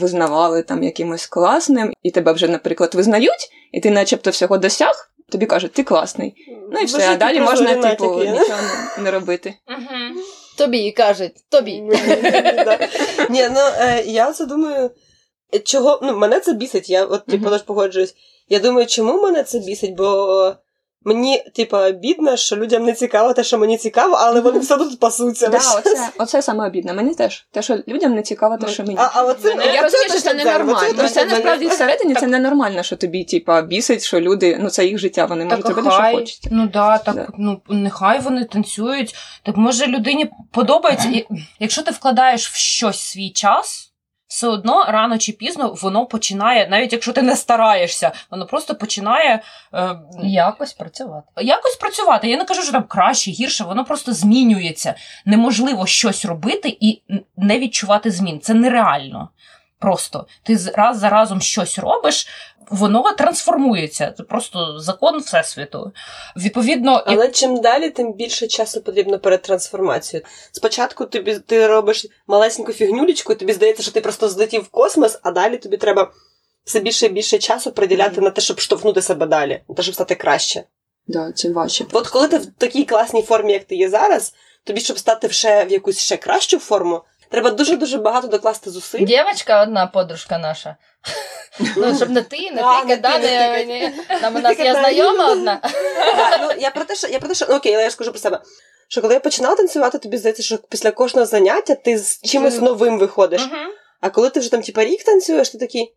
визнавали 0.00 0.62
там 0.62 0.82
якимось 0.82 1.26
класним, 1.26 1.92
і 2.02 2.10
тебе 2.10 2.32
вже, 2.32 2.48
наприклад, 2.48 2.94
визнають, 2.94 3.50
і 3.72 3.80
ти 3.80 3.90
начебто 3.90 4.30
всього 4.30 4.58
досяг, 4.58 5.13
тобі 5.34 5.46
кажуть, 5.46 5.72
ти 5.72 5.82
класний. 5.82 6.34
Ну 6.72 6.80
і 6.80 6.84
все, 6.84 7.12
а 7.12 7.16
далі 7.16 7.40
можна, 7.40 7.66
типу, 7.66 7.82
натяки. 7.82 8.30
нічого 8.30 8.62
не, 8.96 9.02
не 9.02 9.10
робити. 9.10 9.54
Угу. 9.68 10.22
Тобі 10.58 10.92
кажуть, 10.92 11.32
тобі. 11.50 11.80
Ні, 13.30 13.48
ну 13.50 13.60
е, 13.78 14.02
я 14.06 14.32
це 14.32 14.46
думаю, 14.46 14.90
чого 15.64 16.00
ну 16.02 16.16
мене 16.16 16.40
це 16.40 16.52
бісить. 16.52 16.90
Я 16.90 17.04
от 17.04 17.26
типу 17.26 17.50
теж 17.50 17.62
погоджуюсь. 17.62 18.14
Я 18.48 18.58
думаю, 18.58 18.86
чому 18.86 19.22
мене 19.22 19.42
це 19.42 19.58
бісить, 19.58 19.96
бо 19.96 20.54
мені, 21.04 21.44
типу, 21.54 21.76
бідно, 21.90 22.36
що 22.36 22.56
людям 22.56 22.84
не 22.84 22.92
цікаво 22.92 23.32
те, 23.32 23.44
що 23.44 23.58
мені 23.58 23.78
цікаво, 23.78 24.14
але 24.20 24.40
вони 24.40 24.58
все 24.58 24.76
тут 24.76 25.00
пасуться. 25.00 25.48
Да, 25.48 25.58
оце, 25.58 26.08
оце 26.18 26.42
саме 26.42 26.66
обідне. 26.66 26.92
Мені 26.92 27.14
теж. 27.14 27.46
Те, 27.50 27.62
що 27.62 27.78
людям 27.88 28.14
не 28.14 28.22
цікаво, 28.22 28.56
те, 28.56 28.68
що 28.68 28.82
мені. 28.82 28.96
А, 28.98 29.10
а 29.14 29.22
оце, 29.22 29.48
Мене- 29.54 29.74
Я 29.74 29.82
розумію, 29.82 30.08
що 30.10 30.20
це 30.20 30.34
ненормально. 30.34 30.88
точно 30.88 31.08
Це 31.08 31.24
насправді 31.24 31.66
всередині 31.66 32.14
це 32.14 32.26
ненормально, 32.26 32.82
що 32.82 32.96
тобі, 32.96 33.24
типа, 33.24 33.62
бісить, 33.62 34.02
що 34.02 34.20
люди, 34.20 34.58
ну 34.60 34.70
це 34.70 34.86
їх 34.86 34.98
життя, 34.98 35.24
вони 35.24 35.44
можуть 35.44 35.68
робити, 35.68 35.90
що 35.90 36.02
хочуть. 36.02 36.48
Ну 36.50 36.68
да, 36.72 36.98
так, 36.98 37.14
Да. 37.14 37.28
ну 37.38 37.60
нехай 37.68 38.20
вони 38.20 38.44
танцюють. 38.44 39.14
Так 39.42 39.56
може 39.56 39.86
людині 39.86 40.30
подобається. 40.52 41.08
Якщо 41.60 41.82
ти 41.82 41.90
вкладаєш 41.90 42.50
в 42.50 42.54
щось 42.54 43.00
свій 43.00 43.30
час, 43.30 43.83
все 44.34 44.48
одно 44.48 44.84
рано 44.88 45.18
чи 45.18 45.32
пізно 45.32 45.74
воно 45.82 46.06
починає, 46.06 46.68
навіть 46.68 46.92
якщо 46.92 47.12
ти 47.12 47.22
не 47.22 47.36
стараєшся, 47.36 48.12
воно 48.30 48.46
просто 48.46 48.74
починає 48.74 49.42
е, 49.74 49.96
Якось 50.22 50.72
працювати. 50.72 51.26
якось 51.36 51.76
працювати. 51.76 52.28
Я 52.28 52.36
не 52.36 52.44
кажу, 52.44 52.62
що 52.62 52.72
там 52.72 52.82
краще, 52.82 53.30
гірше, 53.30 53.64
воно 53.64 53.84
просто 53.84 54.12
змінюється. 54.12 54.94
Неможливо 55.24 55.86
щось 55.86 56.24
робити 56.24 56.76
і 56.80 57.02
не 57.36 57.58
відчувати 57.58 58.10
змін. 58.10 58.40
Це 58.40 58.54
нереально. 58.54 59.28
Просто 59.84 60.26
ти 60.42 60.58
з- 60.58 60.72
раз 60.74 60.98
за 60.98 61.08
разом 61.08 61.40
щось 61.40 61.78
робиш, 61.78 62.26
воно 62.70 63.12
трансформується. 63.12 64.14
Це 64.16 64.22
просто 64.22 64.78
закон 64.78 65.18
всесвіту. 65.18 65.92
Відповідно, 66.36 66.92
як- 66.92 67.04
Але 67.08 67.28
чим 67.28 67.60
далі, 67.60 67.90
тим 67.90 68.12
більше 68.12 68.46
часу 68.46 68.80
потрібно 68.80 69.18
перед 69.18 69.42
трансформацією. 69.42 70.26
Спочатку 70.52 71.04
тобі 71.06 71.38
ти 71.38 71.66
робиш 71.66 72.06
малесеньку 72.26 72.72
фігнюлечку, 72.72 73.32
і 73.32 73.36
тобі 73.36 73.52
здається, 73.52 73.82
що 73.82 73.92
ти 73.92 74.00
просто 74.00 74.28
злетів 74.28 74.62
в 74.62 74.68
космос, 74.68 75.18
а 75.22 75.30
далі 75.30 75.56
тобі 75.56 75.76
треба 75.76 76.10
все 76.64 76.80
більше 76.80 77.06
і 77.06 77.08
більше 77.08 77.38
часу 77.38 77.72
приділяти 77.72 78.20
на 78.20 78.30
те, 78.30 78.40
щоб 78.40 78.60
штовхнути 78.60 79.02
себе 79.02 79.26
далі, 79.26 79.62
на 79.68 79.74
те, 79.74 79.82
щоб 79.82 79.94
стати 79.94 80.14
краще. 80.14 80.62
Да, 81.06 81.32
це 81.32 81.52
важче. 81.52 81.84
От 81.92 82.08
коли 82.08 82.28
ти 82.28 82.38
в 82.38 82.46
такій 82.58 82.84
класній 82.84 83.22
формі, 83.22 83.52
як 83.52 83.64
ти 83.64 83.74
є 83.76 83.88
зараз, 83.88 84.34
тобі, 84.64 84.80
щоб 84.80 84.98
стати 84.98 85.28
ще 85.28 85.64
в 85.64 85.72
якусь 85.72 85.98
ще 85.98 86.16
кращу 86.16 86.58
форму, 86.58 87.02
треба 87.34 87.50
дуже 87.50 87.76
дуже 87.76 87.98
багато 87.98 88.28
докласти 88.28 88.70
зусиль. 88.70 89.04
Дівчинка 89.04 89.62
одна 89.62 89.86
подружка 89.86 90.38
наша. 90.38 90.76
Ну, 91.76 91.96
щоб 91.96 92.10
не 92.10 92.22
ти, 92.22 92.50
не 92.50 92.62
А, 92.62 92.80
ти, 92.80 92.86
не 92.86 92.96
ти, 92.96 93.18
не 93.18 93.64
не, 93.64 93.92
там 94.20 94.36
у 94.36 94.38
нас 94.38 94.58
є 94.58 94.72
знайома 94.72 95.32
одна. 95.32 95.60
Ну, 96.40 96.48
я 96.58 96.70
про 96.70 96.84
те, 96.84 96.94
що 96.94 97.06
я 97.08 97.18
про 97.18 97.28
те, 97.28 97.34
що 97.34 97.44
окей, 97.44 97.74
але 97.74 97.82
я 97.82 97.90
скажу 97.90 98.10
про 98.10 98.20
себе. 98.20 98.40
Що 98.88 99.02
коли 99.02 99.14
я 99.14 99.20
починала 99.20 99.56
танцювати, 99.56 99.98
тобі 99.98 100.18
здається, 100.18 100.42
що 100.42 100.58
після 100.58 100.90
кожного 100.90 101.26
заняття 101.26 101.74
ти 101.74 101.98
з 101.98 102.20
чимось 102.20 102.60
новим 102.60 102.98
виходиш. 102.98 103.48
А 104.00 104.10
коли 104.10 104.30
ти 104.30 104.40
вже 104.40 104.50
там 104.50 104.62
типа 104.62 104.84
рік 104.84 105.04
танцюєш, 105.04 105.50
ти 105.50 105.58
такий. 105.58 105.94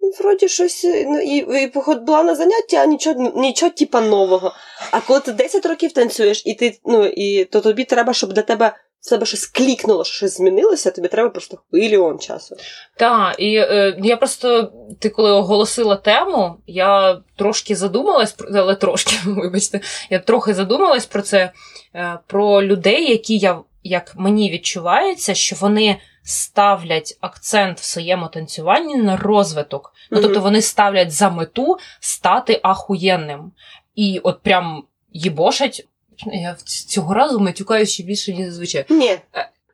Ну, 0.00 0.12
вроді 0.18 0.48
щось, 0.48 0.84
е, 0.84 1.04
ну 1.08 1.20
і, 1.20 1.62
і 1.64 1.66
поход 1.66 2.02
була 2.02 2.22
на 2.22 2.34
заняття, 2.34 2.76
а 2.76 2.86
нічого, 2.86 3.32
нічого 3.34 3.70
типа 3.70 4.00
нового. 4.00 4.52
А 4.90 5.00
коли 5.00 5.20
ти 5.20 5.32
10 5.32 5.66
років 5.66 5.92
танцюєш, 5.92 6.42
і 6.46 6.54
ти, 6.54 6.78
ну, 6.84 7.06
і 7.06 7.44
то 7.44 7.60
тобі 7.60 7.84
треба, 7.84 8.12
щоб 8.12 8.32
для 8.32 8.42
тебе 8.42 8.76
в 9.06 9.08
себе 9.08 9.26
щось 9.26 9.46
клікнуло, 9.46 10.04
що 10.04 10.14
щось 10.14 10.36
змінилося, 10.36 10.90
тобі 10.90 11.08
треба 11.08 11.30
просто 11.30 11.58
хвиліон 11.70 12.18
часу. 12.18 12.56
Так, 12.96 13.34
і 13.38 13.54
е, 13.56 13.96
я 14.02 14.16
просто, 14.16 14.72
ти 14.98 15.10
коли 15.10 15.30
оголосила 15.30 15.96
тему, 15.96 16.56
я 16.66 17.20
трошки 17.36 17.76
задумалась, 17.76 18.36
але 18.54 18.74
трошки, 18.74 19.16
вибачте, 19.26 19.80
я 20.10 20.18
трохи 20.18 20.54
задумалась 20.54 21.06
про 21.06 21.22
це, 21.22 21.52
е, 21.94 22.18
про 22.26 22.62
людей, 22.62 23.10
які 23.10 23.36
я, 23.38 23.60
як 23.82 24.12
мені 24.16 24.50
відчувається, 24.50 25.34
що 25.34 25.56
вони 25.60 25.96
ставлять 26.24 27.18
акцент 27.20 27.80
в 27.80 27.84
своєму 27.84 28.28
танцюванні 28.28 28.96
на 28.96 29.16
розвиток. 29.16 29.92
Ну, 30.10 30.22
тобто 30.22 30.40
вони 30.40 30.62
ставлять 30.62 31.10
за 31.10 31.30
мету 31.30 31.78
стати 32.00 32.60
ахуєнним. 32.62 33.52
І 33.94 34.20
от 34.22 34.42
прям 34.42 34.84
їбошать. 35.12 35.86
Я 36.26 36.56
цього 36.64 37.14
разу 37.14 37.40
матюкаю 37.40 37.86
ще 37.86 38.02
більше, 38.02 38.32
ніж 38.32 38.46
зазвичай. 38.46 38.84
Ні, 38.88 39.18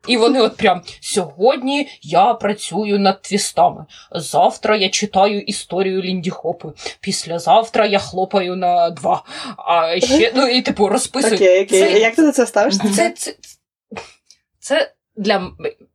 І 0.07 0.17
вони 0.17 0.41
от 0.41 0.57
прям 0.57 0.81
сьогодні 1.01 1.89
я 2.01 2.33
працюю 2.33 2.99
над 2.99 3.21
твістами. 3.21 3.85
Завтра 4.11 4.75
я 4.75 4.89
читаю 4.89 5.41
історію 5.41 6.01
Лінді 6.01 6.29
Хопи. 6.29 6.67
Післязавтра 6.99 7.85
я 7.85 7.99
хлопаю 7.99 8.55
на 8.55 8.89
два. 8.89 9.23
А 9.57 9.99
ще 9.99 10.31
ну 10.35 10.47
і 10.47 10.61
типу 10.61 10.87
розписую. 10.89 11.35
окей, 11.35 11.63
окей. 11.65 11.79
Це- 11.79 11.99
Як 11.99 12.15
ти 12.15 12.21
на 12.21 12.31
це 12.31 12.45
ставиш? 12.45 12.73
Це, 12.95 13.09
це, 13.09 13.35
це 14.59 14.91
для 15.15 15.51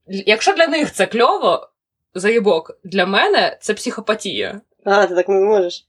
якщо 0.07 0.55
для 0.55 0.67
них 0.67 0.93
це 0.93 1.07
кльово, 1.07 1.69
заєбок, 2.15 2.79
для 2.85 3.07
мене 3.07 3.59
це 3.61 3.75
психопатія. 3.75 4.61
А, 4.85 5.07
ти 5.07 5.15
так 5.15 5.29
не 5.29 5.41
зможеш. 5.41 5.88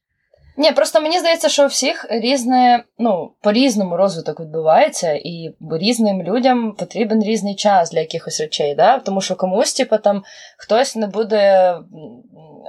Ні, 0.59 0.71
просто 0.71 1.01
мені 1.01 1.19
здається, 1.19 1.49
що 1.49 1.63
у 1.63 1.67
всіх 1.67 2.05
різне, 2.09 2.83
ну, 2.97 3.31
по-різному 3.41 3.97
розвиток 3.97 4.39
відбувається, 4.39 5.11
і 5.11 5.55
різним 5.71 6.23
людям 6.23 6.75
потрібен 6.79 7.23
різний 7.23 7.55
час 7.55 7.91
для 7.91 7.99
якихось 7.99 8.41
речей, 8.41 8.75
да? 8.75 8.99
тому 8.99 9.21
що 9.21 9.35
комусь, 9.35 9.73
типу, 9.73 9.97
там 9.97 10.23
хтось 10.57 10.95
не 10.95 11.07
буде 11.07 11.73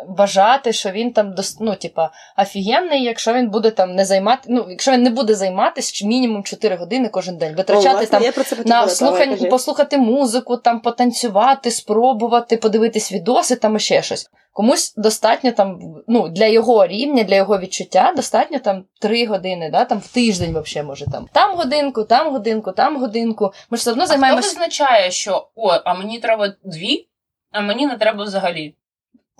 вважати, 0.09 0.72
що 0.72 0.91
він 0.91 1.12
там 1.12 1.34
ну, 1.61 1.74
типа, 1.74 2.11
офігенний, 2.38 3.05
якщо 3.05 3.32
він 3.32 3.51
буде 3.51 3.70
там 3.70 3.95
не 3.95 4.05
займати, 4.05 4.43
ну, 4.49 4.66
якщо 4.70 4.93
він 4.93 5.03
не 5.03 5.11
буде 5.11 5.34
займатися 5.34 6.07
мінімум 6.07 6.45
4 6.45 6.76
години 6.76 7.09
кожен 7.09 7.36
день, 7.36 7.55
витрачати 7.55 7.88
О, 7.88 7.93
власне, 7.93 8.32
там 8.57 8.64
на 8.66 8.88
слухань, 8.88 9.49
послухати 9.51 9.99
музику, 9.99 10.57
там 10.57 10.80
потанцювати, 10.80 11.70
спробувати, 11.70 12.57
подивитись 12.57 13.12
відоси 13.12 13.57
там 13.57 13.78
ще 13.78 14.03
щось. 14.03 14.30
Комусь 14.53 14.95
достатньо 14.97 15.53
там, 15.53 15.78
ну, 16.09 16.28
для 16.28 16.47
його 16.47 16.86
рівня, 16.86 17.24
для 17.24 17.34
його 17.34 17.59
відчуття, 17.59 18.12
достатньо 18.16 18.59
там 18.59 18.84
три 19.01 19.26
години, 19.26 19.70
да, 19.72 19.84
там 19.84 19.99
в 19.99 20.09
тиждень 20.09 20.59
взагалі 20.62 20.86
може 20.86 21.07
там. 21.11 21.28
Там 21.32 21.57
годинку, 21.57 22.05
там 22.05 22.32
годинку, 22.32 22.72
там 22.72 23.01
годинку. 23.01 23.53
Ми 23.70 23.76
ж 23.76 23.80
все 23.80 23.91
одно 23.91 24.07
займаємося. 24.07 24.49
Хто 24.49 24.59
визначає, 24.59 25.11
що 25.11 25.49
о, 25.55 25.68
а 25.84 25.95
мені 25.95 26.18
треба 26.18 26.55
дві, 26.64 27.09
а 27.51 27.61
мені 27.61 27.86
не 27.86 27.97
треба 27.97 28.24
взагалі. 28.24 28.74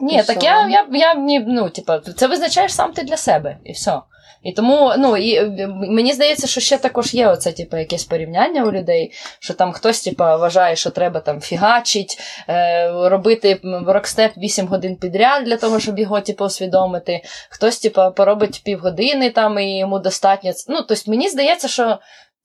Ні, 0.01 0.15
і 0.15 0.23
так 0.23 0.43
я, 0.43 0.69
я, 0.69 0.87
я, 0.93 1.15
ну, 1.47 1.69
типа, 1.69 1.99
це 1.99 2.27
визначаєш 2.27 2.75
сам 2.75 2.93
ти 2.93 3.03
для 3.03 3.17
себе, 3.17 3.57
і 3.65 3.73
все. 3.73 4.01
І 4.43 4.53
тому 4.53 4.95
ну, 4.99 5.17
і, 5.17 5.35
е, 5.35 5.67
мені 5.69 6.13
здається, 6.13 6.47
що 6.47 6.61
ще 6.61 6.79
також 6.79 7.15
є 7.15 7.29
оце, 7.29 7.53
типу, 7.53 7.77
якесь 7.77 8.05
порівняння 8.05 8.65
у 8.65 8.73
людей, 8.73 9.13
що 9.39 9.55
там 9.55 9.73
хтось 9.73 10.01
типу, 10.01 10.25
вважає, 10.25 10.77
що 10.77 10.91
треба 10.91 11.21
там 11.21 11.41
фігачить, 11.41 12.19
е, 12.49 12.91
робити 13.09 13.61
рокстеп 13.87 14.33
8 14.37 14.67
годин 14.67 14.97
підряд 14.97 15.45
для 15.45 15.57
того, 15.57 15.81
щоб 15.81 15.99
його 15.99 16.21
типу, 16.21 16.45
усвідомити. 16.45 17.21
Хтось 17.51 17.79
типу, 17.79 18.03
поробить 18.17 18.63
півгодини 18.65 19.31
там 19.31 19.59
і 19.59 19.79
йому 19.79 19.99
достатньо. 19.99 20.53
Ну, 20.69 20.83
тобто, 20.89 21.11
мені 21.11 21.29
здається, 21.29 21.69
що. 21.69 21.99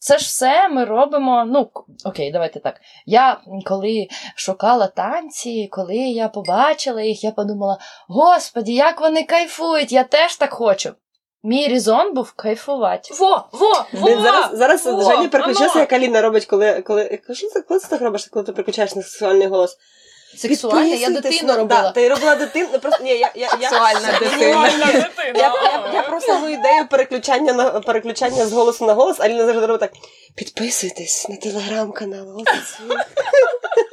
Це 0.05 0.17
ж 0.17 0.25
все 0.25 0.69
ми 0.69 0.85
робимо. 0.85 1.45
Ну, 1.47 1.69
окей, 2.05 2.31
давайте 2.31 2.59
так. 2.59 2.75
Я 3.05 3.37
коли 3.65 4.07
шукала 4.35 4.87
танці, 4.87 5.69
коли 5.71 5.95
я 5.95 6.27
побачила 6.27 7.01
їх, 7.01 7.23
я 7.23 7.31
подумала: 7.31 7.77
Господі, 8.07 8.73
як 8.73 9.01
вони 9.01 9.23
кайфують, 9.23 9.91
я 9.91 10.03
теж 10.03 10.35
так 10.35 10.53
хочу. 10.53 10.91
Мій 11.43 11.67
резон 11.67 12.13
був 12.13 12.31
кайфувати. 12.31 13.13
Во, 13.19 13.43
во, 13.51 13.85
во! 13.93 14.21
Зараз 14.21 14.57
зараз 14.57 14.85
во, 14.85 15.11
Женя 15.11 15.29
переключився, 15.29 15.79
як 15.79 15.93
Аліна 15.93 16.21
робить, 16.21 16.45
коли 16.45 16.81
коли, 16.81 17.19
коли 17.67 17.79
ти 17.79 17.87
так 17.89 18.01
робиш, 18.01 18.25
коли 18.25 18.45
ти 18.45 18.51
переключаєш 18.51 18.95
на 18.95 19.01
сексуальний 19.01 19.47
голос. 19.47 19.77
Сексуальна, 20.37 20.95
я 20.95 21.09
дитину 21.09 21.53
робила. 21.55 21.81
Да, 21.81 21.91
ти 21.91 22.09
робила 22.09 22.35
дитину, 22.35 22.67
просто 22.81 23.03
ні, 23.03 23.09
я, 23.09 23.31
я, 23.35 23.49
Сексуальна 23.49 24.09
я, 24.13 24.19
дитина. 24.19 24.69
Я, 25.17 25.33
я, 25.35 25.91
я 25.93 26.01
просто 26.01 26.49
ідею 26.49 26.87
переключання 26.89 27.53
на 27.53 27.69
переключання 27.69 28.45
з 28.45 28.53
голосу 28.53 28.85
на 28.85 28.93
голос, 28.93 29.19
Аліна 29.19 29.45
завжди 29.45 29.65
робить 29.65 29.79
так. 29.79 29.91
Підписуйтесь 30.35 31.29
на 31.29 31.35
телеграм-канал. 31.35 32.43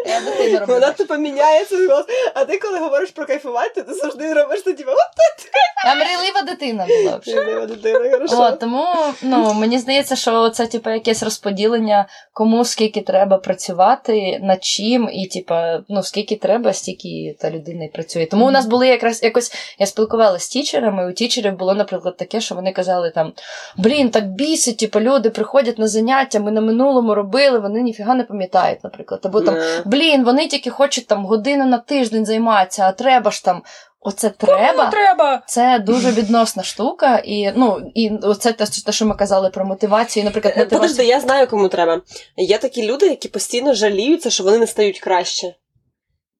Дитину. 0.05 0.66
Вона 0.68 0.90
типу 0.90 1.14
міняє 1.14 1.64
свій 1.64 1.86
голос. 1.86 2.07
А 2.34 2.44
ти 2.44 2.59
коли 2.59 2.78
говориш 2.78 3.11
про 3.11 3.26
кайфувати, 3.26 3.82
ти 3.82 3.94
завжди 3.94 4.32
робиш 4.32 4.62
то 4.62 4.70
от 4.70 5.48
Я 5.84 5.94
мрійлива 5.94 6.42
дитина 6.42 6.86
була. 6.86 7.20
Мрійлива 7.26 7.66
дитина, 7.66 8.11
хорошо. 8.11 8.42
От, 8.42 8.59
тому 8.59 8.86
ну, 9.22 9.55
мені 9.55 9.78
здається, 9.78 10.16
що 10.16 10.50
це 10.50 10.66
типу, 10.66 10.90
якесь 10.90 11.22
розподілення, 11.22 12.07
кому 12.32 12.64
скільки 12.64 13.00
треба 13.00 13.38
працювати, 13.38 14.38
над 14.42 14.64
чим, 14.64 15.11
і 15.12 15.26
типу, 15.26 15.55
ну, 15.88 16.03
скільки 16.03 16.36
треба, 16.36 16.72
стільки 16.72 17.36
та 17.40 17.50
людина 17.50 17.84
і 17.84 17.88
працює. 17.88 18.26
Тому 18.26 18.44
mm-hmm. 18.44 18.48
у 18.48 18.50
нас 18.50 18.66
були 18.66 18.88
якраз 18.88 19.22
якось, 19.22 19.53
я 19.78 19.86
спілкувалася 19.86 20.44
з 20.44 20.48
тічерами, 20.48 21.11
у 21.11 21.12
тічерів 21.12 21.57
було, 21.57 21.74
наприклад, 21.74 22.16
таке, 22.16 22.40
що 22.40 22.55
вони 22.55 22.72
казали 22.72 23.11
там: 23.11 23.32
блін, 23.76 24.11
так 24.11 24.26
бісить, 24.26 24.76
типу, 24.76 25.00
люди 25.00 25.30
приходять 25.30 25.78
на 25.78 25.88
заняття, 25.88 26.40
ми 26.40 26.50
на 26.50 26.61
минулому 26.61 27.14
робили, 27.14 27.59
вони 27.59 27.82
ніфіга 27.82 28.14
не 28.14 28.24
пам'ятають, 28.24 28.84
наприклад. 28.84 29.20
Або 29.24 29.40
там. 29.40 29.57
Блін, 29.93 30.24
вони 30.24 30.47
тільки 30.49 30.70
хочуть 30.70 31.07
там 31.07 31.26
годину 31.26 31.66
на 31.66 31.78
тиждень 31.78 32.26
займатися, 32.26 32.82
а 32.82 32.93
треба 32.93 33.30
ж 33.30 33.45
там. 33.45 33.62
Оце 34.05 34.30
треба, 34.30 34.90
треба. 34.90 35.43
Це 35.47 35.78
дуже 35.78 36.11
відносна 36.11 36.62
штука, 36.62 37.22
і 37.24 37.53
ну 37.57 37.90
і 37.95 38.11
оце 38.22 38.53
те, 38.53 38.66
те, 38.86 38.93
що 38.93 39.07
ми 39.07 39.14
казали 39.14 39.51
про 39.51 39.64
мотивацію. 39.64 40.24
Наприклад, 40.24 40.57
мотивацію. 40.57 40.80
Подожди, 40.80 41.05
я 41.05 41.20
знаю, 41.20 41.47
кому 41.47 41.68
треба. 41.68 42.01
Є 42.36 42.59
такі 42.59 42.86
люди, 42.86 43.07
які 43.07 43.28
постійно 43.28 43.74
жаліються, 43.74 44.30
що 44.30 44.45
вони 44.45 44.59
не 44.59 44.66
стають 44.66 45.01
краще. 45.01 45.55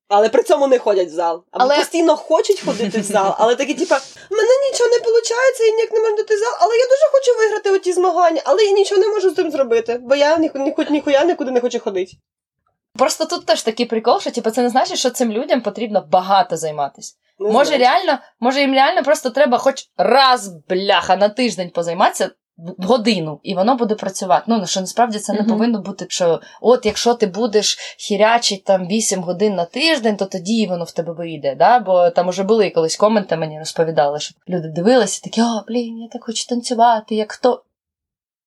Але 0.09 0.29
при 0.29 0.43
цьому 0.43 0.67
не 0.67 0.79
ходять 0.79 1.09
в 1.09 1.15
зал. 1.15 1.45
Або 1.51 1.65
але... 1.65 1.77
постійно 1.77 2.17
хочуть 2.17 2.61
ходити 2.61 3.01
в 3.01 3.03
зал, 3.03 3.35
але 3.39 3.55
такі, 3.55 3.75
типа, 3.75 4.01
мене 4.31 4.51
нічого 4.71 4.91
не 4.91 4.97
виходить, 4.97 5.61
я 5.61 5.75
ніяк 5.75 5.93
не 5.93 6.01
можу 6.01 6.17
дати 6.17 6.35
в 6.35 6.39
зал, 6.39 6.53
але 6.61 6.77
я 6.77 6.85
дуже 6.85 7.11
хочу 7.13 7.39
виграти 7.39 7.71
оті 7.71 7.93
змагання, 7.93 8.41
але 8.45 8.65
я 8.65 8.71
нічого 8.71 9.01
не 9.01 9.09
можу 9.09 9.31
з 9.31 9.35
цим 9.35 9.51
зробити, 9.51 9.99
бо 10.03 10.15
я 10.15 10.37
ні, 10.37 10.51
ні, 10.55 10.75
ніхуя 10.91 11.25
нікуди 11.25 11.51
не 11.51 11.61
хочу 11.61 11.81
ходити. 11.81 12.13
Просто 12.99 13.25
тут 13.25 13.47
теж 13.47 13.63
такий 13.63 13.87
прикол, 13.87 14.21
що 14.21 14.31
типу, 14.31 14.51
це 14.51 14.63
не 14.63 14.69
значить, 14.69 14.99
що 14.99 15.11
цим 15.11 15.33
людям 15.33 15.61
потрібно 15.61 16.07
багато 16.11 16.57
займатися. 16.57 17.15
Не 17.39 17.51
може, 17.51 17.65
знаю. 17.65 17.81
реально, 17.81 18.19
може, 18.41 18.61
їм 18.61 18.73
реально 18.73 19.03
просто 19.03 19.31
треба 19.31 19.59
хоч 19.59 19.85
раз, 19.97 20.49
бляха, 20.69 21.17
на 21.17 21.29
тиждень 21.29 21.71
позайматися 21.71 22.31
годину, 22.79 23.41
і 23.43 23.55
воно 23.55 23.77
буде 23.77 23.95
працювати. 23.95 24.45
Ну, 24.47 24.67
що 24.67 24.81
насправді 24.81 25.19
це 25.19 25.33
не 25.33 25.45
повинно 25.45 25.83
бути, 25.83 26.07
що 26.09 26.41
от 26.61 26.87
якщо 26.87 27.15
ти 27.15 27.27
будеш 27.27 27.79
хірячить 27.99 28.65
там 28.65 28.87
8 28.87 29.21
годин 29.21 29.55
на 29.55 29.65
тиждень, 29.65 30.17
то 30.17 30.27
тоді 30.27 30.67
воно 30.67 30.85
в 30.85 30.93
тебе 30.93 31.13
вийде. 31.13 31.55
Да? 31.55 31.79
Бо 31.79 32.11
там 32.11 32.29
уже 32.29 32.43
були 32.43 32.71
колись 32.71 32.97
коменти, 32.97 33.37
мені 33.37 33.59
розповідали, 33.59 34.21
що 34.21 34.35
люди 34.49 34.69
дивилися, 34.69 35.23
такі, 35.25 35.43
о, 35.43 35.65
блін, 35.69 35.99
я 35.99 36.09
так 36.09 36.25
хочу 36.25 36.47
танцювати, 36.47 37.15
як 37.15 37.33
хто. 37.33 37.65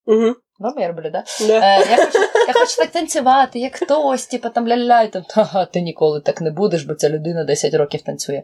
Угу. 0.06 0.36
Добре, 0.60 0.82
я 0.82 0.88
роблю, 0.88 1.10
да? 1.10 1.24
Yeah. 1.42 1.64
Е, 1.64 1.86
я, 1.90 2.06
хочу, 2.06 2.20
я 2.48 2.54
хочу 2.54 2.78
так 2.78 2.90
танцювати, 2.90 3.60
як 3.60 3.76
хтось, 3.76 4.28
типу 4.28 4.50
там 4.50 4.68
ля-ля, 4.68 5.04
і 5.04 5.08
там, 5.08 5.24
ага, 5.36 5.66
ти 5.66 5.82
ніколи 5.82 6.22
так 6.22 6.42
не 6.42 6.52
будеш, 6.52 6.84
бо 6.84 6.94
ця 6.94 7.10
людина 7.10 7.44
10 7.44 7.74
років 7.74 8.02
танцює. 8.02 8.44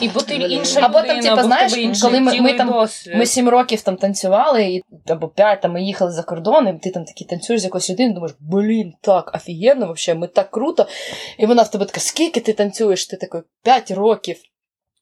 І 0.00 0.08
бо 0.08 0.20
ти 0.20 0.34
інша 0.34 0.80
Або 0.80 0.98
людина, 0.98 1.22
там, 1.22 1.36
типу, 1.36 1.42
знаєш, 1.42 2.02
коли 2.02 2.20
ми, 2.20 2.40
ми 2.40 2.52
там 2.52 2.88
ми 3.14 3.26
7 3.26 3.48
років 3.48 3.82
там 3.82 3.96
танцювали, 3.96 4.62
і, 4.62 4.82
або 5.08 5.28
5, 5.28 5.60
там 5.60 5.72
ми 5.72 5.82
їхали 5.82 6.10
за 6.10 6.22
кордон, 6.22 6.68
і 6.68 6.78
ти 6.78 6.90
там 6.90 7.04
такий 7.04 7.26
танцюєш 7.26 7.60
з 7.60 7.64
якоюсь 7.64 7.90
людиною, 7.90 8.14
думаєш, 8.14 8.36
блін, 8.40 8.94
так 9.00 9.30
офігенно, 9.34 9.86
вообще, 9.86 10.14
ми 10.14 10.26
так 10.26 10.50
круто. 10.50 10.86
І 11.38 11.46
вона 11.46 11.62
в 11.62 11.70
тебе 11.70 11.84
така, 11.84 12.00
скільки 12.00 12.40
ти 12.40 12.52
танцюєш? 12.52 13.06
Ти 13.06 13.16
такий 13.16 13.40
5 13.62 13.90
років. 13.90 14.36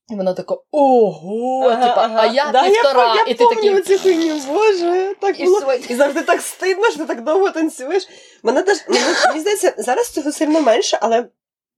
І 0.08 0.14
вона 0.14 0.34
така, 0.34 0.56
ого, 0.70 1.68
ага, 1.68 1.88
типа, 1.88 2.02
ага. 2.02 2.20
а 2.22 2.26
я 2.26 2.50
да, 2.52 2.68
півтора. 2.68 3.14
Я, 3.14 3.22
і 3.22 3.34
ти 3.34 3.44
такий... 3.54 3.82
цю 3.82 3.98
хуйню, 3.98 4.40
боже, 4.48 5.14
так 5.20 5.40
і, 5.40 5.44
було. 5.44 5.60
свої... 5.60 5.84
і 5.88 5.94
завжди 5.94 6.22
так 6.22 6.40
стидно, 6.40 6.90
що 6.90 6.98
ти 6.98 7.04
так 7.04 7.24
довго 7.24 7.50
танцюєш. 7.50 8.08
Мене 8.42 8.62
теж, 8.62 8.78
мені 8.88 9.40
здається, 9.40 9.74
зараз 9.78 10.10
цього 10.10 10.32
сильно 10.32 10.60
менше, 10.60 10.98
але 11.02 11.28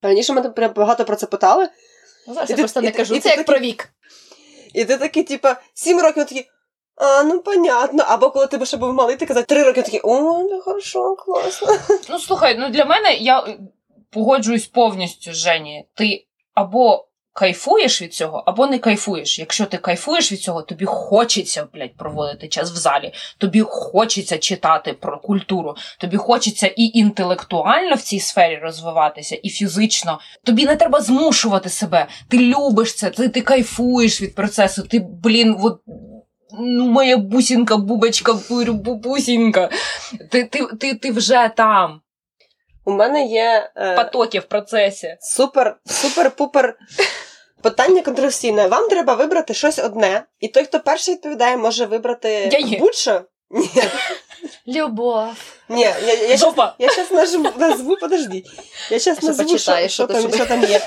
раніше 0.02 0.32
мене 0.32 0.50
прям 0.50 0.72
багато 0.76 1.04
про 1.04 1.16
це 1.16 1.26
питали. 1.26 1.68
Ну, 2.26 2.34
зараз 2.34 2.50
і 2.50 2.52
я 2.52 2.56
ти, 2.56 2.62
просто 2.62 2.80
і, 2.80 2.82
не 2.82 2.90
кажу, 2.90 3.14
і, 3.14 3.20
це 3.20 3.28
як 3.28 3.46
про 3.46 3.58
вік. 3.58 3.88
І 4.74 4.84
ти 4.84 4.96
такий, 4.96 5.22
типа, 5.22 5.56
сім 5.74 6.00
років 6.00 6.24
такий, 6.24 6.50
а, 6.96 7.22
ну 7.22 7.40
понятно. 7.40 8.04
Або 8.06 8.30
коли 8.30 8.46
ти 8.46 8.66
ще 8.66 8.76
був 8.76 8.94
малий, 8.94 9.16
ти 9.16 9.26
казав 9.26 9.44
три 9.44 9.62
роки 9.62 9.82
такий, 9.82 10.00
о, 10.02 10.42
ну 10.50 10.60
хорошо, 10.60 11.16
класно. 11.16 11.68
Ну 12.08 12.18
слухай, 12.18 12.56
ну 12.58 12.68
для 12.68 12.84
мене 12.84 13.14
я 13.14 13.58
погоджуюсь 14.10 14.66
повністю 14.66 15.32
Жені. 15.32 15.88
Ти 15.94 16.26
або 16.54 17.07
кайфуєш 17.38 18.02
від 18.02 18.14
цього, 18.14 18.42
або 18.46 18.66
не 18.66 18.78
кайфуєш. 18.78 19.38
Якщо 19.38 19.66
ти 19.66 19.76
кайфуєш 19.76 20.32
від 20.32 20.40
цього, 20.40 20.62
тобі 20.62 20.84
хочеться 20.84 21.66
блядь, 21.74 21.96
проводити 21.96 22.48
час 22.48 22.70
в 22.70 22.76
залі, 22.76 23.12
тобі 23.38 23.60
хочеться 23.60 24.38
читати 24.38 24.92
про 24.92 25.18
культуру, 25.18 25.76
тобі 25.98 26.16
хочеться 26.16 26.66
і 26.66 26.90
інтелектуально 26.94 27.94
в 27.94 28.00
цій 28.02 28.20
сфері 28.20 28.58
розвиватися, 28.62 29.34
і 29.42 29.50
фізично. 29.50 30.18
Тобі 30.44 30.66
не 30.66 30.76
треба 30.76 31.00
змушувати 31.00 31.68
себе. 31.68 32.06
Ти 32.28 32.38
любиш 32.38 32.94
це, 32.94 33.10
ти, 33.10 33.28
ти 33.28 33.40
кайфуєш 33.40 34.22
від 34.22 34.34
процесу. 34.34 34.82
Ти, 34.82 35.06
блін, 35.22 35.56
от. 35.62 35.80
Ну, 36.60 36.86
моя 36.86 37.16
бусінка, 37.16 37.76
бубочка, 37.76 38.32
бубусінка. 38.68 39.70
Ти, 40.30 40.44
ти, 40.44 40.66
ти, 40.80 40.94
ти 40.94 41.10
вже 41.10 41.50
там. 41.56 42.00
У 42.84 42.92
мене 42.92 43.26
є 43.26 43.70
е, 43.76 43.96
потоки 43.96 44.38
в 44.38 44.44
процесі. 44.44 45.16
Супер, 45.20 45.76
супер-пупер 45.86 46.72
питання 47.62 48.02
контроверсійне. 48.02 48.66
Вам 48.66 48.88
треба 48.88 49.14
вибрати 49.14 49.54
щось 49.54 49.78
одне, 49.78 50.24
і 50.40 50.48
той, 50.48 50.64
хто 50.64 50.80
перший 50.80 51.14
відповідає, 51.14 51.56
може 51.56 51.86
вибрати 51.86 52.50
будь-що. 52.80 53.22
Ні. 53.50 53.70
Любов. 54.66 55.28
Ні, 55.68 55.80
я, 55.80 55.98
я, 56.06 56.14
я, 56.14 56.36
щас, 56.36 56.54
я 56.78 56.90
щас 56.90 57.10
назву, 57.10 57.46
назву, 57.56 57.96
подожди. 57.96 58.44
Я 58.90 58.98
щас 58.98 59.22
назву, 59.22 59.58
що, 59.58 59.88
що, 59.88 60.06
там, 60.06 60.32
що 60.32 60.46
там 60.46 60.64
є. 60.64 60.80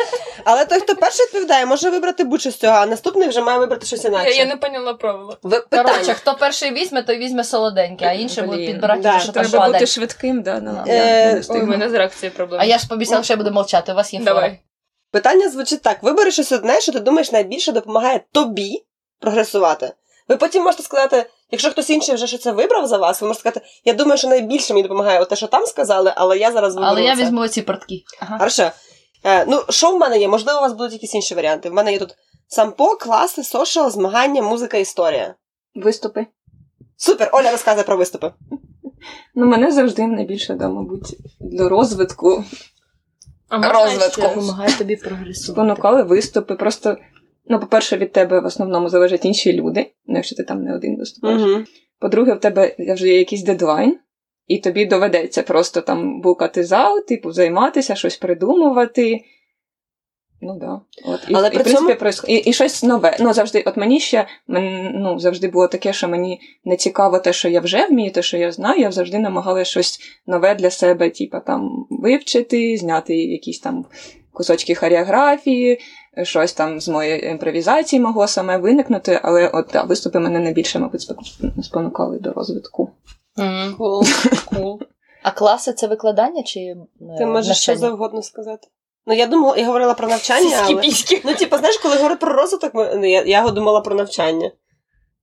Але 0.43 0.65
той, 0.65 0.79
хто 0.79 0.95
перший 0.95 1.25
відповідає, 1.25 1.65
може 1.65 1.89
вибрати 1.89 2.23
будь-що 2.23 2.51
з 2.51 2.55
цього, 2.55 2.73
а 2.73 2.85
наступний 2.85 3.29
вже 3.29 3.41
має 3.41 3.59
вибрати 3.59 3.85
щось 3.85 4.05
інакше. 4.05 4.29
Я, 4.29 4.35
я 4.35 4.45
не 4.45 4.57
поняла 4.57 4.93
правила. 4.93 5.37
Ви, 5.43 5.59
Коротше, 5.59 6.13
хто 6.13 6.35
перший 6.35 6.73
візьме, 6.73 7.03
той 7.03 7.17
візьме 7.17 7.43
солоденьке, 7.43 8.05
а 8.05 8.11
інші 8.11 8.41
будуть 8.41 8.65
підбирати, 8.65 9.01
да, 9.01 9.19
що 9.19 9.31
там 9.31 9.45
Треба 9.45 9.67
бути 9.67 9.85
швидким, 9.85 10.41
да, 10.41 10.59
ну, 10.59 10.83
е, 10.87 11.41
Ой, 11.49 11.61
у 11.61 11.65
мене 11.65 11.89
з 11.89 11.93
реакцією 11.93 12.35
проблеми. 12.35 12.63
А 12.63 12.65
я 12.65 12.77
ж 12.77 12.87
пообіцяла, 12.87 13.23
що 13.23 13.33
я 13.33 13.37
буду 13.37 13.51
мовчати, 13.51 13.91
у 13.91 13.95
вас 13.95 14.13
є 14.13 14.19
Давай. 14.19 14.59
Питання 15.11 15.49
звучить 15.49 15.81
так: 15.81 16.03
вибери 16.03 16.31
щось 16.31 16.51
одне, 16.51 16.81
що 16.81 16.91
ти 16.91 16.99
думаєш 16.99 17.31
найбільше 17.31 17.71
допомагає 17.71 18.23
тобі 18.31 18.85
прогресувати. 19.19 19.93
Ви 20.27 20.37
потім 20.37 20.63
можете 20.63 20.83
сказати, 20.83 21.25
якщо 21.51 21.71
хтось 21.71 21.89
інший 21.89 22.15
вже 22.15 22.27
що 22.27 22.37
це 22.37 22.51
вибрав 22.51 22.87
за 22.87 22.97
вас, 22.97 23.21
ви 23.21 23.27
можете 23.27 23.39
сказати, 23.39 23.65
я 23.85 23.93
думаю, 23.93 24.17
що 24.17 24.27
найбільше 24.27 24.73
мені 24.73 24.83
допомагає 24.83 25.25
те, 25.25 25.35
що 25.35 25.47
там 25.47 25.65
сказали, 25.65 26.13
але 26.15 26.37
я 26.37 26.51
зараз 26.51 26.75
виберу 26.75 26.91
Але 26.91 27.03
я 27.03 27.15
це. 27.15 27.23
візьму 27.23 27.47
ці 27.47 27.61
портки. 27.61 28.03
Ага. 28.21 28.37
Хорошо. 28.37 28.71
Е, 29.23 29.45
ну, 29.45 29.63
що 29.69 29.91
в 29.91 29.99
мене 29.99 30.19
є? 30.19 30.27
Можливо, 30.27 30.59
у 30.59 30.61
вас 30.61 30.73
будуть 30.73 30.93
якісь 30.93 31.15
інші 31.15 31.35
варіанти. 31.35 31.69
В 31.69 31.73
мене 31.73 31.91
є 31.91 31.99
тут 31.99 32.15
сампо, 32.47 32.95
класи, 32.95 33.43
сошал, 33.43 33.91
змагання, 33.91 34.41
музика, 34.41 34.77
історія. 34.77 35.35
Виступи. 35.75 36.25
Супер! 36.97 37.29
Оля 37.33 37.51
розказує 37.51 37.83
про 37.83 37.97
виступи. 37.97 38.33
Ну, 39.35 39.45
мене 39.45 39.71
завжди 39.71 40.07
найбільше, 40.07 40.53
да, 40.53 40.69
мабуть, 40.69 41.17
для 41.39 41.69
розвитку 41.69 42.43
А 43.51 43.57
можна 43.57 43.73
Розвитку. 43.73 44.21
Допомагає 44.21 44.77
тобі 44.77 44.95
прогресувати. 44.95 45.53
спонукали 45.53 46.03
виступи. 46.03 46.55
Просто, 46.55 46.97
ну, 47.45 47.59
по-перше, 47.59 47.97
від 47.97 48.11
тебе 48.11 48.39
в 48.39 48.45
основному 48.45 48.89
залежать 48.89 49.25
інші 49.25 49.53
люди, 49.53 49.91
ну, 50.05 50.15
якщо 50.15 50.35
ти 50.35 50.43
там 50.43 50.63
не 50.63 50.75
один 50.75 50.97
виступаєш. 50.97 51.41
Угу. 51.41 51.63
По-друге, 51.99 52.33
в 52.33 52.39
тебе 52.39 52.75
вже 52.79 53.07
є 53.07 53.17
якийсь 53.17 53.43
дедлайн, 53.43 53.97
і 54.47 54.57
тобі 54.57 54.85
доведеться 54.85 55.43
просто 55.43 55.81
там 55.81 56.21
букати 56.21 56.63
зал, 56.63 57.05
типу, 57.05 57.31
займатися, 57.31 57.95
щось 57.95 58.17
придумувати. 58.17 59.19
Ну 60.41 60.59
да. 60.59 60.81
От. 61.05 61.19
І, 61.29 61.33
Але 61.35 61.47
і, 61.47 61.51
при 61.51 61.59
в 61.59 61.63
принципі, 61.63 61.87
цьому- 61.87 61.99
происход- 61.99 62.29
і, 62.29 62.35
і 62.35 62.53
щось 62.53 62.83
нове. 62.83 63.17
Ну, 63.19 63.33
завжди, 63.33 63.63
от 63.65 63.77
мені 63.77 63.99
ще 63.99 64.27
мен, 64.47 64.91
ну, 64.95 65.19
завжди 65.19 65.47
було 65.47 65.67
таке, 65.67 65.93
що 65.93 66.07
мені 66.07 66.39
не 66.65 66.77
цікаво 66.77 67.19
те, 67.19 67.33
що 67.33 67.49
я 67.49 67.59
вже 67.59 67.87
вмію, 67.87 68.11
те, 68.11 68.21
що 68.21 68.37
я 68.37 68.51
знаю. 68.51 68.81
Я 68.81 68.91
завжди 68.91 69.19
намагалася 69.19 69.71
щось 69.71 69.99
нове 70.27 70.55
для 70.55 70.69
себе, 70.69 71.09
типу, 71.09 71.37
там 71.47 71.85
вивчити, 71.89 72.77
зняти 72.77 73.15
якісь 73.15 73.59
там 73.59 73.85
кусочки 74.33 74.75
хореографії, 74.75 75.79
щось 76.23 76.53
там 76.53 76.81
з 76.81 76.87
моєї 76.89 77.25
імпровізації 77.25 77.99
могло 77.99 78.27
саме 78.27 78.57
виникнути, 78.57 79.19
але 79.23 79.47
от 79.47 79.69
да, 79.73 79.83
виступи 79.83 80.19
мене 80.19 80.39
найбільше, 80.39 80.79
мабуть, 80.79 81.07
спонукали 81.63 82.19
до 82.19 82.33
розвитку. 82.33 82.89
Мгм. 83.37 83.75
Кул. 83.77 84.03
Кул. 84.45 84.79
А 85.23 85.31
класи 85.31 85.73
це 85.73 85.87
викладання 85.87 86.43
чи 86.43 86.59
е, 86.59 86.77
Ти 87.17 87.25
можеш 87.25 87.57
що 87.57 87.75
завгодно 87.75 88.21
сказати. 88.21 88.67
Ну, 89.05 89.13
я 89.13 89.27
думала, 89.27 89.57
я 89.57 89.65
говорила 89.65 89.93
про 89.93 90.07
навчання, 90.07 90.57
але... 90.63 90.81
Ну, 91.23 91.33
типу, 91.33 91.57
знаєш, 91.57 91.77
коли 91.77 91.95
говорю 91.95 92.15
про 92.15 92.33
розвиток, 92.33 92.71
ну, 92.73 93.05
я, 93.05 93.23
я 93.23 93.49
думала 93.49 93.81
про 93.81 93.95
навчання. 93.95 94.51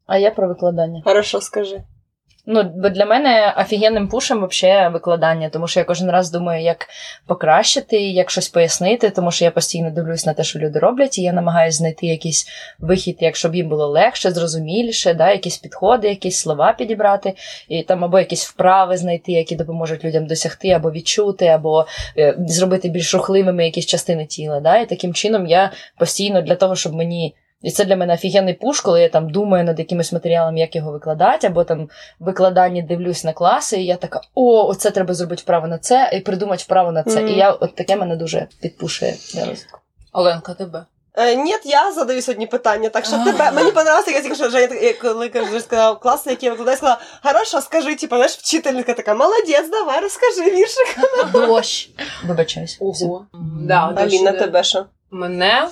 А 0.07 0.19
я 0.19 0.31
про 0.31 0.49
викладання. 0.49 1.03
Хорошо, 1.05 1.41
скажи. 1.41 1.83
Ну, 2.51 2.63
бо 2.63 2.89
для 2.89 3.07
мене 3.07 3.55
офігенним 3.59 4.09
пушем 4.09 4.39
вообще 4.39 4.89
викладання, 4.89 5.49
тому 5.49 5.69
що 5.69 5.81
я 5.81 5.85
кожен 5.85 6.11
раз 6.11 6.31
думаю, 6.31 6.63
як 6.63 6.87
покращити, 7.27 7.97
як 7.97 8.31
щось 8.31 8.49
пояснити, 8.49 9.11
тому 9.11 9.31
що 9.31 9.45
я 9.45 9.51
постійно 9.51 9.91
дивлюсь 9.91 10.27
на 10.27 10.35
те, 10.35 10.45
що 10.45 10.59
люди 10.59 10.79
роблять, 10.79 11.19
і 11.19 11.23
я 11.23 11.33
намагаюся 11.33 11.79
знайти 11.79 12.07
якийсь 12.07 12.49
вихід, 12.79 13.17
як 13.21 13.37
щоб 13.37 13.55
їм 13.55 13.69
було 13.69 13.87
легше, 13.87 14.31
зрозуміліше, 14.31 15.15
да, 15.15 15.31
якісь 15.31 15.59
підходи, 15.59 16.09
якісь 16.09 16.39
слова 16.39 16.73
підібрати, 16.73 17.35
і 17.69 17.83
там 17.83 18.05
або 18.05 18.19
якісь 18.19 18.47
вправи 18.47 18.97
знайти, 18.97 19.33
які 19.33 19.57
допоможуть 19.57 20.05
людям 20.05 20.27
досягти, 20.27 20.71
або 20.71 20.91
відчути, 20.91 21.47
або 21.47 21.87
е, 22.19 22.35
зробити 22.39 22.89
більш 22.89 23.15
рухливими 23.15 23.65
якісь 23.65 23.87
частини 23.87 24.27
тіла. 24.27 24.61
Да? 24.61 24.79
І 24.79 24.89
таким 24.89 25.15
чином 25.15 25.47
я 25.47 25.73
постійно 25.99 26.43
для 26.43 26.55
того, 26.55 26.77
щоб 26.77 26.95
мені. 26.95 27.35
І 27.63 27.71
це 27.71 27.85
для 27.85 27.97
мене 27.97 28.15
офігенний 28.15 28.55
пуш, 28.55 28.81
коли 28.81 29.03
я 29.03 29.09
там 29.09 29.31
думаю 29.31 29.65
над 29.65 29.79
якимось 29.79 30.13
матеріалом, 30.13 30.57
як 30.57 30.77
його 30.77 30.93
викладати, 30.93 31.47
або 31.47 31.65
там 31.65 31.89
викладанні 32.21 32.83
дивлюсь 32.83 33.25
на 33.25 33.33
класи, 33.33 33.77
і 33.77 33.87
я 33.87 33.97
така: 33.97 34.21
о, 34.35 34.69
оце 34.69 34.91
треба 34.91 35.15
зробити 35.15 35.43
вправо 35.43 35.67
на 35.67 35.79
це, 35.79 36.11
і 36.13 36.21
придумати 36.21 36.63
вправо 36.63 36.93
на 36.93 37.03
це. 37.03 37.21
Мгм. 37.21 37.29
І 37.29 37.33
я 37.33 37.53
от 37.53 37.75
таке 37.75 37.97
мене 37.97 38.17
дуже 38.17 38.47
підпушує 38.61 39.15
для 39.35 39.41
розвитку. 39.41 39.81
Оленка, 40.13 40.55
тебе. 40.55 40.85
Е, 41.15 41.37
ні, 41.37 41.55
я 41.65 41.93
задаю 41.93 42.23
сьогодні 42.23 42.47
питання, 42.47 42.89
так 42.89 43.05
що 43.05 43.25
тебе 43.25 43.51
мені 43.51 43.73
понравилося, 43.73 44.11
як 44.11 44.35
що 44.35 44.51
Женя, 44.51 44.93
коли 45.03 45.29
кажу, 45.29 45.61
сказав 45.61 46.01
класи, 46.01 46.31
які 46.31 46.47
я 46.47 46.53
викладаю, 46.53 46.77
сказала, 46.77 47.01
хорошо, 47.23 47.61
скажи, 47.61 47.95
типу, 47.95 48.17
знаєш, 48.17 48.33
вчителька 48.33 48.95
така, 48.95 49.15
молодець, 49.15 49.71
давай, 49.71 50.01
розкажи 50.01 50.51
віршик. 50.51 50.99
Дощ. 51.33 51.91
Вибачаюсь. 52.25 52.77
Ого. 52.81 53.27
Да, 53.61 53.93
Аліна, 53.97 54.33
тебе 54.33 54.63
що? 54.63 54.87
Мене 55.11 55.69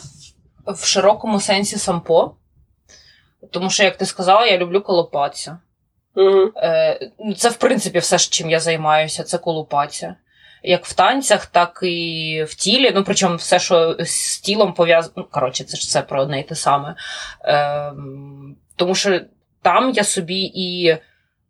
в 0.67 0.85
широкому 0.85 1.41
сенсі 1.41 1.79
сампо. 1.79 2.35
Тому 3.51 3.71
що, 3.71 3.85
як 3.85 3.97
ти 3.97 4.07
сказала, 4.07 4.47
я 4.47 4.59
люблю 4.59 4.81
колопатися. 4.81 5.59
Угу. 6.15 6.53
Е, 6.57 7.11
ну, 7.19 7.35
це, 7.35 7.49
в 7.49 7.57
принципі, 7.57 7.99
все, 7.99 8.19
чим 8.19 8.51
я 8.51 8.61
займаюся, 8.61 9.23
це 9.23 9.39
колупація. 9.39 10.17
Як 10.63 10.87
в 10.87 10.95
танцях, 10.95 11.47
так 11.47 11.81
і 11.83 12.45
в 12.49 12.55
тілі. 12.55 12.93
Ну, 12.95 13.05
причому 13.05 13.37
все, 13.37 13.59
що 13.59 13.97
з 14.01 14.41
тілом 14.41 14.73
пов'язано. 14.73 15.13
Ну, 15.17 15.27
коротше, 15.31 15.65
це 15.65 15.77
ж 15.77 15.83
все 15.83 16.03
про 16.03 16.23
одне 16.23 16.41
і 16.41 16.43
те 16.43 16.55
саме. 16.55 16.95
Е, 17.45 17.93
тому 18.77 18.95
що 18.95 19.21
там 19.63 19.91
я 19.91 20.05
собі 20.05 20.53
і 20.55 20.97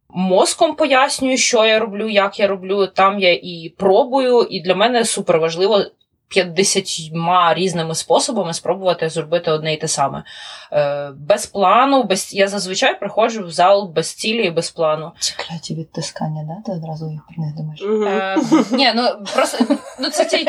мозком 0.08 0.76
пояснюю, 0.76 1.36
що 1.36 1.66
я 1.66 1.78
роблю, 1.78 2.08
як 2.08 2.40
я 2.40 2.46
роблю. 2.46 2.86
Там 2.86 3.18
я 3.18 3.32
і 3.32 3.74
пробую, 3.78 4.46
і 4.50 4.60
для 4.60 4.74
мене 4.74 5.04
супер 5.04 5.38
важливо 5.38 5.84
50 6.28 7.12
різними 7.54 7.94
способами 7.94 8.54
спробувати 8.54 9.08
зробити 9.08 9.50
одне 9.50 9.74
і 9.74 9.76
те 9.76 9.88
саме. 9.88 10.24
Е, 10.72 11.10
без 11.16 11.46
плану, 11.46 12.02
без 12.04 12.34
я 12.34 12.48
зазвичай 12.48 13.00
приходжу 13.00 13.46
в 13.46 13.50
зал 13.50 13.88
без 13.88 14.14
цілі 14.14 14.44
і 14.44 14.50
без 14.50 14.70
плану. 14.70 15.12
Ці 15.18 15.34
кляті 15.36 15.74
відтискання, 15.74 16.44
да? 16.48 16.72
Ти 16.72 16.78
одразу 16.78 17.10
їх 17.10 17.20
про 17.26 17.44
них 17.44 17.54
думаєш. 17.54 17.82
Е, 17.82 18.36
ні, 18.76 18.92
ну 18.94 19.26
просто 19.34 19.64
ну 20.00 20.10
це 20.10 20.24
ті, 20.24 20.44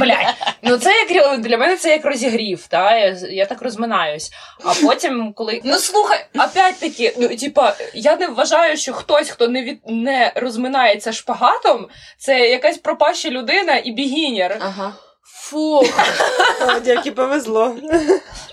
блядь, 0.00 0.34
ну 0.62 0.76
це 0.76 0.90
як 0.90 1.40
для 1.40 1.58
мене 1.58 1.76
це 1.76 1.90
як 1.90 2.04
розігрів, 2.04 2.66
та 2.66 2.96
я, 2.96 3.16
я 3.30 3.46
так 3.46 3.62
розминаюсь. 3.62 4.32
А 4.64 4.86
потім, 4.86 5.32
коли 5.32 5.60
ну 5.64 5.74
слухай, 5.74 6.26
опять 6.34 6.80
таки, 6.80 7.14
ну 7.18 7.28
типа, 7.28 7.74
я 7.94 8.16
не 8.16 8.26
вважаю, 8.26 8.76
що 8.76 8.92
хтось, 8.92 9.30
хто 9.30 9.48
не 9.48 9.62
від 9.62 9.80
не 9.86 10.32
розминається 10.36 11.12
шпагатом, 11.12 11.88
це 12.18 12.48
якась 12.48 12.78
пропаща 12.78 13.30
людина 13.30 13.80
і 13.84 13.92
бігінер. 13.92 14.58
Ага. 14.60 14.91
Фу. 15.42 15.82
Дяки, 16.84 17.10
повезло. 17.10 17.76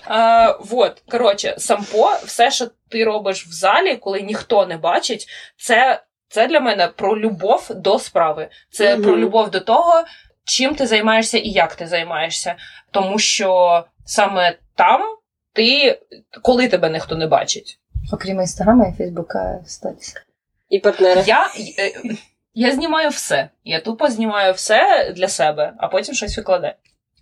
А, 0.06 0.56
вот, 0.60 1.02
коротше, 1.10 1.54
сампо, 1.58 2.12
все, 2.24 2.50
що 2.50 2.66
ти 2.88 3.04
робиш 3.04 3.46
в 3.46 3.52
залі, 3.52 3.96
коли 3.96 4.20
ніхто 4.20 4.66
не 4.66 4.76
бачить, 4.76 5.26
це, 5.56 6.02
це 6.28 6.46
для 6.46 6.60
мене 6.60 6.88
про 6.88 7.18
любов 7.18 7.66
до 7.70 7.98
справи. 7.98 8.48
Це 8.70 8.94
Мгм. 8.96 9.02
про 9.04 9.18
любов 9.18 9.50
до 9.50 9.60
того, 9.60 10.04
чим 10.44 10.74
ти 10.74 10.86
займаєшся 10.86 11.38
і 11.38 11.48
як 11.48 11.74
ти 11.74 11.86
займаєшся. 11.86 12.56
Тому 12.90 13.18
що 13.18 13.84
саме 14.06 14.58
там 14.74 15.02
ти, 15.52 15.98
коли 16.42 16.68
тебе 16.68 16.90
ніхто 16.90 17.16
не 17.16 17.26
бачить. 17.26 17.78
Окрім 18.12 18.40
інстаграма 18.40 18.86
і 18.88 18.96
Фейсбука, 18.98 19.58
статіс. 19.66 20.14
І 20.68 20.78
партнери. 20.78 21.24
Я, 21.26 21.46
е, 21.78 21.92
я 22.54 22.72
знімаю 22.72 23.08
все. 23.08 23.50
Я 23.64 23.80
тупо 23.80 24.08
знімаю 24.08 24.52
все 24.52 25.12
для 25.16 25.28
себе, 25.28 25.72
а 25.78 25.88
потім 25.88 26.14
щось 26.14 26.36
викладаю. 26.36 26.74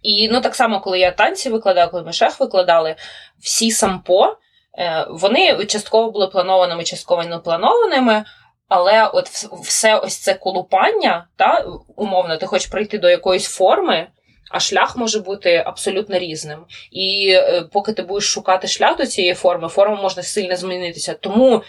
І 0.03 0.29
ну 0.29 0.41
так 0.41 0.55
само, 0.55 0.81
коли 0.81 0.99
я 0.99 1.11
танці 1.11 1.51
викладаю, 1.51 1.91
коли 1.91 2.03
ми 2.03 2.13
шеф 2.13 2.41
викладали, 2.41 2.97
всі 3.41 3.71
сампо, 3.71 4.37
е, 4.79 5.07
вони 5.11 5.65
частково 5.65 6.11
були 6.11 6.27
планованими, 6.27 6.85
частково 6.85 7.25
не 7.25 7.39
планованими. 7.39 8.25
Але 8.69 9.07
от 9.07 9.29
все 9.63 9.97
ось 9.97 10.17
це 10.17 10.35
колупання, 10.35 11.27
та 11.37 11.67
умовно, 11.97 12.37
ти 12.37 12.47
хочеш 12.47 12.67
прийти 12.67 12.99
до 12.99 13.11
якоїсь 13.11 13.49
форми, 13.49 14.09
а 14.51 14.61
шлях 14.61 14.97
може 14.97 15.21
бути 15.21 15.63
абсолютно 15.67 16.19
різним. 16.19 16.59
І 16.91 17.31
е, 17.35 17.63
поки 17.73 17.93
ти 17.93 18.03
будеш 18.03 18.25
шукати 18.25 18.69
шлях 18.69 18.97
до 18.97 19.07
цієї 19.07 19.35
форми, 19.35 19.69
форма 19.69 20.03
може 20.03 20.23
сильно 20.23 20.57
змінитися. 20.57 21.15
Тому 21.15 21.63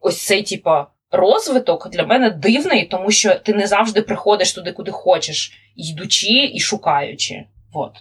ось 0.00 0.26
цей, 0.26 0.42
типа, 0.42 0.86
розвиток 1.10 1.88
для 1.88 2.06
мене 2.06 2.30
дивний, 2.30 2.86
тому 2.86 3.10
що 3.10 3.34
ти 3.34 3.54
не 3.54 3.66
завжди 3.66 4.02
приходиш 4.02 4.52
туди, 4.52 4.72
куди 4.72 4.90
хочеш, 4.90 5.52
йдучи 5.76 6.50
і 6.54 6.60
шукаючи. 6.60 7.44
Вот. 7.72 7.92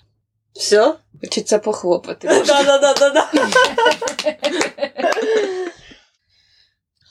Все? 0.53 0.93
Хочеться 1.21 1.59
похлопати. 1.59 2.27
Да-да-да-да-да. 2.47 3.29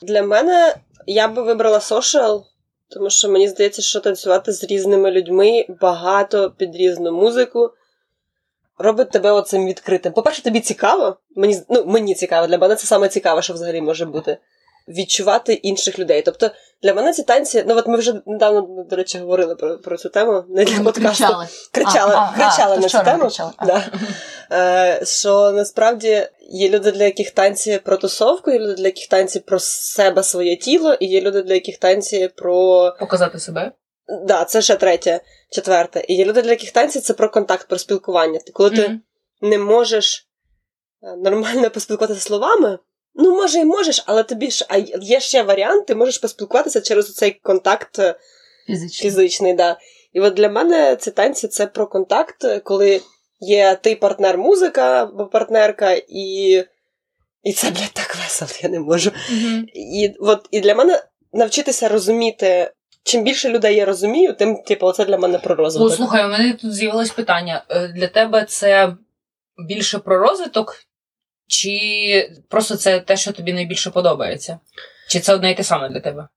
Для 0.01 0.23
мене 0.23 0.75
я 1.05 1.27
би 1.27 1.41
вибрала 1.43 1.77
social, 1.77 2.43
тому 2.89 3.09
що 3.09 3.29
мені 3.29 3.47
здається, 3.47 3.81
що 3.81 3.99
танцювати 3.99 4.51
з 4.51 4.63
різними 4.63 5.11
людьми 5.11 5.65
багато 5.81 6.51
під 6.51 6.75
різну 6.75 7.11
музику. 7.11 7.71
Робить 8.77 9.11
тебе 9.11 9.31
оцим 9.31 9.65
відкритим. 9.65 10.13
По-перше, 10.13 10.43
тобі 10.43 10.59
цікаво. 10.59 11.17
Мені, 11.35 11.61
ну, 11.69 11.85
мені 11.85 12.15
цікаво, 12.15 12.47
для 12.47 12.57
мене 12.57 12.75
це 12.75 12.87
саме 12.87 13.07
цікаве, 13.07 13.41
що 13.41 13.53
взагалі 13.53 13.81
може 13.81 14.05
бути. 14.05 14.37
Відчувати 14.87 15.53
інших 15.53 15.99
людей. 15.99 16.21
Тобто 16.21 16.51
для 16.83 16.93
мене 16.93 17.13
ці 17.13 17.23
танці, 17.23 17.63
ну 17.67 17.77
от 17.77 17.87
ми 17.87 17.97
вже 17.97 18.21
недавно, 18.25 18.85
до 18.89 18.95
речі, 18.95 19.19
говорили 19.19 19.55
про, 19.55 19.77
про 19.77 19.97
цю 19.97 20.09
тему, 20.09 20.43
не 20.49 20.65
для 20.65 20.83
подкасту. 20.83 21.25
Кричали, 21.71 22.13
А, 22.15 22.17
а, 22.17 22.33
кричали 22.35 22.75
а, 22.75 22.79
на 22.79 22.89
цю 22.89 23.03
тему. 23.03 23.21
кричали. 23.21 23.51
Да. 23.65 23.83
Е, 24.51 25.05
що 25.05 25.51
насправді 25.51 26.27
є 26.49 26.69
люди, 26.69 26.91
для 26.91 27.03
яких 27.03 27.31
танці 27.31 27.79
про 27.85 27.97
тусовку, 27.97 28.51
є 28.51 28.59
люди, 28.59 28.73
для 28.73 28.85
яких 28.85 29.07
танці 29.07 29.39
про 29.39 29.59
себе, 29.59 30.23
своє 30.23 30.55
тіло, 30.55 30.93
і 30.93 31.05
є 31.05 31.21
люди, 31.21 31.41
для 31.41 31.53
яких 31.53 31.77
танці 31.77 32.29
про 32.35 32.91
Показати 32.99 33.39
себе. 33.39 33.71
Да, 34.27 34.45
це 34.45 34.61
ще 34.61 34.75
третє, 34.75 35.21
четверте. 35.51 36.05
І 36.07 36.15
є 36.15 36.25
люди, 36.25 36.41
для 36.41 36.49
яких 36.49 36.71
танці 36.71 36.99
це 36.99 37.13
про 37.13 37.29
контакт, 37.29 37.67
про 37.67 37.77
спілкування. 37.77 38.39
Коли 38.53 38.69
ти 38.69 38.99
не 39.41 39.57
можеш 39.57 40.27
е, 41.03 41.15
нормально 41.15 41.69
поспілкуватися 41.69 42.21
словами, 42.21 42.79
ну, 43.15 43.35
може, 43.35 43.59
і 43.59 43.65
можеш, 43.65 44.03
але 44.05 44.23
тобі 44.23 44.51
ж 44.51 44.65
а 44.69 44.77
є 45.01 45.19
ще 45.19 45.43
варіант, 45.43 45.85
ти 45.85 45.95
можеш 45.95 46.17
поспілкуватися 46.17 46.81
через 46.81 47.13
цей 47.13 47.31
контакт 47.31 47.99
е, 47.99 48.15
Фізично. 48.67 49.03
фізичний, 49.03 49.53
да. 49.53 49.77
І 50.13 50.19
от 50.19 50.33
для 50.33 50.49
мене 50.49 50.95
ці 50.95 51.11
танці 51.11 51.47
це 51.47 51.67
про 51.67 51.87
контакт, 51.87 52.45
коли 52.63 53.01
є 53.39 53.75
ти 53.81 53.95
партнер 53.95 54.37
музика 54.37 55.03
або 55.03 55.25
партнерка, 55.25 55.91
і, 56.07 56.63
і 57.43 57.53
це, 57.53 57.71
блядь, 57.71 57.93
так 57.93 58.15
весело, 58.15 58.51
я 58.63 58.69
не 58.69 58.79
можу. 58.79 59.11
Мгм. 59.31 59.65
І, 59.73 60.13
от, 60.19 60.47
і 60.51 60.59
для 60.59 60.75
мене 60.75 61.03
навчитися 61.33 61.89
розуміти. 61.89 62.71
Чим 63.03 63.23
більше 63.23 63.49
людей 63.49 63.75
я 63.75 63.85
розумію, 63.85 64.33
тим, 64.33 64.57
типу, 64.57 64.91
це 64.91 65.05
для 65.05 65.17
мене 65.17 65.39
про 65.39 65.55
розвиток. 65.55 65.89
Ну, 65.89 65.95
слухай, 65.95 66.25
у 66.25 66.27
мене 66.27 66.53
тут 66.61 66.73
з'явилось 66.73 67.09
питання. 67.11 67.63
Е, 67.69 67.87
Для 67.87 68.07
тебе 68.07 68.45
це 68.45 68.95
більше 69.67 69.99
про 69.99 70.19
розвиток, 70.19 70.75
чи 71.47 72.31
просто 72.49 72.75
це 72.75 72.99
те, 72.99 73.17
що 73.17 73.31
тобі 73.31 73.53
найбільше 73.53 73.89
подобається? 73.89 74.59
Чи 75.09 75.19
це 75.19 75.33
одне 75.33 75.51
і 75.51 75.55
те 75.55 75.63
саме 75.63 75.89
для 75.89 75.99
тебе? 75.99 76.27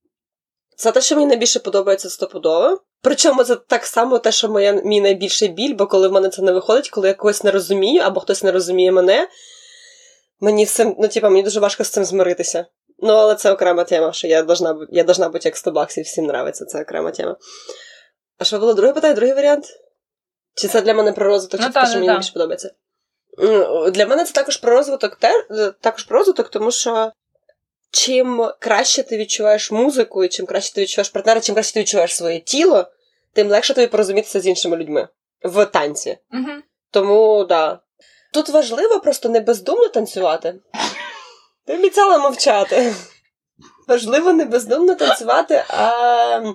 Це 0.76 0.92
те, 0.92 1.00
що 1.00 1.14
мені 1.14 1.26
найбільше 1.26 1.58
подобається 1.60 2.10
стопудово. 2.10 2.80
Причому 3.02 3.44
це 3.44 3.56
так 3.56 3.86
само 3.86 4.18
те, 4.18 4.32
що 4.32 4.48
моя, 4.48 4.72
мій 4.72 5.00
найбільший 5.00 5.48
біль, 5.48 5.74
бо 5.74 5.86
коли 5.86 6.08
в 6.08 6.12
мене 6.12 6.28
це 6.28 6.42
не 6.42 6.52
виходить, 6.52 6.90
коли 6.90 7.08
я 7.08 7.14
когось 7.14 7.44
не 7.44 7.50
розумію, 7.50 8.02
або 8.02 8.20
хтось 8.20 8.42
не 8.42 8.52
розуміє 8.52 8.92
мене, 8.92 9.28
мені 10.40 10.66
з 10.66 10.70
цим, 10.70 10.96
ну, 10.98 11.08
типа, 11.08 11.28
мені 11.28 11.42
дуже 11.42 11.60
важко 11.60 11.84
з 11.84 11.88
цим 11.88 12.04
змиритися. 12.04 12.66
Ну, 12.98 13.12
але 13.12 13.34
це 13.34 13.52
окрема 13.52 13.84
тема, 13.84 14.12
що 14.12 14.28
я 14.28 14.42
должна, 14.42 14.76
я 14.90 15.04
должна 15.04 15.28
бути 15.28 15.48
як 15.48 15.56
100 15.56 15.70
баксів, 15.70 16.04
всім 16.04 16.24
нравиться, 16.24 16.64
це 16.64 16.82
окрема 16.82 17.10
тема. 17.10 17.36
А 18.38 18.44
що 18.44 18.58
було 18.58 18.74
друге 18.74 18.92
питання, 18.92 19.14
другий 19.14 19.34
варіант? 19.34 19.64
Чи 20.54 20.68
це 20.68 20.80
для 20.80 20.94
мене 20.94 21.12
про 21.12 21.26
розвиток, 21.26 21.60
Ну, 21.60 21.66
чи 21.66 21.72
те, 21.72 21.86
що 21.86 21.94
мені 21.94 22.06
та. 22.06 22.12
найбільше 22.12 22.32
подобається? 22.32 22.70
Для 23.92 24.06
мене 24.06 24.24
це 24.24 24.32
також 24.32 24.56
про 24.56 24.70
розвиток, 24.72 25.16
те, 25.16 25.44
також 25.80 26.04
про 26.04 26.18
розвиток, 26.18 26.48
тому 26.48 26.70
що 26.70 27.12
чим 27.90 28.50
краще 28.58 29.02
ти 29.02 29.16
відчуваєш 29.16 29.70
музику, 29.70 30.24
і 30.24 30.28
чим 30.28 30.46
краще 30.46 30.74
ти 30.74 30.80
відчуваєш 30.80 31.08
партнера, 31.08 31.40
чим 31.40 31.54
краще 31.54 31.74
ти 31.74 31.80
відчуваєш 31.80 32.16
своє 32.16 32.40
тіло, 32.40 32.86
тим 33.32 33.48
легше 33.48 33.74
тобі 33.74 33.86
порозумітися 33.86 34.40
з 34.40 34.46
іншими 34.46 34.76
людьми 34.76 35.08
в 35.44 35.66
танці. 35.66 36.18
Угу. 36.32 36.52
Тому 36.90 37.44
да. 37.44 37.80
Тут 38.32 38.48
важливо 38.48 39.00
просто 39.00 39.28
не 39.28 39.40
бездумно 39.40 39.88
танцювати. 39.88 40.54
Ти 41.66 41.74
обіцяла 41.74 42.18
мовчати. 42.18 42.94
Важливо 43.88 44.32
не 44.32 44.44
бездумно 44.44 44.94
танцювати, 44.94 45.64
а 45.68 46.54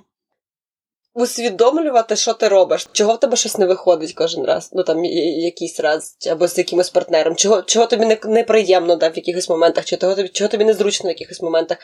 усвідомлювати, 1.13 2.15
що 2.15 2.33
ти 2.33 2.47
робиш, 2.47 2.87
чого 2.91 3.13
в 3.13 3.19
тебе 3.19 3.37
щось 3.37 3.57
не 3.57 3.65
виходить 3.65 4.13
кожен 4.13 4.45
раз, 4.45 4.69
ну 4.73 4.83
там 4.83 5.05
якийсь 5.05 5.79
раз, 5.79 6.17
або 6.31 6.47
з 6.47 6.57
якимось 6.57 6.89
партнером, 6.89 7.35
чого, 7.35 7.61
чого 7.61 7.85
тобі 7.85 8.05
не, 8.05 8.17
неприємно 8.23 8.95
да, 8.95 9.09
в 9.09 9.15
якихось 9.15 9.49
моментах, 9.49 9.85
чи 9.85 9.97
того 9.97 10.15
тобі, 10.15 10.29
чого 10.29 10.47
тобі 10.47 10.65
незручно 10.65 11.07
в 11.07 11.13
якихось 11.13 11.41
моментах. 11.41 11.77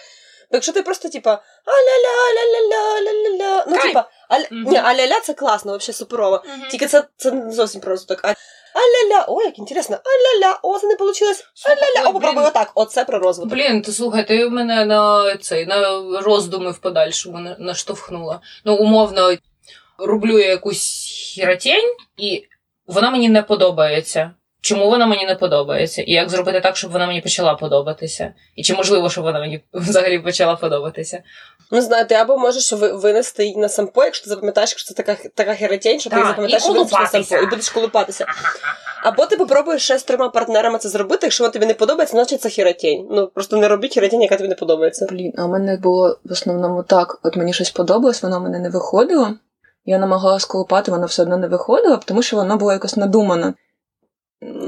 Бо 0.52 0.56
якщо 0.56 0.72
ти 0.72 0.82
просто, 0.82 1.10
типа, 1.10 1.42
а-ля-ля, 1.66 2.34
ля-ля-ля, 2.36 3.02
ля-ля-ля, 3.02 3.66
ну, 3.68 3.78
типа, 3.78 4.10
а, 4.30 4.38
Мгм. 4.40 4.72
ні, 4.72 4.78
а-ля-ля 4.78 5.20
це 5.24 5.34
класно, 5.34 5.78
взагалі 5.78 5.94
суперово. 5.94 6.44
Тільки 6.72 6.88
це, 6.88 7.04
це 7.18 7.32
не 7.32 7.52
зовсім 7.52 7.82
просто 7.82 8.16
розвиток. 8.16 8.36
А-ля-ля, 8.74 9.26
о, 9.28 9.42
як 9.42 9.60
інтересно, 9.60 9.96
а-ля-ля, 9.98 10.60
о, 10.64 10.80
це 10.80 10.88
не 10.88 10.96
вийшло. 10.96 11.28
А-ля-ля, 11.66 12.10
о, 12.10 12.14
попробуй 12.14 12.44
отак. 12.46 12.72
Оце 12.76 13.06
про 13.06 13.20
розвиток. 13.20 13.54
Блін, 13.54 13.82
ти 13.82 13.92
слухай, 13.92 14.28
ти 14.28 14.50
мене 14.50 14.86
на 14.86 15.38
цей 15.38 15.66
на 15.66 16.02
роздуми 16.22 16.72
в 16.72 16.78
подальшому 16.78 17.40
на- 17.40 17.56
наштовхнула. 17.60 18.42
Ну, 18.66 18.76
умовно, 18.76 19.36
роблю 19.98 20.40
я 20.40 20.48
якусь 20.48 21.06
хіротень, 21.36 21.96
і 22.18 22.46
вона 22.88 23.12
мені 23.12 23.30
не 23.30 23.42
подобається. 23.42 24.32
Чому 24.62 24.90
вона 24.90 25.06
мені 25.06 25.26
не 25.26 25.36
подобається? 25.36 26.02
І 26.02 26.12
як 26.12 26.30
зробити 26.30 26.62
так, 26.62 26.78
щоб 26.78 26.92
вона 26.92 27.08
мені 27.08 27.22
почала 27.22 27.54
подобатися? 27.54 28.34
І 28.56 28.64
чи 28.64 28.74
можливо, 28.74 29.10
щоб 29.10 29.24
вона 29.24 29.40
мені 29.40 29.64
взагалі 29.74 30.20
почала 30.20 30.56
подобатися? 30.56 31.24
Ну, 31.72 31.82
знаю, 31.82 32.06
ти 32.06 32.16
або 32.16 32.38
можеш 32.38 32.74
винести 32.74 33.44
її 33.46 33.58
на 33.58 33.70
сампо, 33.70 34.04
якщо 34.04 34.24
ти 34.24 34.30
запам'ятаєш, 34.30 34.70
що 34.70 34.84
це 34.84 34.94
така, 34.94 35.18
така 35.36 35.54
херотень, 35.54 36.00
що 36.00 36.10
ти 36.10 36.16
запам'ятаєш 36.16 36.66
і 36.66 36.72
винесеш 36.72 36.92
на 36.92 37.08
сампо, 37.08 37.36
і 37.36 37.50
будеш 37.50 37.70
колупатися. 37.70 38.26
Або 39.04 39.26
ти 39.26 39.38
попробуєш 39.38 39.84
ще 39.84 39.98
з 39.98 40.04
трьома 40.04 40.30
партнерами 40.30 40.80
це 40.80 40.90
зробити, 40.90 41.20
якщо 41.26 41.44
вона 41.44 41.52
тобі 41.52 41.66
не 41.66 41.74
подобається, 41.74 42.18
значить 42.18 42.42
це 42.42 42.50
херотень. 42.50 43.08
Ну, 43.12 43.28
просто 43.28 43.58
не 43.58 43.68
робіть 43.68 43.94
херотень, 43.94 44.22
яка 44.22 44.36
тобі 44.38 44.50
не 44.50 44.56
подобається. 44.56 45.08
Блін, 45.10 45.34
а 45.38 45.46
в 45.46 45.50
мене 45.50 45.78
було 45.78 46.18
в 46.26 46.32
основному 46.32 46.84
так: 46.84 47.20
от 47.24 47.36
мені 47.36 47.54
щось 47.54 47.72
подобалось, 47.72 48.24
воно 48.24 48.40
в 48.40 48.44
мене 48.44 48.60
не 48.60 48.70
виходило. 48.70 49.34
Я 49.86 49.98
намагалась 49.98 50.46
колупати, 50.46 50.92
воно 50.92 51.06
все 51.06 51.22
одно 51.22 51.38
не 51.38 51.48
виходило, 51.48 52.00
тому 52.06 52.22
що 52.22 52.38
воно 52.38 52.58
було 52.58 52.74
якось 52.74 52.98
надумано. 52.98 53.54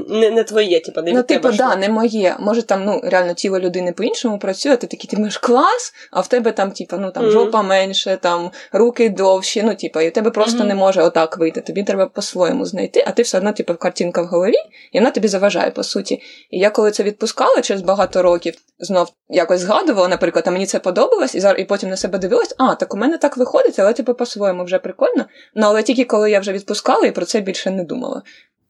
Не, 0.08 0.30
не 0.30 0.44
твоє, 0.44 0.80
типа, 0.80 1.02
не 1.02 1.12
Ну, 1.12 1.18
від 1.18 1.26
типу, 1.26 1.42
тебе. 1.42 1.56
да, 1.56 1.76
не 1.76 1.88
моє. 1.88 2.36
Може, 2.40 2.62
там 2.62 2.84
ну 2.84 3.00
реально 3.04 3.34
тіло 3.34 3.60
людини 3.60 3.92
по-іншому 3.92 4.38
працює, 4.38 4.76
ти 4.76 4.86
такий, 4.86 5.10
ти 5.10 5.16
маєш 5.16 5.38
клас, 5.38 5.94
а 6.10 6.20
в 6.20 6.28
тебе 6.28 6.52
там, 6.52 6.70
типу, 6.70 6.96
ну 6.96 7.10
там 7.10 7.22
Мгм. 7.22 7.32
жопа 7.32 7.62
менше, 7.62 8.18
там 8.22 8.50
руки 8.72 9.08
довші, 9.08 9.62
ну, 9.62 9.74
типу, 9.74 10.00
і 10.00 10.08
в 10.08 10.12
тебе 10.12 10.30
просто 10.30 10.58
Мгм. 10.58 10.68
не 10.68 10.74
може 10.74 11.02
отак 11.02 11.38
вийти. 11.38 11.60
Тобі 11.60 11.82
треба 11.84 12.06
по-своєму 12.06 12.64
знайти, 12.64 13.04
а 13.06 13.10
ти 13.12 13.22
все 13.22 13.38
одно, 13.38 13.52
типу, 13.52 13.74
картинка 13.74 14.22
в 14.22 14.26
голові, 14.26 14.54
і 14.92 14.98
вона 14.98 15.10
тобі 15.10 15.28
заважає, 15.28 15.70
по 15.70 15.82
суті. 15.82 16.14
І 16.50 16.58
я 16.58 16.70
коли 16.70 16.90
це 16.90 17.02
відпускала 17.02 17.60
через 17.62 17.82
багато 17.82 18.22
років, 18.22 18.54
знов 18.78 19.08
якось 19.28 19.60
згадувала, 19.60 20.08
наприклад, 20.08 20.44
а 20.48 20.50
мені 20.50 20.66
це 20.66 20.78
подобалось, 20.78 21.34
і 21.34 21.40
зараз 21.40 21.60
і 21.60 21.64
потім 21.64 21.90
на 21.90 21.96
себе 21.96 22.18
дивилась, 22.18 22.54
а, 22.58 22.74
так 22.74 22.94
у 22.94 22.96
мене 22.96 23.18
так 23.18 23.36
виходить, 23.36 23.78
але 23.78 23.92
типу 23.92 24.14
по-своєму 24.14 24.64
вже 24.64 24.78
прикольно. 24.78 25.24
Ну, 25.54 25.66
але 25.66 25.82
тільки 25.82 26.04
коли 26.04 26.30
я 26.30 26.40
вже 26.40 26.52
відпускала 26.52 27.06
і 27.06 27.12
про 27.12 27.24
це 27.24 27.40
більше 27.40 27.70
не 27.70 27.84
думала. 27.84 28.22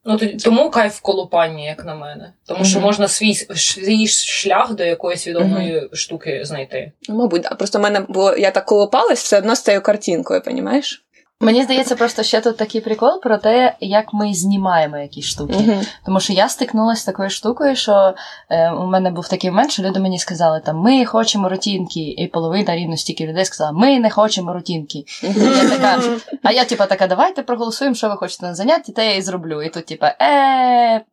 Ну, 0.05 0.19
тому 0.45 0.71
кайф 0.71 0.97
в 0.97 1.01
колупанні, 1.01 1.65
як 1.67 1.85
на 1.85 1.95
мене. 1.95 2.33
Тому 2.47 2.65
що 2.65 2.79
Мгм. 2.79 2.87
можна 2.87 3.09
свій, 3.09 3.35
свій 3.35 4.07
шлях 4.07 4.75
до 4.75 4.85
якоїсь 4.85 5.27
відомої 5.29 5.89
штуки 5.93 6.41
знайти. 6.45 6.93
Ну, 7.09 7.15
мабуть, 7.15 7.43
да. 7.43 7.49
Просто 7.49 7.79
в 7.79 7.83
мене 7.83 8.01
було, 8.01 8.37
я 8.37 8.51
так 8.51 8.65
колопалась 8.65 9.23
все 9.23 9.39
одно 9.39 9.57
з 9.57 9.63
цією 9.63 9.83
картинкою, 9.83 10.43
понімаєш? 10.43 11.05
Мені 11.43 11.63
здається, 11.63 11.97
просто 11.97 12.23
ще 12.23 12.41
тут 12.41 12.57
такий 12.57 12.81
прикол 12.81 13.21
про 13.21 13.39
те, 13.39 13.77
як 13.81 14.13
ми 14.13 14.35
знімаємо 14.35 14.99
якісь 14.99 15.25
штуки. 15.25 15.55
Угу. 15.59 15.81
Тому 16.07 16.21
що 16.21 16.33
я 16.33 16.49
стикнулася 16.49 17.03
з 17.03 17.05
такою 17.05 17.31
штукою, 17.31 17.77
що 17.77 18.15
е, 18.51 18.71
у 18.71 18.87
мене 18.87 19.11
був 19.11 19.29
такий 19.29 19.51
момент, 19.51 19.71
що 19.73 19.83
люди 19.83 20.01
мені 20.01 20.19
сказали, 20.19 20.61
там 20.61 20.77
ми 20.77 21.05
хочемо 21.05 21.49
рутінки, 21.49 22.01
і 22.01 22.27
половина 22.27 22.77
рівно 22.77 22.97
стільки 22.97 23.27
людей 23.27 23.45
сказала, 23.45 23.73
ми 23.73 23.99
не 23.99 24.11
хочемо 24.11 24.53
рутінки. 24.53 25.05
Я 25.23 25.69
така, 25.69 26.03
а 26.43 26.53
я, 26.53 26.65
типа, 26.65 26.87
така, 26.87 27.07
давайте 27.07 27.43
проголосуємо, 27.43 27.95
що 27.95 28.09
ви 28.09 28.17
хочете 28.17 28.47
на 28.47 28.55
занятті, 28.55 28.93
те 28.93 29.07
я 29.07 29.17
і 29.17 29.23
зроблю. 29.23 29.63
І 29.63 29.69
тут, 29.69 29.87
типа, 29.87 30.15
е. 30.23 31.05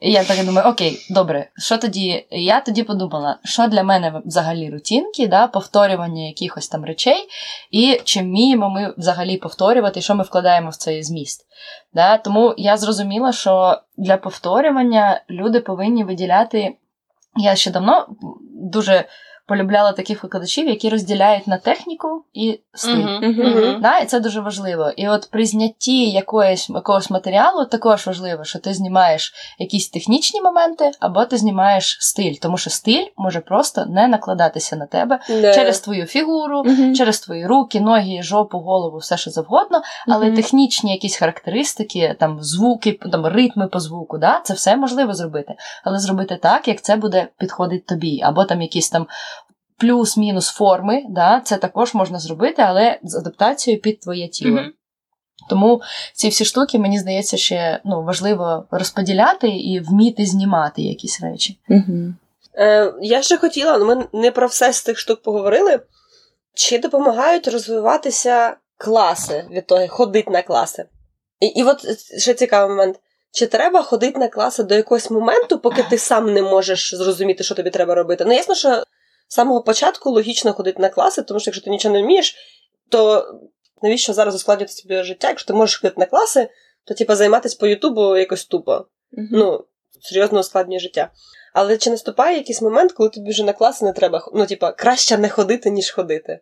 І 0.00 0.12
я 0.12 0.24
так 0.24 0.46
думаю, 0.46 0.68
окей, 0.68 1.06
добре, 1.10 1.50
що 1.56 1.78
тоді? 1.78 2.26
Я 2.30 2.60
тоді 2.60 2.82
подумала, 2.82 3.38
що 3.44 3.66
для 3.66 3.82
мене 3.82 4.22
взагалі 4.24 4.70
рутінки, 4.70 5.26
да, 5.26 5.46
повторювання 5.46 6.26
якихось 6.26 6.68
там 6.68 6.84
речей, 6.84 7.28
і 7.70 8.00
чи 8.04 8.20
вміємо 8.20 8.70
ми 8.70 8.94
взагалі 8.98 9.36
повторювати, 9.36 10.00
що 10.00 10.14
ми 10.14 10.24
вкладаємо 10.24 10.70
в 10.70 10.76
цей 10.76 11.02
зміст. 11.02 11.46
Да? 11.92 12.16
Тому 12.16 12.54
я 12.56 12.76
зрозуміла, 12.76 13.32
що 13.32 13.78
для 13.96 14.16
повторювання 14.16 15.22
люди 15.30 15.60
повинні 15.60 16.04
виділяти. 16.04 16.76
Я 17.36 17.56
ще 17.56 17.70
давно 17.70 18.06
дуже 18.72 19.04
полюбляла 19.48 19.92
таких 19.92 20.22
викладачів, 20.22 20.68
які 20.68 20.88
розділяють 20.88 21.46
на 21.46 21.56
техніку 21.56 22.24
і 22.34 22.60
стиль. 22.74 23.18
Мгм. 23.22 23.78
Да, 23.82 23.98
і 23.98 24.06
це 24.06 24.20
дуже 24.20 24.40
важливо. 24.40 24.90
І 24.96 25.08
от 25.08 25.28
при 25.30 25.46
знятті 25.46 26.10
якоїсь, 26.10 26.70
якогось 26.70 27.10
матеріалу 27.10 27.64
також 27.64 28.06
важливо, 28.06 28.44
що 28.44 28.58
ти 28.58 28.74
знімаєш 28.74 29.34
якісь 29.58 29.88
технічні 29.88 30.42
моменти, 30.42 30.90
або 31.00 31.24
ти 31.24 31.36
знімаєш 31.36 31.98
стиль, 32.00 32.34
тому 32.42 32.58
що 32.58 32.70
стиль 32.70 33.06
може 33.16 33.40
просто 33.40 33.86
не 33.86 34.08
накладатися 34.08 34.76
на 34.76 34.86
тебе 34.86 35.18
Да. 35.28 35.54
через 35.54 35.80
твою 35.80 36.06
фігуру, 36.06 36.64
через 36.96 37.20
твої 37.20 37.46
руки, 37.46 37.80
ноги, 37.80 38.22
жопу, 38.22 38.58
голову, 38.58 38.98
все 38.98 39.16
що 39.16 39.30
завгодно, 39.30 39.82
але 40.06 40.30
технічні 40.30 40.92
якісь 40.92 41.16
характеристики, 41.16 42.16
там 42.20 42.38
звуки, 42.42 42.98
там 43.12 43.26
ритми 43.26 43.66
по 43.66 43.80
звуку, 43.80 44.18
да, 44.18 44.40
це 44.44 44.54
все 44.54 44.76
можливо 44.76 45.14
зробити. 45.14 45.54
Але 45.84 45.98
зробити 45.98 46.38
так, 46.42 46.68
як 46.68 46.82
це 46.82 46.96
буде 46.96 47.28
підходить 47.38 47.86
тобі, 47.86 48.20
або 48.22 48.44
там 48.44 48.62
якісь 48.62 48.90
там. 48.90 49.06
Плюс-мінус 49.78 50.48
форми, 50.48 51.02
да, 51.08 51.40
це 51.44 51.56
також 51.56 51.94
можна 51.94 52.18
зробити, 52.18 52.62
але 52.62 52.98
з 53.02 53.14
адаптацією 53.14 53.82
під 53.82 54.00
твоє 54.00 54.28
тіло. 54.28 54.60
Мгм. 54.60 54.72
Тому 55.48 55.82
ці 56.14 56.28
всі 56.28 56.44
штуки, 56.44 56.78
мені 56.78 56.98
здається, 56.98 57.36
ще 57.36 57.80
ну, 57.84 58.02
важливо 58.02 58.66
розподіляти 58.70 59.48
і 59.48 59.80
вміти 59.80 60.26
знімати 60.26 60.82
якісь 60.82 61.20
речі. 61.20 61.58
Мгм. 61.68 62.16
Е, 62.54 62.92
я 63.00 63.22
ще 63.22 63.36
хотіла, 63.36 63.78
ну 63.78 63.86
ми 63.86 64.04
не 64.12 64.30
про 64.30 64.46
все 64.46 64.72
з 64.72 64.82
цих 64.82 64.98
штук 64.98 65.22
поговорили. 65.22 65.80
Чи 66.54 66.78
допомагають 66.78 67.48
розвиватися 67.48 68.56
класи 68.76 69.44
від 69.50 69.66
того, 69.66 69.88
ходити 69.88 70.30
на 70.30 70.42
класи? 70.42 70.84
І, 71.40 71.46
і 71.46 71.62
от 71.62 71.86
ще 72.18 72.34
цікавий 72.34 72.76
момент. 72.76 73.00
Чи 73.32 73.46
треба 73.46 73.82
ходити 73.82 74.18
на 74.18 74.28
класи 74.28 74.62
до 74.62 74.74
якогось 74.74 75.10
моменту, 75.10 75.58
поки 75.58 75.82
ти 75.82 75.98
сам 75.98 76.32
не 76.32 76.42
можеш 76.42 76.94
зрозуміти, 76.94 77.44
що 77.44 77.54
тобі 77.54 77.70
треба 77.70 77.94
робити? 77.94 78.24
Ну, 78.24 78.32
ясно, 78.32 78.54
що 78.54 78.82
з 79.28 79.34
самого 79.34 79.62
початку 79.62 80.10
логічно 80.10 80.52
ходити 80.52 80.82
на 80.82 80.88
класи, 80.88 81.22
тому 81.22 81.40
що 81.40 81.48
якщо 81.48 81.64
ти 81.64 81.70
нічого 81.70 81.94
не 81.94 82.02
вмієш, 82.02 82.36
то 82.88 83.26
Навіщо 83.82 84.12
зараз 84.12 84.34
ускладнювати 84.34 84.72
собі 84.72 85.02
життя? 85.02 85.28
Якщо 85.28 85.46
ти 85.46 85.52
можеш 85.52 85.80
ходити 85.80 86.00
на 86.00 86.06
класи, 86.06 86.48
то 86.84 86.94
типу, 86.94 87.14
займатися 87.14 87.56
по 87.60 87.66
Ютубу 87.66 88.16
якось 88.16 88.44
тупо. 88.44 88.86
Мгм. 89.12 89.28
Ну, 89.32 89.64
серйозно 90.00 90.40
ускладнює 90.40 90.78
життя. 90.78 91.10
Але 91.54 91.76
чи 91.76 91.90
наступає 91.90 92.36
якийсь 92.36 92.62
момент, 92.62 92.92
коли 92.92 93.08
тобі 93.08 93.30
вже 93.30 93.44
на 93.44 93.52
класи 93.52 93.84
не 93.84 93.92
треба, 93.92 94.30
ну, 94.34 94.46
типа, 94.46 94.72
краще 94.72 95.18
не 95.18 95.28
ходити, 95.28 95.70
ніж 95.70 95.90
ходити? 95.90 96.40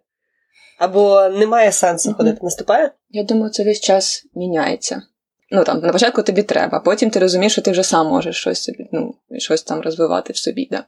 Або 0.79 1.29
немає 1.29 1.73
сенсу 1.73 2.09
Мгм. 2.09 2.17
ходити. 2.17 2.39
Наступає? 2.43 2.93
Я 3.11 3.23
думаю, 3.23 3.51
це 3.51 3.65
весь 3.65 3.81
час 3.81 4.27
міняється. 4.35 5.03
Ну 5.51 5.65
там 5.65 5.81
на 5.81 5.93
початку 5.93 6.23
тобі 6.23 6.43
треба, 6.43 6.81
потім 6.81 7.11
ти 7.11 7.19
розумієш, 7.19 7.53
що 7.53 7.63
ти 7.63 7.71
вже 7.71 7.83
сам 7.83 8.07
можеш 8.07 8.37
щось 8.37 8.63
собі, 8.63 8.89
ну, 8.93 9.15
щось 9.39 9.63
там 9.63 9.81
розвивати 9.81 10.33
в 10.33 10.37
собі. 10.37 10.69
Да. 10.71 10.85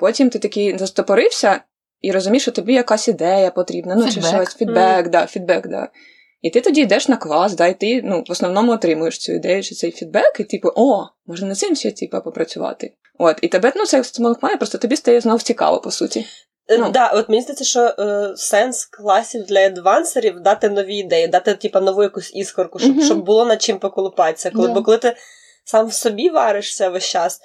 Потім 0.00 0.30
ти 0.30 0.38
такий 0.38 0.78
застопорився 0.78 1.60
і 2.00 2.12
розумієш, 2.12 2.42
що 2.42 2.52
тобі 2.52 2.74
якась 2.74 3.08
ідея 3.08 3.50
потрібна, 3.50 3.94
ну 3.94 4.04
чи 4.10 4.20
щось, 4.20 4.56
фідбек, 4.56 5.08
да, 5.08 5.26
фідбек, 5.26 5.68
да. 5.68 5.88
І 6.42 6.50
ти 6.50 6.60
тоді 6.60 6.80
йдеш 6.80 7.08
на 7.08 7.16
клас, 7.16 7.54
да, 7.54 7.66
і 7.66 7.80
ти 7.80 8.02
ну, 8.04 8.24
в 8.28 8.32
основному 8.32 8.72
отримуєш 8.72 9.18
цю 9.18 9.32
ідею 9.32 9.62
чи 9.62 9.74
цей 9.74 9.90
фідбек, 9.90 10.40
і 10.40 10.44
типу, 10.44 10.68
о, 10.76 11.04
можна 11.26 11.48
над 11.48 11.58
цим 11.58 11.76
ще 11.76 11.90
типу, 11.90 12.20
попрацювати. 12.20 12.94
От, 13.18 13.38
і 13.42 13.48
тебе 13.48 13.72
ну, 13.76 13.86
це 13.86 14.04
стимулює, 14.04 14.56
просто 14.56 14.78
тобі 14.78 14.96
стає 14.96 15.20
знов 15.20 15.42
цікаво, 15.42 15.80
по 15.80 15.90
суті. 15.90 16.26
Е, 16.68 16.78
Ну. 16.78 16.90
Да, 16.90 17.08
от 17.08 17.28
мені 17.28 17.42
здається, 17.42 17.64
що 17.64 17.80
е, 17.80 18.32
сенс 18.36 18.84
класів 18.84 19.44
для 19.44 19.66
адвансерів 19.66 20.40
дати 20.40 20.68
нові 20.68 20.96
ідеї, 20.96 21.28
дати 21.28 21.54
типа 21.54 21.80
нову 21.80 22.02
якусь 22.02 22.34
іскорку, 22.34 22.78
щоб, 22.78 22.90
Мгм. 22.96 23.04
щоб 23.04 23.24
було 23.24 23.44
над 23.44 23.62
чим 23.62 23.78
поколупатися. 23.78 24.50
Коли, 24.50 24.68
Да. 24.68 24.74
Бо 24.74 24.82
коли 24.82 24.98
ти 24.98 25.16
сам 25.64 25.86
в 25.86 25.94
собі 25.94 26.30
варишся 26.30 26.88
весь 26.88 27.04
час, 27.04 27.40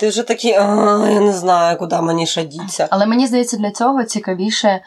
ти 0.00 0.08
вже 0.08 0.22
такий, 0.22 0.50
я 0.50 1.20
не 1.20 1.32
знаю, 1.32 1.78
куди 1.78 2.00
мені 2.00 2.26
ще 2.26 2.44
діться. 2.44 2.86
Але 2.90 3.06
мені 3.06 3.26
здається, 3.26 3.56
для 3.56 3.70
цього 3.70 4.04
цікавіше, 4.04 4.80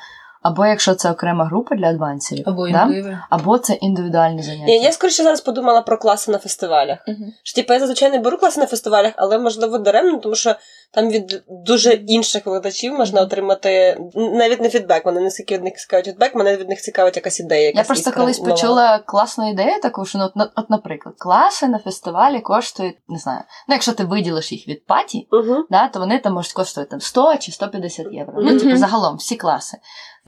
або 0.44 0.66
якщо 0.66 0.96
це 0.96 1.12
окрема 1.12 1.46
група 1.46 1.76
для 1.76 1.88
адвансерів, 1.88 2.44
Або 2.48 2.70
да? 2.70 3.20
або 3.30 3.58
це 3.58 3.74
індивідуальні 3.74 4.42
заняття. 4.44 4.72
Я, 4.72 4.82
я 4.82 4.92
скоріше 4.92 5.24
зараз 5.24 5.42
подумала 5.42 5.82
про 5.82 5.98
класи 5.98 6.32
на 6.32 6.38
фестивалях. 6.38 7.00
Угу. 7.08 7.18
Що, 7.44 7.56
типу, 7.56 7.74
я 7.74 7.80
зазвичай 7.80 8.12
не 8.12 8.20
беру 8.20 8.38
класи 8.38 8.60
на 8.60 8.66
фестивалях, 8.66 9.14
але 9.18 9.40
можливо 9.40 9.78
даремно, 9.78 10.18
тому 10.18 10.36
що 10.36 10.56
там 10.94 11.10
від 11.10 11.44
дуже 11.50 11.94
інших 11.94 12.46
викладачів 12.46 12.94
можна 12.94 13.22
отримати 13.22 13.98
навіть 14.16 14.62
не 14.62 14.70
фідбек. 14.70 15.06
Вони 15.06 15.20
не 15.22 15.32
скільки 15.32 15.56
від 15.56 15.64
них 15.64 15.74
цікавить 15.74 16.06
фідбек, 16.06 16.36
мене 16.36 16.58
від 16.58 16.70
них 16.70 16.82
цікавить 16.82 17.16
якась 17.16 17.40
ідея. 17.40 17.62
Якась 17.66 17.78
Я 17.78 17.84
просто 17.84 18.10
іскра 18.10 18.22
колись 18.22 18.40
нова. 18.42 18.52
почула 18.52 19.00
класну 19.00 19.50
ідею 19.50 19.82
таку, 19.82 20.06
що 20.06 20.18
ну, 20.18 20.30
от, 20.36 20.50
от, 20.56 20.70
наприклад, 20.70 21.16
класи 21.18 21.68
на 21.68 21.80
фестивалі 21.80 22.40
коштують, 22.42 22.96
не 23.08 23.18
знаю, 23.20 23.42
ну 23.68 23.76
якщо 23.76 23.92
ти 23.92 24.04
виділиш 24.04 24.52
їх 24.52 24.68
від 24.68 24.86
паті, 24.86 25.28
Угу. 25.32 25.56
да, 25.70 25.88
то 25.88 26.00
вони 26.00 26.20
там 26.20 26.34
можуть 26.34 26.54
коштувати 26.54 26.90
там 26.92 27.02
100 27.02 27.38
чи 27.38 27.52
150 27.52 28.08
євро. 28.12 28.34
Ну, 28.38 28.60
типу, 28.60 28.78
загалом 28.78 29.16
всі 29.18 29.36
класи. 29.36 29.78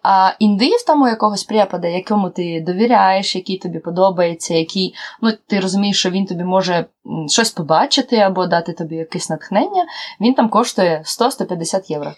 А 0.07 0.31
індив 0.39 0.85
тому 0.87 1.07
якогось 1.07 1.43
препода, 1.43 1.87
якому 1.87 2.29
ти 2.29 2.63
довіряєш, 2.67 3.35
який 3.35 3.57
тобі 3.57 3.79
подобається, 3.79 4.53
який 4.53 4.95
ну 5.21 5.31
ти 5.47 5.59
розумієш, 5.59 5.99
що 5.99 6.09
він 6.09 6.25
тобі 6.25 6.43
може 6.43 6.85
щось 7.27 7.51
побачити 7.51 8.17
або 8.17 8.47
дати 8.47 8.73
тобі 8.73 8.95
якесь 8.95 9.29
натхнення, 9.29 9.85
він 10.21 10.33
там 10.33 10.49
коштує 10.49 11.03
100-150 11.05 11.91
євро. 11.91 12.11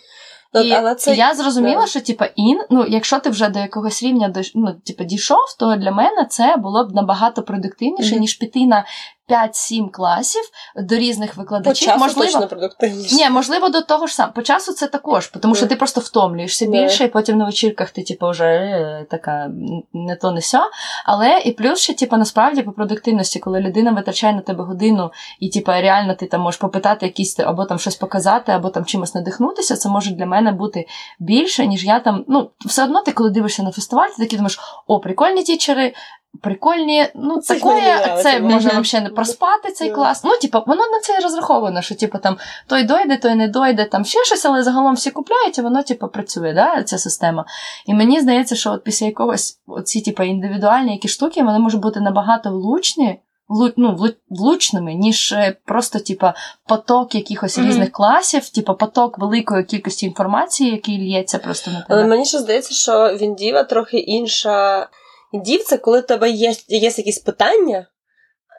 І, 0.64 0.72
але 0.72 0.96
це 0.96 1.16
я 1.16 1.34
зрозуміла, 1.34 1.82
да. 1.82 1.88
що 1.88 2.02
типа 2.02 2.26
ін, 2.36 2.62
ну 2.70 2.86
якщо 2.88 3.20
ти 3.20 3.30
вже 3.30 3.50
до 3.50 3.60
якогось 3.60 4.04
рівня 4.04 4.34
ну, 4.56 4.74
типа, 4.86 5.04
дійшов, 5.04 5.56
то 5.60 5.76
для 5.76 5.92
мене 5.92 6.26
це 6.30 6.56
було 6.58 6.88
б 6.88 6.96
набагато 6.96 7.44
продуктивніше, 7.44 8.12
Мгм. 8.12 8.22
ніж 8.22 8.34
піти 8.34 8.66
на 8.66 8.86
5-7 9.30 9.90
класів 9.92 10.42
до 10.76 10.96
різних 10.96 11.36
по 11.36 11.42
викладачів. 11.42 11.88
часу 11.88 12.00
можливо, 12.00 12.32
точно 12.32 12.48
продуктивніше. 12.48 13.16
ні, 13.16 13.30
можливо, 13.30 13.70
до 13.70 13.82
того 13.82 14.08
ж 14.08 14.16
сам. 14.16 14.32
По 14.32 14.42
часу 14.42 14.74
це 14.74 14.88
також, 14.88 15.28
тому 15.28 15.56
що 15.56 15.68
ти 15.68 15.76
просто 15.76 16.02
втомлюєшся 16.02 16.66
більше, 16.66 17.04
і 17.04 17.08
потім 17.08 17.38
на 17.38 17.46
вечірках 17.46 17.90
ти, 17.90 18.04
типу, 18.04 18.30
вже 18.30 18.46
е, 18.46 19.06
така 19.10 19.52
не 19.94 20.16
то, 20.16 20.32
не 20.32 20.42
сьо. 20.42 20.60
Але 21.06 21.40
і 21.46 21.52
плюс 21.52 21.80
ще, 21.80 21.94
типу, 21.94 22.18
насправді 22.18 22.62
по 22.62 22.72
продуктивності, 22.72 23.40
коли 23.40 23.60
людина 23.60 23.92
витрачає 23.92 24.34
на 24.34 24.42
тебе 24.42 24.64
годину, 24.64 25.12
і 25.40 25.50
типу, 25.50 25.72
реально 25.72 26.16
ти 26.16 26.26
там 26.26 26.42
можеш 26.42 26.60
попитати 26.60 27.06
якісь 27.06 27.40
або 27.40 27.66
там 27.66 27.80
щось 27.80 27.96
показати, 27.96 28.52
або 28.52 28.70
там 28.70 28.86
чимось 28.86 29.16
надихнутися, 29.16 29.76
це 29.76 29.90
може 29.90 30.12
для 30.12 30.26
мене 30.26 30.52
бути 30.52 30.88
більше, 31.20 31.68
ніж 31.68 31.86
я 31.86 32.00
там. 32.00 32.26
Ну, 32.28 32.52
все 32.66 32.84
одно 32.84 33.02
ти, 33.02 33.12
коли 33.12 33.30
дивишся 33.30 33.64
на 33.64 33.72
фестиваль, 33.72 34.08
ти 34.08 34.24
такий 34.24 34.38
думаєш, 34.38 34.60
о, 34.88 35.00
прикольні 35.00 35.44
тічери. 35.44 35.94
Прикольні, 36.42 37.08
ну 37.16 37.38
Це 37.42 37.54
таке, 37.54 38.24
це 38.24 38.40
можна 38.40 38.80
взагалі 38.80 39.04
не 39.04 39.10
проспати 39.16 39.72
цей 39.72 39.92
клас. 39.92 40.24
Ну, 40.24 40.32
типу, 40.42 40.64
воно 40.68 40.82
на 40.82 41.00
це 41.00 41.18
і 41.20 41.24
розраховано, 41.24 41.82
що 41.82 41.96
типу 41.96 42.18
там 42.18 42.38
той 42.68 42.84
дойде, 42.84 43.18
той 43.18 43.36
не 43.36 43.48
дойде, 43.48 43.86
там 43.86 44.06
ще 44.06 44.24
щось, 44.24 44.46
але 44.46 44.64
загалом 44.64 44.96
всі 44.96 45.12
купляють, 45.12 45.58
і 45.58 45.62
воно, 45.62 45.84
типу, 45.84 46.08
працює, 46.08 46.54
да, 46.54 46.84
ця 46.84 46.98
система. 46.98 47.46
І 47.86 47.94
мені 47.94 48.20
здається, 48.22 48.56
що 48.56 48.72
от 48.72 48.84
після 48.84 49.06
якогось 49.06 49.60
оці, 49.68 50.02
типу, 50.02 50.24
індивідуальні 50.24 50.92
які 50.92 51.08
штуки, 51.08 51.44
вони 51.44 51.60
можуть 51.60 51.82
бути 51.82 52.00
набагато 52.00 52.50
влучні. 52.52 53.20
влу- 53.50 53.74
Ну, 53.78 53.98
влучними, 54.30 54.94
ніж 54.94 55.32
е, 55.32 55.56
просто, 55.66 56.00
типа, 56.00 56.34
поток 56.68 57.16
якихось 57.16 57.58
Мгм. 57.58 57.68
різних 57.68 57.92
класів, 57.92 58.50
типа 58.50 58.74
поток 58.74 59.20
великої 59.20 59.64
кількості 59.64 60.06
інформації, 60.06 60.72
який 60.72 61.16
лється 61.18 61.38
просто 61.38 61.72
на 61.72 61.86
Але 61.90 62.06
мені 62.06 62.26
ще 62.26 62.40
здається, 62.40 62.74
що 62.74 63.18
Віндіва 63.22 63.64
трохи 63.64 63.98
інша. 63.98 64.88
Індів 65.32 65.64
це 65.64 65.78
коли 65.78 66.00
в 66.00 66.06
тебе 66.06 66.30
є, 66.30 66.54
є 66.68 66.92
якісь 66.98 67.20
питання, 67.20 67.88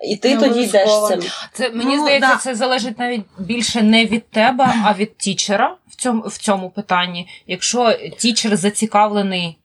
і 0.05 0.17
ти 0.17 0.35
Ну, 0.35 0.41
тоді 0.41 0.61
йдеш 0.61 0.89
цим. 1.09 1.23
Це 1.53 1.71
мені 1.71 1.97
Ну, 1.97 2.03
здається, 2.03 2.29
да. 2.29 2.37
це 2.37 2.55
залежить 2.55 2.99
навіть 2.99 3.25
більше 3.39 3.83
не 3.83 4.05
від 4.05 4.31
тебе, 4.31 4.75
а 4.85 4.95
від 4.95 5.17
тічера 5.17 5.77
в 5.89 5.97
цьому 5.97 6.23
в 6.23 6.39
цьому 6.39 6.71
питанні. 6.71 7.29
Якщо 7.47 7.93
тічер 8.19 8.57
зацікавлений, 8.57 9.59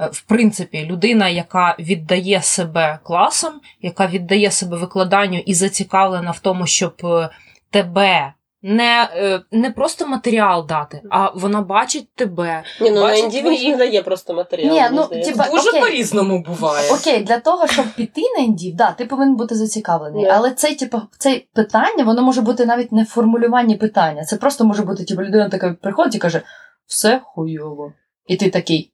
е, 0.00 0.06
в 0.12 0.20
принципі, 0.20 0.86
людина, 0.90 1.28
яка 1.28 1.76
віддає 1.78 2.42
себе 2.42 2.98
класом, 3.02 3.60
яка 3.82 4.06
віддає 4.06 4.50
себе 4.50 4.76
викладанню 4.76 5.38
і 5.38 5.54
зацікавлена 5.54 6.30
в 6.30 6.38
тому, 6.38 6.66
щоб 6.66 6.94
е, 7.04 7.30
тебе. 7.70 8.32
Не, 8.66 9.08
е, 9.16 9.40
не 9.50 9.70
просто 9.70 10.06
матеріал 10.06 10.66
дати, 10.66 11.02
а 11.10 11.30
вона 11.34 11.60
бачить 11.60 12.14
тебе. 12.14 12.62
Ні, 12.80 12.90
ну 12.90 12.96
на 12.96 13.02
Бачить 13.02 13.24
Індіві 13.24 13.42
твої- 13.42 13.70
не 13.70 13.76
дає 13.76 14.02
просто 14.02 14.34
матеріал. 14.34 14.74
Ні, 14.74 14.82
ну, 14.92 15.22
типа, 15.22 15.48
Дуже 15.50 15.68
окей. 15.68 15.80
по-різному 15.80 16.44
буває. 16.48 16.92
Окей, 16.92 17.22
для 17.22 17.38
того, 17.38 17.66
щоб 17.66 17.86
піти 17.96 18.22
на 18.38 18.44
індів, 18.44 18.76
да, 18.76 18.92
ти 18.92 19.04
повинен 19.04 19.36
бути 19.36 19.54
зацікавлений. 19.54 20.24
Да. 20.24 20.30
Але 20.30 20.50
цей, 20.50 20.74
типу, 20.74 21.00
це 21.18 21.42
питання, 21.54 22.04
воно 22.04 22.22
може 22.22 22.40
бути 22.40 22.66
навіть 22.66 22.92
не 22.92 23.02
в 23.02 23.06
формулюванні 23.06 23.76
питання. 23.76 24.24
Це 24.24 24.36
просто 24.36 24.64
може 24.64 24.82
бути, 24.82 25.04
типу, 25.04 25.22
людина 25.22 25.48
така 25.48 25.76
приходить 25.82 26.14
і 26.14 26.18
каже: 26.18 26.42
все 26.86 27.20
хуйово. 27.24 27.92
І 28.26 28.36
ти 28.36 28.50
такий. 28.50 28.90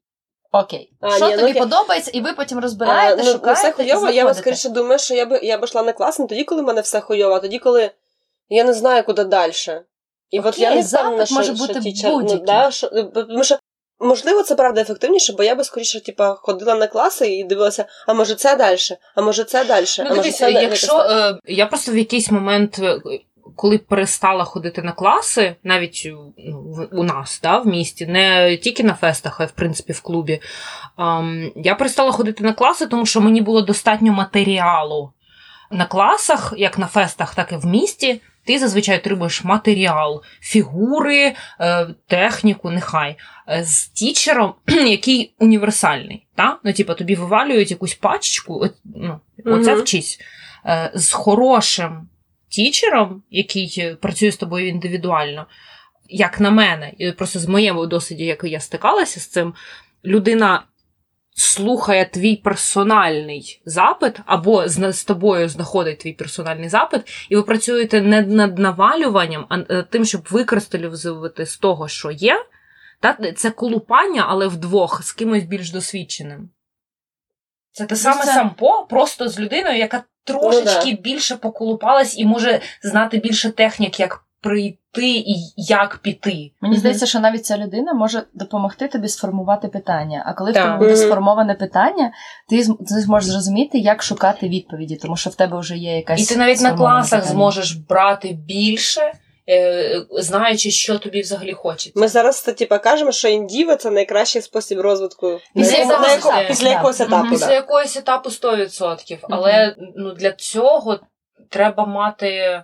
Окей, 0.53 0.93
А, 1.01 1.11
що 1.11 1.27
ні, 1.27 1.33
ну, 1.33 1.39
тобі 1.41 1.51
окей. 1.51 1.63
подобається, 1.63 2.11
і 2.15 2.21
ви 2.21 2.33
потім 2.33 2.59
розбираєте, 2.59 3.17
ну, 3.17 3.23
ну, 3.27 3.33
шукаєте. 3.33 3.61
все 3.61 3.69
і 3.69 3.73
хуйово, 3.73 4.07
я 4.07 4.13
знаходите. 4.13 4.41
скоріше 4.41 4.69
думаю, 4.69 4.99
що 4.99 5.15
я 5.15 5.27
би 5.27 5.41
я 5.43 5.59
б 5.59 5.65
йшла 5.65 5.83
на 5.83 5.93
клас 5.93 6.19
не 6.19 6.27
тоді, 6.27 6.45
коли 6.45 6.63
в 6.63 6.65
мене 6.65 6.81
все 6.81 7.01
хуйово, 7.01 7.35
а 7.35 7.39
тоді, 7.39 7.59
коли 7.59 7.91
я 8.51 8.65
не 8.65 8.73
знаю, 8.75 9.05
куди 9.05 9.25
далі. 9.25 9.53
І 10.31 10.41
от 10.41 10.59
я 10.59 10.75
не 10.75 10.81
впевнена, 10.81 11.27
що, 11.27 11.35
може 11.35 11.57
що 11.57 11.67
бути 11.67 11.81
тічер, 11.81 12.11
ну, 12.11 12.43
да, 12.47 12.71
що, 12.71 12.89
тому 13.15 13.45
що, 13.45 13.59
можливо, 14.01 14.43
це 14.43 14.55
правда 14.55 14.81
ефективніше, 14.81 15.33
бо 15.33 15.43
я 15.43 15.55
би 15.55 15.65
скоріше 15.65 16.01
типа, 16.01 16.35
ходила 16.35 16.75
на 16.75 16.87
класи 16.87 17.27
і 17.27 17.45
дивилася, 17.45 17.85
а 18.07 18.15
може 18.15 18.35
це 18.35 18.57
далі, 18.57 18.79
а 19.15 19.23
може 19.23 19.45
це 19.45 19.65
далі, 19.65 19.87
Ну, 19.99 20.05
а 20.11 20.15
може 20.15 20.33
це 20.33 20.53
якщо 20.53 20.99
е, 21.01 21.39
я 21.45 21.67
просто 21.67 21.93
в 21.93 21.97
якийсь 21.97 22.31
момент, 22.31 22.79
е, 22.79 23.01
коли 23.57 23.79
перестала 23.79 24.45
ходити 24.45 24.83
на 24.83 24.93
класи, 24.93 25.57
навіть 25.65 26.03
ну, 26.39 26.61
в- 26.61 26.89
у 26.93 27.03
нас, 27.03 27.41
да, 27.43 27.59
в 27.59 27.67
місті, 27.67 28.07
не 28.07 28.57
тільки 28.57 28.85
на 28.85 28.95
фестах, 28.95 29.41
а 29.41 29.45
й 29.45 29.47
в 29.47 29.53
принципі 29.53 29.93
в 29.93 30.01
клубі, 30.01 30.41
я 31.57 31.75
перестала 31.75 32.13
ходити 32.13 32.45
на 32.45 32.53
класи, 32.53 32.87
тому 32.87 33.07
що 33.07 33.21
мені 33.21 33.41
було 33.41 33.63
достатньо 33.63 34.13
матеріалу. 34.13 35.13
На 35.71 35.87
класах, 35.87 36.55
як 36.57 36.79
на 36.79 36.87
фестах, 36.87 37.35
так 37.35 37.53
і 37.53 37.57
в 37.57 37.67
місті, 37.67 38.21
ти 38.51 38.59
зазвичай 38.59 38.97
отримуєш 38.97 39.45
матеріал, 39.45 40.23
фігури, 40.41 41.35
е, 41.61 41.87
техніку, 42.07 42.71
нехай, 42.71 43.17
е, 43.49 43.65
з 43.65 43.87
тічером, 43.87 44.55
який 44.69 45.35
універсальний. 45.39 46.27
Та? 46.35 46.59
Ну, 46.65 46.73
типу, 46.73 46.95
тобі 46.95 47.15
вивалюють 47.15 47.71
якусь 47.71 47.95
пачечку, 47.95 48.69
ну, 48.85 49.21
оце 49.45 49.73
Мгм. 49.73 49.83
вчись, 49.83 50.21
е, 50.67 50.91
з 50.95 51.13
хорошим 51.13 52.09
тічером, 52.49 53.23
який 53.31 53.97
працює 54.01 54.33
з 54.33 54.37
тобою 54.37 54.69
індивідуально, 54.69 55.47
як 56.09 56.41
на 56.41 56.51
мене, 56.51 56.93
і 56.99 57.13
просто 57.13 57.39
з 57.39 57.47
моєму 57.47 57.87
досвіді, 57.87 58.25
як 58.25 58.45
я 58.45 58.61
стикалася 58.61 59.21
з 59.21 59.27
цим, 59.27 59.55
людина 60.05 60.63
слухає 61.35 62.05
твій 62.05 62.37
персональний 62.37 63.63
запит, 63.65 64.21
або 64.27 64.69
з, 64.69 65.05
тобою 65.05 65.49
знаходить 65.49 65.99
твій 65.99 66.13
персональний 66.13 66.69
запит, 66.69 67.27
і 67.29 67.37
ви 67.37 67.43
працюєте 67.43 68.01
не 68.01 68.23
над 68.23 68.59
навалюванням, 68.59 69.47
а 69.49 69.57
над 69.57 69.91
тим, 69.91 70.05
щоб 70.05 70.29
використовувати 70.31 71.47
з 71.47 71.57
того, 71.57 71.89
що 71.89 72.11
є. 72.11 72.45
Та, 73.01 73.33
це 73.37 73.51
колупання, 73.51 74.27
але 74.29 74.47
вдвох 74.47 75.03
з 75.03 75.13
кимось 75.13 75.45
більш 75.45 75.71
досвідченим. 75.71 76.51
Це 77.73 77.87
те 77.87 77.97
саме 77.97 78.25
це- 78.25 78.33
сампо, 78.33 78.87
просто 78.91 79.29
з 79.29 79.41
людиною, 79.41 79.79
яка 79.79 80.03
трошечки 80.25 80.91
Ну, 80.93 80.99
більше 81.01 81.37
поколупалась 81.37 82.19
і 82.19 82.25
може 82.25 82.61
знати 82.83 83.19
більше 83.19 83.51
технік, 83.51 84.01
як 84.01 84.25
прийти 84.43 85.07
і 85.07 85.35
як 85.57 85.97
піти. 85.97 86.51
Мені 86.61 86.77
здається, 86.77 87.07
що 87.07 87.21
навіть 87.21 87.47
ця 87.47 87.59
людина 87.59 87.95
може 87.95 88.23
допомогти 88.35 88.89
тобі 88.89 89.09
сформувати 89.09 89.69
питання. 89.69 90.25
А 90.27 90.33
коли 90.35 90.51
в 90.51 90.55
Так. 90.55 90.65
тебе 90.65 90.79
буде 90.79 90.97
сформоване 90.97 91.55
питання, 91.55 92.13
ти, 92.49 92.63
зможеш 92.81 93.31
зрозуміти, 93.31 93.79
як 93.79 94.03
шукати 94.03 94.49
відповіді, 94.49 94.97
тому 94.97 95.17
що 95.17 95.31
в 95.31 95.35
тебе 95.35 95.59
вже 95.59 95.77
є 95.77 95.97
якась 95.97 96.21
І 96.31 96.35
ти 96.35 96.41
навіть 96.41 96.61
на 96.61 96.75
класах 96.77 97.21
питання. 97.21 97.35
зможеш 97.35 97.73
брати 97.73 98.29
більше, 98.47 99.13
е, 99.49 100.03
знаючи, 100.19 100.71
що 100.71 100.99
тобі 100.99 101.21
взагалі 101.21 101.53
хочеться. 101.53 102.01
Ми 102.01 102.09
зараз 102.09 102.43
типа 102.43 102.79
кажемо, 102.79 103.13
що 103.13 103.29
індіва 103.29 103.77
це 103.77 103.91
найкращий 103.91 104.43
спосіб 104.43 104.81
розвитку 104.81 105.39
Після 105.55 105.79
якому- 105.79 106.05
етапу, 106.05 106.49
після 106.49 106.65
да. 106.65 106.71
якогось 106.71 107.01
етапу. 107.01 107.31
Після 107.31 107.47
да. 107.47 107.53
якогось 107.55 107.97
етапу 107.97 108.31
100%. 108.31 109.19
Але 109.23 109.77
ну, 109.97 110.13
для 110.13 110.33
цього 110.33 110.99
треба 111.51 111.87
мати 111.87 112.63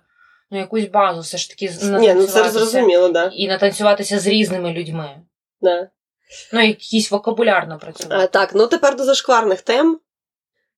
ну, 0.50 0.58
якусь 0.58 0.84
базу, 0.84 1.20
все 1.20 1.38
ж 1.38 1.48
таки 1.50 1.72
Ні, 1.82 2.14
ну 2.14 2.26
це 2.26 2.48
зрозуміло, 2.50 3.08
да. 3.08 3.30
І 3.34 3.48
натанцюватися 3.48 4.18
з 4.18 4.26
різними 4.26 4.72
людьми. 4.72 5.10
да. 5.60 5.88
Ну, 6.52 6.60
якийсь 6.60 7.10
вокабулярно 7.10 7.78
працювати. 7.78 8.24
А, 8.24 8.26
так, 8.26 8.54
ну 8.54 8.66
тепер 8.66 8.96
до 8.96 9.04
зашкварних 9.04 9.60
тем. 9.60 10.00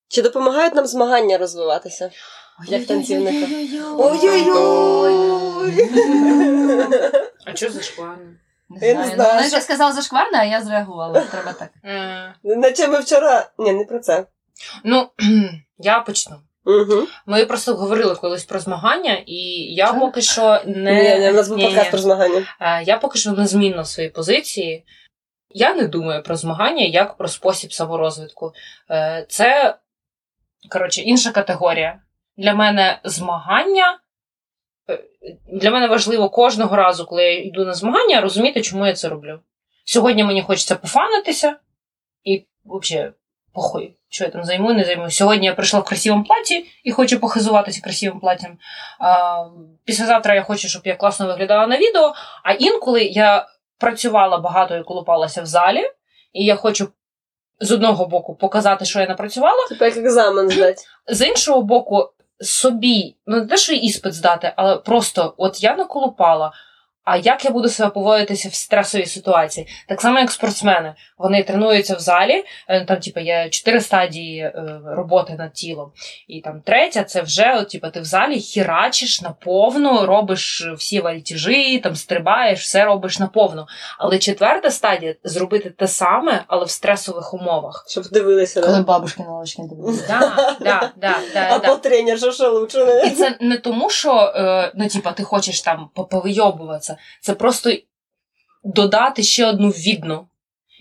Чи 0.09 0.23
допомагають 0.23 0.75
нам 0.75 0.87
змагання 0.87 1.39
розвиватися? 1.39 2.11
Як 2.69 2.87
танцівника? 2.87 3.47
Ой-ой-ой! 3.99 5.91
А 7.47 7.57
що 7.57 7.71
за 7.71 7.83
шкварно? 7.83 8.25
Не 8.71 8.89
Я 8.89 8.95
не 8.95 9.03
знаю. 9.03 9.15
знаю, 9.17 9.31
Ну, 9.33 9.37
Вона 9.37 9.49
що- 9.49 9.57
ж 9.57 9.63
сказала 9.63 9.93
зашкварне, 9.93 10.39
а 10.39 10.45
я 10.45 10.63
зреагувала. 10.63 11.21
Треба 11.31 11.53
так. 11.53 11.69
Е, 11.85 12.35
Наче 12.45 12.89
ми 12.89 13.01
вчора. 13.01 13.51
Ні, 13.59 13.73
не 13.73 13.85
про 13.85 13.99
це. 13.99 14.27
Ну, 14.85 15.09
я 15.79 16.01
почну. 16.01 16.37
Угу. 16.69 17.07
Ми 17.27 17.45
просто 17.47 17.75
говорили 17.75 18.15
колись 18.15 18.45
про 18.45 18.59
змагання, 18.61 19.23
і 19.27 19.37
я 19.75 19.87
Так. 19.87 20.01
поки 20.01 20.21
що 20.23 20.61
не. 20.67 21.03
Ні, 21.03 21.19
ні, 21.25 21.31
у 21.31 21.35
нас 21.35 21.49
був 21.49 21.59
подкаст 21.63 21.91
про 21.91 21.99
змагання. 21.99 22.47
Е, 22.61 22.83
Я 22.83 22.99
поки 22.99 23.19
що 23.19 23.33
незмінна 23.33 23.83
в 23.83 23.87
своїй 23.87 24.09
позиції. 24.09 24.85
Я 25.51 25.75
не 25.75 25.87
думаю 25.89 26.23
про 26.23 26.37
змагання 26.37 26.85
як 26.85 27.17
про 27.17 27.29
спосіб 27.29 27.73
саморозвитку. 27.73 28.53
Е, 28.91 29.27
Це, 29.29 29.79
коротше, 30.71 31.01
інша 31.03 31.31
категорія. 31.31 32.01
Для 32.37 32.55
мене 32.55 33.01
змагання. 33.05 33.99
е, 34.91 35.05
Для 35.53 35.71
мене 35.71 35.87
важливо 35.87 36.31
кожного 36.31 36.77
разу, 36.77 37.07
коли 37.07 37.23
я 37.23 37.39
йду 37.43 37.65
на 37.65 37.75
змагання, 37.75 38.21
розуміти, 38.21 38.63
чому 38.63 38.87
я 38.87 38.93
це 38.93 39.09
роблю. 39.09 39.41
Сьогодні 39.85 40.25
мені 40.25 40.43
хочеться 40.43 40.77
пофанитися, 40.77 41.57
і 42.25 42.47
взагалі, 42.65 43.13
похуй, 43.59 43.95
що 44.09 44.25
я 44.25 44.31
там 44.31 44.45
займу, 44.45 44.73
не 44.73 44.85
займу. 44.85 45.11
Сьогодні 45.11 45.47
я 45.47 45.55
прийшла 45.55 45.81
в 45.81 45.85
красивому 45.85 46.25
платі 46.25 46.67
і 46.85 46.93
хочу 46.93 47.21
похизуватися 47.21 47.81
красивим 47.81 48.21
платтям. 48.21 48.59
А, 49.01 49.45
післязавтра 49.85 50.35
я 50.35 50.43
хочу, 50.43 50.69
щоб 50.69 50.83
я 50.85 50.97
класно 50.97 51.27
виглядала 51.27 51.67
на 51.67 51.79
відео. 51.79 52.15
А 52.45 52.53
інколи 52.53 53.03
я 53.03 53.47
працювала 53.79 54.39
багато 54.39 54.77
і 54.77 54.83
колупалася 54.83 55.43
в 55.43 55.47
залі, 55.47 55.83
і 56.33 56.45
я 56.45 56.57
хочу 56.57 56.89
з 57.61 57.73
одного 57.73 58.07
боку 58.07 58.35
показати, 58.35 58.85
що 58.85 59.01
я 59.01 59.07
напрацювала, 59.07 59.67
Типа 59.69 59.85
як 59.85 59.97
екзамен 59.97 60.51
здати. 60.51 60.83
з 61.09 61.27
іншого 61.27 61.63
боку, 61.63 62.11
собі, 62.41 63.17
ну 63.27 63.37
не 63.37 63.47
те, 63.47 63.57
що 63.57 63.73
іспит 63.73 64.15
здати, 64.15 64.53
але 64.57 64.77
просто 64.77 65.35
от 65.37 65.63
я 65.63 65.77
наколупала. 65.77 66.53
А 67.11 67.17
як 67.17 67.45
я 67.45 67.51
буду 67.51 67.69
себе 67.69 67.91
поводитися 67.91 68.49
в 68.49 68.55
стресовій 68.55 69.07
ситуації? 69.07 69.67
Так 69.87 70.01
само, 70.01 70.19
як 70.19 70.31
спортсмени. 70.31 70.95
Вони 71.19 71.43
тренуються 71.43 71.95
в 71.95 72.01
залі, 72.01 72.45
е, 72.69 72.85
там, 72.85 72.97
типу, 72.97 73.21
є 73.21 73.49
чотири 73.51 73.81
стадії 73.81 74.41
е, 74.41 74.81
роботи 74.87 75.35
над 75.39 75.53
тілом. 75.53 75.93
І 76.29 76.41
там 76.41 76.61
третя 76.61 77.05
це 77.05 77.23
вже, 77.23 77.57
от, 77.61 77.69
типу, 77.69 77.91
ти 77.91 78.01
в 78.01 78.05
залі 78.05 78.41
хірачиш 78.41 79.23
наповну, 79.23 80.07
робиш 80.07 80.69
всі 80.77 81.01
вальтіжі, 81.01 81.79
там 81.79 81.97
стрибаєш, 81.97 82.61
все 82.61 82.85
робиш 82.85 83.19
наповну. 83.19 83.67
Але 83.99 84.19
четверта 84.19 84.71
стадія 84.71 85.15
зробити 85.25 85.71
те 85.71 85.89
саме, 85.89 86.45
але 86.47 86.65
в 86.65 86.71
стресових 86.71 87.35
умовах. 87.35 87.85
Щоб 87.89 88.05
дивилися, 88.13 88.61
Коли 88.61 88.77
да? 88.77 88.83
бабушки 88.83 89.23
на 89.23 89.29
лавочки 89.29 89.63
дивилися. 89.63 90.05
Да, 90.09 90.57
да, 90.61 90.93
да, 90.97 91.19
да, 91.35 91.49
А 91.51 91.59
да. 91.59 91.69
по 91.69 91.77
тренер, 91.77 92.19
що 92.35 92.51
лучше, 92.53 93.03
І 93.07 93.11
це 93.11 93.37
не 93.41 93.57
тому, 93.57 93.91
що 93.91 94.33
е, 94.37 94.73
ну, 94.75 94.89
типа, 94.89 95.13
ти 95.13 95.23
хочеш 95.23 95.61
там 95.61 95.89
повийобуватися. 96.11 96.98
Це 97.23 97.35
просто 97.35 97.71
додати 98.65 99.23
ще 99.23 99.47
одну 99.47 99.69
відну. 99.69 100.29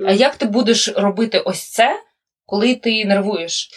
А 0.08 0.12
як 0.12 0.36
ти 0.36 0.46
будеш 0.46 0.88
робити 0.96 1.40
ось 1.40 1.72
це, 1.72 2.00
коли 2.46 2.76
ти 2.76 3.06
нервуєш? 3.06 3.70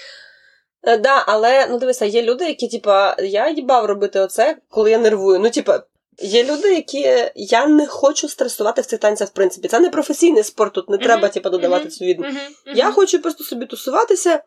Е, 0.83 0.97
Да, 0.99 1.25
але 1.27 1.67
ну 1.67 1.79
дивися, 1.79 2.05
є 2.05 2.23
люди, 2.23 2.45
які, 2.45 2.69
типа, 2.69 3.17
я 3.19 3.51
їбав 3.51 3.85
робити 3.85 4.21
оце, 4.21 4.57
коли 4.69 4.91
я 4.91 4.99
нервую. 4.99 5.39
Ну, 5.39 5.51
типа, 5.51 5.83
є 6.23 6.45
люди, 6.45 6.75
які 6.75 7.31
я 7.35 7.67
не 7.67 7.87
хочу 7.87 8.29
стресувати 8.29 8.83
в 8.83 8.87
цих 8.87 8.99
танцях, 9.01 9.29
в 9.29 9.33
принципі. 9.33 9.69
Це 9.69 9.81
не 9.81 9.91
професійний 9.91 10.43
спорт, 10.43 10.75
тут 10.75 10.89
не 10.91 10.97
Мгм, 10.97 11.05
треба, 11.05 11.29
типа, 11.29 11.51
додавати 11.51 11.83
мгм, 11.85 11.91
цю 11.91 12.05
відну. 12.05 12.27
Я 12.75 12.91
хочу 12.93 13.23
просто 13.23 13.45
собі 13.45 13.67
тусуватися. 13.67 14.43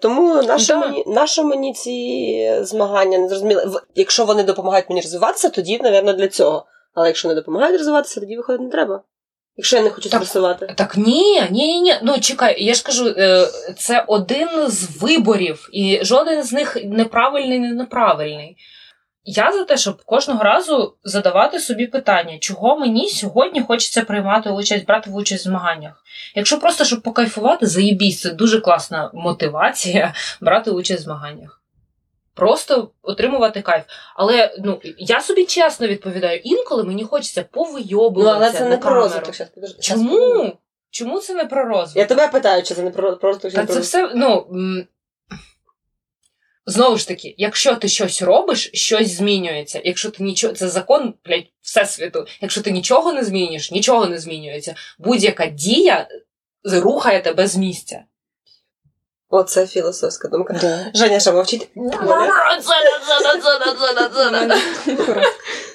Тому 0.00 0.42
нащо, 0.42 0.74
Да. 0.74 0.80
мені, 0.86 1.04
нащо 1.06 1.44
мені 1.44 1.74
ці 1.74 2.58
змагання 2.64 3.18
не 3.18 3.28
зрозуміло. 3.28 3.62
В- 3.66 3.82
Якщо 3.94 4.24
вони 4.24 4.42
допомагають 4.42 4.88
мені 4.88 5.00
розвиватися, 5.00 5.48
тоді, 5.48 5.78
напевно, 5.82 6.12
для 6.12 6.28
цього. 6.28 6.66
Але 6.94 7.06
якщо 7.06 7.28
не 7.28 7.34
допомагають 7.34 7.78
розвиватися, 7.78 8.20
тоді 8.20 8.36
виходить 8.36 8.60
не 8.62 8.70
треба. 8.70 9.02
Якщо 9.56 9.76
я 9.76 9.82
не 9.82 9.90
хочу 9.90 10.08
стресувати. 10.08 10.74
Так 10.76 10.96
ні, 10.96 11.40
ні, 11.40 11.66
ні, 11.66 11.80
ні. 11.80 11.94
Ну 12.02 12.18
чекай, 12.20 12.64
я 12.64 12.74
ж 12.74 12.84
кажу, 12.84 13.14
е, 13.18 13.46
це 13.78 14.04
один 14.06 14.48
з 14.68 15.02
виборів, 15.02 15.68
і 15.72 16.00
жоден 16.02 16.42
з 16.42 16.52
них 16.52 16.76
неправильний, 16.84 17.58
не 17.58 17.72
неправильний. 17.72 18.56
Я 19.24 19.52
за 19.52 19.64
те, 19.64 19.76
щоб 19.76 20.02
кожного 20.04 20.44
разу 20.44 20.94
задавати 21.04 21.58
собі 21.58 21.86
питання, 21.86 22.38
чого 22.38 22.78
мені 22.78 23.08
сьогодні 23.08 23.62
хочеться 23.62 24.02
приймати 24.02 24.50
участь, 24.50 24.86
брати 24.86 25.10
в 25.10 25.14
участь 25.14 25.44
в 25.44 25.48
змаганнях. 25.48 26.02
Якщо 26.34 26.60
просто 26.60 26.84
щоб 26.84 27.02
покайфувати, 27.02 27.66
заєбісь, 27.66 28.20
це 28.20 28.30
дуже 28.30 28.60
класна 28.60 29.10
мотивація 29.14 30.14
брати 30.40 30.70
участь 30.70 31.00
в 31.00 31.04
змаганнях. 31.04 31.61
Просто 32.34 32.90
отримувати 33.02 33.62
кайф. 33.62 33.84
Але 34.16 34.54
ну 34.58 34.80
я 34.98 35.20
собі 35.20 35.44
чесно 35.44 35.86
відповідаю, 35.86 36.40
інколи 36.44 36.84
мені 36.84 37.04
хочеться 37.04 37.44
Ну, 38.24 38.30
але 38.30 38.52
це 38.52 38.60
на 38.60 38.68
не 38.68 38.76
про 38.76 38.94
розвиток. 38.94 39.34
Щас, 39.34 39.48
подожди, 39.48 39.82
щас. 39.82 39.96
Чому? 39.96 40.52
Чому 40.90 41.20
це 41.20 41.34
не 41.34 41.44
про 41.44 41.64
розвиток? 41.64 41.96
Я 41.96 42.04
тебе 42.04 42.28
питаю, 42.28 42.62
чи 42.62 42.74
це 42.74 42.82
не 42.82 42.90
про 42.90 43.16
про 43.16 43.28
розвиток, 43.32 43.52
Та 43.52 43.64
про 43.64 43.74
це 43.74 43.80
все, 43.80 44.12
ну. 44.14 44.46
Знову 46.66 46.96
ж 46.96 47.08
таки, 47.08 47.34
якщо 47.38 47.76
ти 47.76 47.88
щось 47.88 48.22
робиш, 48.22 48.70
щось 48.74 49.16
змінюється. 49.16 49.80
Якщо 49.84 50.10
ти 50.10 50.22
нічого, 50.22 50.54
це 50.54 50.68
закон, 50.68 51.14
блядь, 51.24 51.46
всесвіту. 51.60 52.26
Якщо 52.40 52.62
ти 52.62 52.70
нічого 52.70 53.12
не 53.12 53.24
змінюєш, 53.24 53.70
нічого 53.70 54.06
не 54.06 54.18
змінюється. 54.18 54.74
Будь-яка 54.98 55.46
дія 55.46 56.08
рухає 56.64 57.20
тебе 57.20 57.46
з 57.46 57.56
місця. 57.56 58.04
Оце 59.34 59.66
філософська 59.66 60.28
думка. 60.28 60.56
Да. 60.60 60.86
Женя 60.94 61.20
ще 61.20 61.32
мовчить. 61.32 61.68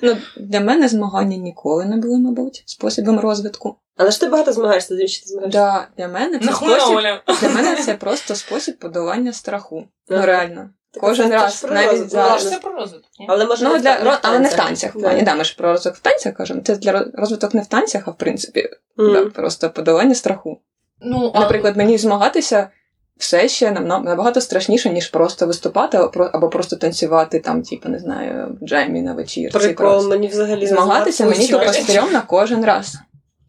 Ну, 0.01 0.17
для 0.37 0.59
мене 0.59 0.87
змагання 0.87 1.37
ніколи 1.37 1.85
не 1.85 1.97
були, 1.97 2.19
мабуть, 2.19 2.63
способом 2.65 3.19
розвитку. 3.19 3.75
Але 3.95 4.11
ж 4.11 4.19
ти 4.19 4.27
багато 4.27 4.53
змагаєшся, 4.53 4.93
навіщо 4.93 5.23
ти 5.23 5.29
змагаєшся? 5.29 5.59
Да, 5.59 5.87
для 5.97 6.07
мене 6.07 6.39
це 6.39 6.53
спосіб, 6.53 6.97
для 7.41 7.49
мене 7.49 7.75
це 7.75 7.93
просто 7.93 8.35
спосіб 8.35 8.79
подолання 8.79 9.33
страху. 9.33 9.83
Ну 10.09 10.25
реально. 10.25 10.69
Так 10.91 11.03
Кожен 11.03 11.31
раз, 11.31 11.61
про 11.61 11.73
навіть 11.73 12.09
зараз. 12.09 12.49
Це 12.49 12.57
про 12.57 12.71
розвиток. 12.71 13.09
Але 13.27 13.45
може 13.45 13.65
Ну, 13.65 13.73
не 13.73 13.79
для, 13.79 13.95
в 13.95 14.19
але 14.21 14.39
не 14.39 14.49
в 14.49 14.53
танцях. 14.53 14.91
Да. 14.93 14.99
плані. 14.99 15.21
Да, 15.21 15.35
ми 15.35 15.43
ж 15.43 15.55
про 15.57 15.71
розвиток 15.71 15.99
в 15.99 16.01
танцях 16.01 16.33
кажемо. 16.33 16.61
Це 16.61 16.75
для 16.75 17.05
розвиток 17.13 17.53
не 17.53 17.61
в 17.61 17.67
танцях, 17.67 18.03
а 18.05 18.11
в 18.11 18.17
принципі, 18.17 18.69
да, 18.97 19.25
просто 19.25 19.69
подолання 19.69 20.15
страху. 20.15 20.61
Ну, 21.01 21.31
Наприклад, 21.35 21.77
мені 21.77 21.97
змагатися 21.97 22.69
все 23.17 23.47
ще 23.47 23.71
нам- 23.71 24.03
набагато 24.03 24.41
страшніше, 24.41 24.89
ніж 24.89 25.07
просто 25.07 25.47
виступати 25.47 25.97
або 26.33 26.49
просто 26.49 26.75
танцювати 26.75 27.39
там, 27.39 27.63
типу, 27.63 27.89
не 27.89 27.99
знаю, 27.99 28.57
джемі 28.63 29.01
на 29.01 29.13
вечірці. 29.13 29.57
Прикол, 29.57 29.75
просто. 29.75 30.09
мені 30.09 30.27
взагалі 30.27 30.67
Змагатися 30.67 31.23
не 31.23 31.29
мені 31.29 31.47
тупо 31.47 31.73
стрьомно 31.73 32.23
кожен 32.27 32.65
раз. 32.65 32.97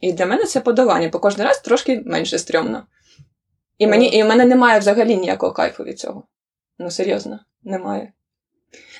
І 0.00 0.12
для 0.12 0.26
мене 0.26 0.44
це 0.44 0.60
подолання, 0.60 1.10
бо 1.12 1.18
кожен 1.18 1.46
раз 1.46 1.60
трошки 1.60 2.02
менше 2.06 2.38
стрьомно. 2.38 2.82
І, 3.78 3.86
мені, 3.86 4.06
і 4.06 4.22
в 4.22 4.26
мене 4.26 4.44
немає 4.44 4.78
взагалі 4.78 5.16
ніякого 5.16 5.52
кайфу 5.52 5.84
від 5.84 5.98
цього. 5.98 6.22
Ну, 6.78 6.90
серйозно, 6.90 7.40
немає. 7.64 8.12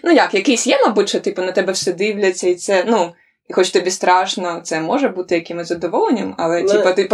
Ну 0.05 0.13
як, 0.13 0.35
якийсь 0.35 0.67
є, 0.67 0.79
мабуть, 0.87 1.09
що 1.09 1.21
типу 1.21 1.43
на 1.43 1.53
тебе 1.53 1.73
все 1.73 1.93
дивляться, 1.93 2.49
і 2.49 2.55
це, 2.55 2.85
ну, 2.87 3.13
і 3.49 3.53
хоч 3.53 3.71
тобі 3.71 3.91
страшно, 3.91 4.61
це 4.65 4.81
може 4.81 5.09
бути 5.09 5.35
якимось 5.35 5.69
задоволенням, 5.69 6.35
але 6.39 6.63
Ну, 6.63 6.69
типу, 6.69 6.93
ти 6.93 7.09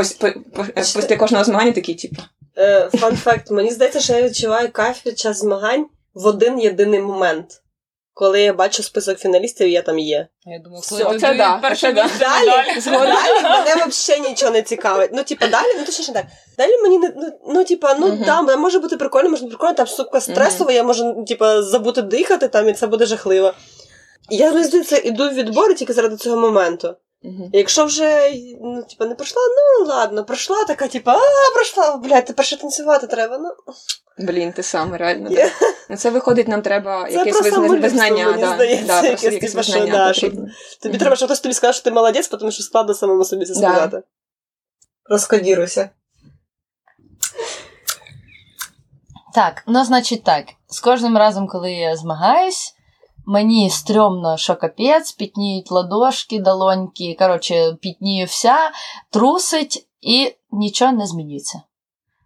після 0.74 1.16
кожного 1.16 1.44
змагання 1.44 1.72
такий, 1.72 1.94
типу. 1.94 2.22
Е, 2.58 2.90
Фан 2.94 3.16
факт. 3.16 3.50
Мені 3.50 3.70
здається, 3.70 4.00
що 4.00 4.12
я 4.12 4.22
відчуваю 4.22 4.72
кайф 4.72 5.00
під 5.00 5.18
час 5.18 5.38
змагань 5.38 5.86
в 6.14 6.26
один 6.26 6.60
єдиний 6.60 7.00
момент. 7.00 7.60
Коли 8.16 8.42
я 8.42 8.52
бачу 8.52 8.82
список 8.82 9.18
фіналістів, 9.18 9.68
я 9.68 9.82
там 9.82 9.98
є. 9.98 10.28
Я 10.46 10.58
думаю, 10.58 10.80
Все, 10.82 11.18
це 11.18 11.34
да, 11.34 11.58
перше 11.58 11.92
да. 11.92 12.10
Далі, 12.18 12.46
далі 12.84 13.42
мене 13.42 13.86
взагалі 13.86 14.28
нічого 14.28 14.52
не 14.52 14.62
цікавить. 14.62 15.10
Ну, 15.12 15.24
типа, 15.24 15.46
далі, 15.46 15.66
ну 15.78 15.84
точніше 15.84 16.12
так. 16.12 16.24
Далі 16.58 16.82
мені 16.82 16.98
не 16.98 17.12
ну, 17.16 17.32
ну 17.48 17.64
типа, 17.64 17.94
ну 17.94 18.18
да, 18.26 18.42
мене 18.42 18.56
може 18.56 18.78
бути 18.78 18.96
прикольно, 18.96 19.30
може 19.30 19.42
бути 19.42 19.56
прикольно, 19.56 19.74
там 19.74 19.86
сука 19.86 20.20
стресово, 20.20 20.70
я 20.70 20.82
можу, 20.82 21.24
типа, 21.28 21.62
забути 21.62 22.02
дихати 22.02 22.48
там, 22.48 22.68
і 22.68 22.72
це 22.72 22.86
буде 22.86 23.06
жахливо. 23.06 23.54
Я 24.30 24.62
здається, 24.62 24.96
іду 24.96 25.30
в 25.30 25.34
відбори 25.34 25.74
тільки 25.74 25.92
заради 25.92 26.16
цього 26.16 26.36
моменту. 26.36 26.96
І 27.24 27.58
Якщо 27.58 27.84
вже 27.84 28.32
ну, 28.60 28.82
типа, 28.82 29.06
не 29.06 29.14
пройшла, 29.14 29.42
ну 29.80 29.86
ладно, 29.86 30.24
пройшла, 30.24 30.64
така, 30.64 30.88
типа, 30.88 31.12
а, 31.12 31.54
пройшла, 31.54 31.96
блядь, 31.96 32.24
тепер 32.24 32.46
ще 32.46 32.56
танцювати 32.56 33.06
треба. 33.06 33.38
Ну, 33.38 33.48
Блін, 34.18 34.52
ти 34.52 34.62
сам 34.62 34.94
реально. 34.94 35.30
Так. 35.30 35.52
Ну, 35.90 35.96
Це 35.96 36.10
виходить, 36.10 36.48
нам 36.48 36.62
треба 36.62 37.04
Це 37.10 37.12
якесь 37.12 37.42
визна- 37.42 37.80
визнання. 37.80 38.26
мені 38.30 38.42
да. 38.42 38.54
здається, 38.54 38.86
да, 39.02 39.08
якесь, 39.08 39.24
якесь 39.24 39.54
визнання 39.54 39.92
да, 39.92 40.12
що 40.12 40.26
потрібно. 40.26 40.48
тобі 40.82 40.92
Мгм. 40.94 40.98
треба, 41.00 41.16
щоб 41.16 41.28
хтось 41.28 41.40
тобі 41.40 41.54
сказав, 41.54 41.74
що 41.74 41.84
ти 41.84 41.90
молодець, 41.90 42.28
тому 42.28 42.50
що 42.50 42.62
складно 42.62 42.94
самому 42.94 43.24
собі 43.24 43.44
це 43.46 43.54
Да. 43.54 43.60
сказати. 43.60 44.02
Розкодіруйся. 45.10 45.90
Так, 49.34 49.62
ну 49.66 49.84
значить 49.84 50.24
так. 50.24 50.44
З 50.68 50.80
кожним 50.80 51.18
разом, 51.18 51.48
коли 51.48 51.72
я 51.72 51.96
змагаюсь, 51.96 52.73
мені 53.26 53.70
стрьомно, 53.70 54.36
що 54.36 54.56
капець, 54.56 55.12
пітніють 55.12 55.70
ладошки, 55.70 56.38
долоньки, 56.38 57.16
коротше, 57.18 57.76
пітнію 57.80 58.26
вся, 58.26 58.56
трусить 59.10 59.88
і 60.00 60.34
нічого 60.50 60.92
не 60.92 61.06
змінюється. 61.06 61.62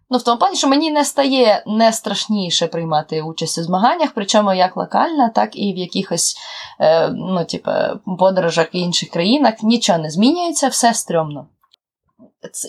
Ну, 0.09 0.17
в 0.17 0.23
тому 0.23 0.39
плані, 0.39 0.55
що 0.55 0.67
мені 0.67 0.91
не 0.91 1.05
стає 1.05 1.63
не 1.67 1.93
страшніше 1.93 2.67
приймати 2.67 3.21
участь 3.21 3.57
у 3.57 3.63
змаганнях, 3.63 4.11
причому 4.15 4.53
як 4.53 4.77
локально, 4.77 5.29
так 5.35 5.55
і 5.55 5.73
в 5.73 5.77
якихось 5.77 6.37
е, 6.79 7.09
ну, 7.09 7.45
типу, 7.45 7.71
подорожах 8.19 8.67
інших 8.71 9.09
країнах 9.09 9.53
нічого 9.63 9.99
не 9.99 10.09
змінюється, 10.09 10.67
все 10.67 10.93
стрьомно. 10.93 11.47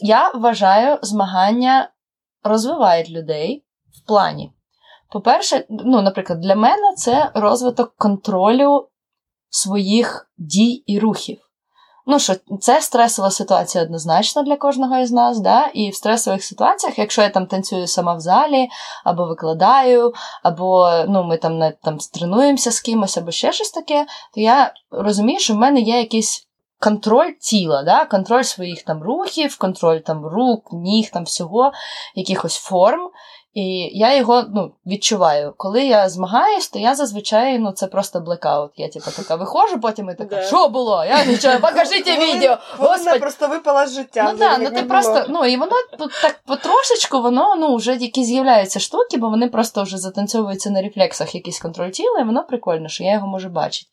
Я 0.03 0.31
вважаю, 0.35 0.99
змагання 1.03 1.91
розвивають 2.43 3.11
людей 3.11 3.65
в 3.97 4.07
плані. 4.07 4.53
По-перше, 5.13 5.65
ну, 5.71 6.03
наприклад, 6.03 6.41
для 6.41 6.55
мене 6.55 6.95
це 6.97 7.31
розвиток 7.35 7.95
контролю 7.97 8.89
своїх 9.51 10.31
дій 10.39 10.83
і 10.87 10.99
рухів. 10.99 11.51
Ну 12.07 12.19
що, 12.19 12.35
це 12.61 12.81
стресова 12.81 13.31
ситуація 13.31 13.85
однозначно 13.85 14.43
для 14.43 14.57
кожного 14.57 14.99
із 14.99 15.13
нас, 15.13 15.41
да? 15.41 15.67
і 15.67 15.91
в 15.91 15.95
стресових 15.95 16.45
ситуаціях, 16.45 16.99
якщо 16.99 17.23
я 17.23 17.29
там 17.29 17.47
танцюю 17.47 17.87
сама 17.87 18.15
в 18.15 18.21
залі, 18.21 18.69
або 19.05 19.27
викладаю, 19.27 20.13
або 20.43 20.91
ну, 21.09 21.25
ми 21.25 21.37
там 21.37 21.59
не 21.59 21.73
там 21.83 21.99
тренуємося 22.15 22.71
з 22.71 22.81
кимось, 22.81 23.19
або 23.19 23.31
ще 23.31 23.53
щось 23.53 23.71
таке, 23.71 24.07
то 24.35 24.41
я 24.41 24.73
розумію, 24.91 25.39
що 25.39 25.55
в 25.55 25.57
мене 25.57 25.81
є 25.81 25.99
якийсь 25.99 26.47
контроль 26.81 27.33
тіла, 27.41 27.83
да? 27.83 28.05
контроль 28.05 28.43
своїх 28.43 28.83
там 28.83 29.03
рухів, 29.03 29.59
контроль 29.59 29.99
там 29.99 30.27
рук, 30.27 30.73
ніг, 30.73 31.11
там 31.11 31.25
всього, 31.25 31.73
якихось 32.15 32.57
форм. 32.57 33.11
І 33.55 33.91
я 33.99 34.17
його 34.17 34.45
ну, 34.55 34.73
відчуваю. 34.87 35.55
Коли 35.57 35.85
я 35.85 36.09
змагаюсь, 36.09 36.69
то 36.69 36.79
я 36.79 36.95
зазвичай 36.95 37.59
ну, 37.59 37.73
це 37.73 37.87
просто 37.87 38.21
блекаут. 38.21 38.71
Я 38.77 38.89
типу 38.89 39.11
така 39.11 39.37
виходжу, 39.37 39.81
потім 39.81 40.11
і 40.11 40.15
така, 40.15 40.43
що 40.43 40.69
було? 40.69 41.05
Я 41.05 41.25
нічого, 41.25 41.59
покажіть 41.61 42.07
відео. 42.07 42.57
Вона 42.79 43.19
просто 43.19 43.49
випала 43.49 43.87
з 43.87 43.95
життя. 43.95 44.31
Ну 44.33 44.39
так, 44.39 44.61
ну 44.63 44.71
ти 44.71 44.83
просто, 44.83 45.25
ну 45.29 45.45
і 45.45 45.57
воно 45.57 45.73
так 46.23 46.41
потрошечку, 46.47 47.23
воно 47.23 47.57
ну 47.57 47.77
вже 47.77 47.95
які 47.95 48.25
з'являються 48.25 48.81
штуки, 48.81 49.17
бо 49.17 49.31
вони 49.31 49.49
просто 49.49 49.83
вже 49.83 49.99
затанцьовуються 49.99 50.71
на 50.71 50.83
рефлексах, 50.83 51.35
якийсь 51.35 51.61
контроль 51.61 51.91
тіла, 51.91 52.21
і 52.21 52.25
воно 52.25 52.45
прикольно, 52.45 52.89
що 52.89 53.05
я 53.05 53.13
його 53.13 53.27
можу 53.27 53.49
бачити. 53.49 53.91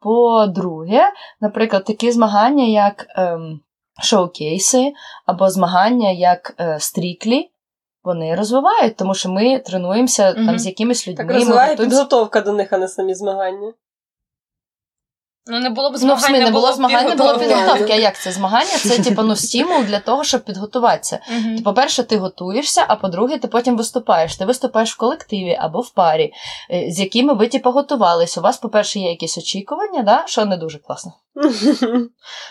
По-друге, 0.00 1.02
наприклад, 1.40 1.84
такі 1.84 2.12
змагання, 2.12 2.64
як 2.64 3.06
ем, 3.16 3.60
шоу-кейси, 4.02 4.92
або 5.26 5.50
змагання 5.50 6.10
як 6.10 6.54
е, 6.60 6.76
стріклі, 6.80 7.50
вони 8.04 8.34
розвивають, 8.34 8.96
тому 8.96 9.14
що 9.14 9.30
ми 9.30 9.58
тренуємося 9.58 10.32
Мгм. 10.32 10.46
там 10.46 10.58
з 10.58 10.66
якимись 10.66 11.08
людьми. 11.08 11.24
Так 11.24 11.34
розвиває 11.34 11.70
готуємося- 11.70 11.82
підготовка 11.90 12.40
до 12.40 12.52
них, 12.52 12.72
а 12.72 12.78
не 12.78 12.88
самі 12.88 13.14
змагання. 13.14 13.72
Ну, 15.46 15.60
не 15.60 15.70
було 15.70 15.90
б 15.90 15.92
Ну, 15.92 15.98
в 15.98 16.00
змагань, 16.00 16.22
смі, 16.22 16.40
не 16.40 16.50
було 16.50 16.72
б 16.72 16.74
змагань, 16.74 17.06
не 17.06 17.14
було 17.14 17.38
підготовки. 17.38 17.92
А 17.92 17.96
як 17.96 18.18
це? 18.18 18.32
Змагання 18.32 18.78
це 18.78 18.98
типу, 18.98 19.22
ну, 19.22 19.36
стимул 19.36 19.84
для 19.84 20.00
того, 20.00 20.24
щоб 20.24 20.44
підготуватися. 20.44 21.18
Ти, 21.56 21.62
по-перше, 21.62 22.02
ти 22.02 22.16
готуєшся, 22.16 22.84
а 22.88 22.96
по-друге, 22.96 23.38
ти 23.38 23.48
потім 23.48 23.76
виступаєш. 23.76 24.36
Ти 24.36 24.44
виступаєш 24.44 24.94
в 24.94 24.96
колективі 24.96 25.58
або 25.60 25.80
в 25.80 25.90
парі, 25.90 26.32
е, 26.70 26.90
з 26.90 27.00
якими 27.00 27.34
ви 27.34 27.48
типу, 27.48 27.70
готувались. 27.70 28.38
У 28.38 28.40
вас, 28.40 28.58
по-перше, 28.58 28.98
є 28.98 29.10
якісь 29.10 29.38
очікування, 29.38 30.02
да? 30.02 30.24
що 30.26 30.44
не 30.44 30.56
дуже 30.56 30.78
класно. 30.78 31.12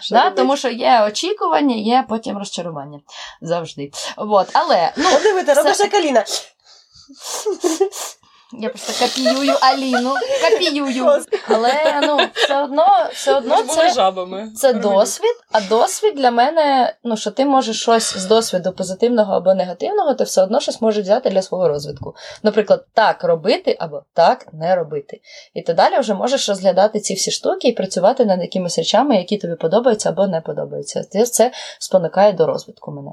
Що 0.01 0.15
Да? 0.15 0.29
Тому 0.29 0.57
що 0.57 0.69
є 0.69 1.03
очікування, 1.07 1.75
є 1.75 2.05
потім 2.09 2.37
розчарування. 2.37 2.99
Завжди. 3.41 3.91
Вот. 4.17 4.47
Але 4.53 4.91
ну, 4.97 5.05
О, 5.15 5.23
диви, 5.23 5.43
ти 5.43 5.53
робиш 5.53 5.81
Аліна. 5.93 6.23
я 8.53 8.69
просто 8.69 9.05
копіюю 9.05 9.53
Аліну, 9.61 10.13
копіюю. 10.49 11.05
Але 11.47 12.01
ну, 12.03 12.19
все 12.33 12.63
одно, 12.63 12.87
все 13.13 13.37
одно 13.37 13.63
це. 13.63 13.93
жабами. 13.93 14.49
Це 14.55 14.73
досвід, 14.73 15.35
а 15.51 15.61
досвід 15.61 16.15
для 16.15 16.31
мене, 16.31 16.95
ну 17.03 17.17
що 17.17 17.31
ти 17.31 17.45
можеш 17.45 17.81
щось 17.81 18.17
з 18.17 18.25
досвіду 18.25 18.71
позитивного 18.71 19.33
або 19.33 19.53
негативного, 19.53 20.13
ти 20.13 20.23
все 20.23 20.43
одно 20.43 20.59
щось 20.59 20.81
можеш 20.81 21.03
взяти 21.03 21.29
для 21.29 21.41
свого 21.41 21.67
розвитку. 21.67 22.15
Наприклад, 22.43 22.85
так 22.93 23.23
робити 23.23 23.77
або 23.79 24.03
так 24.13 24.47
не 24.53 24.75
робити. 24.75 25.21
І 25.53 25.61
ти 25.61 25.73
далі 25.73 25.99
вже 25.99 26.13
можеш 26.13 26.49
розглядати 26.49 26.99
ці 26.99 27.13
всі 27.13 27.31
штуки 27.31 27.67
і 27.67 27.71
працювати 27.71 28.25
над 28.25 28.41
якимись 28.41 28.77
речами, 28.77 29.15
які 29.15 29.37
тобі 29.37 29.55
подобаються 29.55 30.09
або 30.09 30.27
не 30.27 30.41
подобаються. 30.41 31.03
Це, 31.25 31.51
спонукає 31.79 32.33
до 32.33 32.45
розвитку 32.45 32.91
мене. 32.91 33.11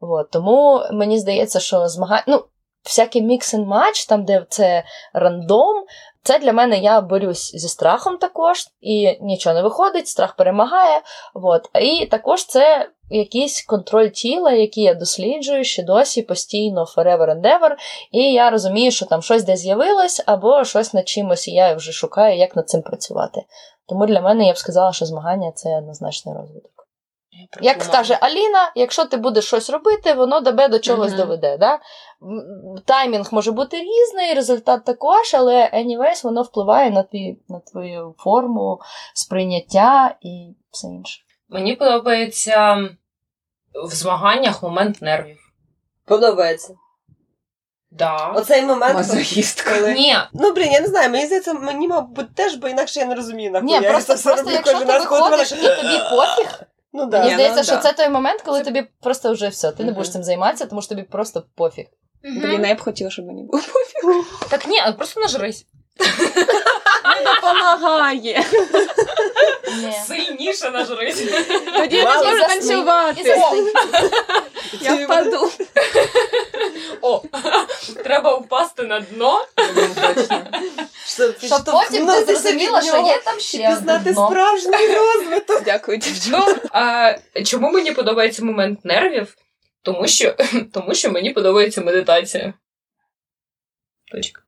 От, 0.00 0.30
тому 0.30 0.82
мені 0.92 1.18
здається, 1.18 1.60
що 1.60 1.88
змагання. 1.88 2.24
Ну, 2.26 2.44
всякий 2.86 3.22
мікс 3.22 3.54
and 3.54 3.66
матч, 3.66 4.06
там, 4.06 4.24
де 4.24 4.46
це 4.48 4.84
рандом, 5.12 5.84
це 6.22 6.38
для 6.38 6.52
мене 6.52 6.78
я 6.78 7.00
борюсь 7.00 7.50
зі 7.54 7.68
страхом 7.68 8.18
також, 8.18 8.58
і 8.80 9.18
нічого 9.20 9.54
не 9.54 9.62
виходить, 9.62 10.08
страх 10.08 10.36
перемагає. 10.36 11.00
От. 11.34 11.68
І 11.80 12.06
також 12.06 12.44
це 12.44 12.88
якийсь 13.10 13.62
контроль 13.62 14.08
тіла, 14.08 14.52
який 14.52 14.84
я 14.84 14.94
досліджую 14.94 15.64
ще 15.64 15.82
досі 15.82 16.22
постійно 16.22 16.84
forever 16.96 17.30
and 17.30 17.42
ever, 17.42 17.70
і 18.12 18.32
я 18.32 18.50
розумію, 18.50 18.90
що 18.90 19.06
там 19.06 19.22
щось 19.22 19.44
десь 19.44 19.60
з'явилось, 19.60 20.22
або 20.26 20.64
щось 20.64 20.94
над 20.94 21.08
чимось, 21.08 21.48
і 21.48 21.50
я 21.50 21.74
вже 21.74 21.92
шукаю, 21.92 22.38
як 22.38 22.56
над 22.56 22.68
цим 22.68 22.82
працювати. 22.82 23.40
Тому 23.88 24.06
для 24.06 24.20
мене 24.20 24.46
я 24.46 24.52
б 24.52 24.58
сказала, 24.58 24.92
що 24.92 25.06
змагання 25.06 25.52
це 25.52 25.78
однозначний 25.78 26.34
розвиток. 26.34 26.75
Як 27.60 27.82
скаже 27.84 28.18
Аліна, 28.20 28.72
якщо 28.74 29.04
ти 29.04 29.16
будеш 29.16 29.44
щось 29.46 29.70
робити, 29.70 30.12
воно 30.12 30.40
тебе 30.40 30.68
до 30.68 30.78
чогось 30.78 31.08
Мгм. 31.12 31.20
доведе. 31.20 31.56
Да? 31.56 31.78
Таймінг 32.84 33.28
може 33.32 33.52
бути 33.52 33.76
різний, 33.76 34.34
результат 34.34 34.84
також, 34.84 35.34
але 35.34 35.70
anyways, 35.74 36.24
воно 36.24 36.42
впливає 36.42 36.90
на, 36.90 37.02
твій, 37.02 37.38
на 37.48 37.60
твою 37.60 38.14
форму, 38.18 38.80
сприйняття 39.14 40.14
і 40.22 40.54
все 40.70 40.86
інше. 40.86 41.20
Мені 41.48 41.76
подобається 41.76 42.88
в 43.88 43.90
змаганнях 43.90 44.62
момент 44.62 45.02
нервів. 45.02 45.38
Подобається. 46.04 46.74
Да. 47.90 48.28
Оцей 48.28 48.62
момент. 48.62 49.06
Коли- 49.64 49.94
Ні, 49.94 50.16
Ну, 50.32 50.52
блін, 50.52 50.72
я 50.72 50.80
не 50.80 50.86
знаю, 50.86 51.10
мені 51.10 51.26
здається, 51.26 51.54
мені, 51.54 51.88
мабуть, 51.88 52.34
теж, 52.34 52.54
бо 52.54 52.68
інакше 52.68 53.00
я 53.00 53.06
не 53.06 53.14
розумію, 53.14 53.50
нахуй. 53.50 53.66
Ні, 53.66 53.72
я 53.72 53.90
просто, 53.90 54.16
просто 54.30 54.50
якщо 54.50 54.72
кожен 54.72 54.88
ти 54.88 54.98
виходиш 54.98 55.52
і 55.52 55.54
тобі 55.56 55.98
пофіг, 56.10 56.60
Ну, 56.96 57.06
да. 57.06 57.18
мені 57.18 57.34
здається, 57.34 57.60
ну, 57.60 57.64
що 57.64 57.74
да. 57.74 57.80
це 57.80 57.92
той 57.92 58.08
момент, 58.08 58.42
коли 58.42 58.58
Це- 58.58 58.64
тобі 58.64 58.86
просто 59.02 59.32
вже 59.32 59.48
все, 59.48 59.72
ти 59.72 59.84
не 59.84 59.92
будеш 59.92 60.12
цим 60.12 60.24
займатися, 60.24 60.66
тому 60.66 60.82
що 60.82 60.88
тобі 60.88 61.02
просто 61.02 61.44
пофіг. 61.54 61.86
Блін, 62.22 62.64
я 62.64 62.74
б 62.74 62.80
хотіла, 62.80 63.10
щоб 63.10 63.26
мені 63.26 63.42
було 63.42 63.62
так 64.48 64.66
ні, 64.66 64.80
просто 64.98 65.20
нажрись. 65.20 65.66
допомагає. 67.24 68.44
Ні. 69.76 69.94
Сильніше 70.06 70.70
нажрись. 70.70 71.22
Тоді 71.76 71.96
я 71.96 72.04
не 72.04 72.22
зможу 72.22 72.40
танцювати. 72.48 73.22
Я 74.80 74.94
впаду. 74.94 75.50
О, 77.00 77.22
треба 78.04 78.34
впасти 78.34 78.82
на 78.82 79.00
дно. 79.00 79.46
Щоб, 81.06 81.64
потім 81.64 82.06
ти 82.06 82.24
зрозуміла, 82.24 82.82
що 82.82 82.96
є 82.96 83.18
там 83.24 83.40
ще 83.40 83.58
одне 83.58 83.76
пізнати 83.76 84.12
справжній 84.12 84.96
розвиток. 84.96 85.62
Дякую, 85.64 85.98
дівчата. 85.98 86.46
Ну, 86.46 86.56
а, 86.72 87.14
чому 87.44 87.70
мені 87.70 87.92
подобається 87.92 88.44
момент 88.44 88.84
нервів? 88.84 89.36
Тому 89.82 90.06
що, 90.06 90.34
тому 90.72 90.94
що 90.94 91.10
мені 91.10 91.30
подобається 91.30 91.80
медитація. 91.80 92.54
Точка. 94.12 94.42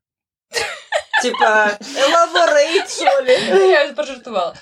Типа, 1.22 1.78
elaborate, 1.96 2.90
що 2.90 3.04
ли? 3.04 3.68
Я 3.70 3.92
пожартувала. 3.92 4.54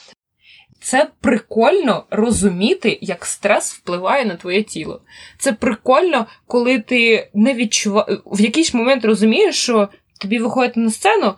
Це 0.86 1.10
прикольно 1.20 2.04
розуміти, 2.10 2.98
як 3.02 3.26
стрес 3.26 3.74
впливає 3.74 4.24
на 4.24 4.36
твоє 4.36 4.62
тіло. 4.62 5.02
Це 5.38 5.52
прикольно, 5.52 6.26
коли 6.46 6.78
ти 6.78 7.30
не 7.34 7.54
відчуваєш 7.54 8.20
в 8.26 8.40
якийсь 8.40 8.74
момент 8.74 9.04
розумієш, 9.04 9.56
що 9.56 9.88
тобі 10.20 10.38
виходить 10.38 10.76
на 10.76 10.90
сцену, 10.90 11.34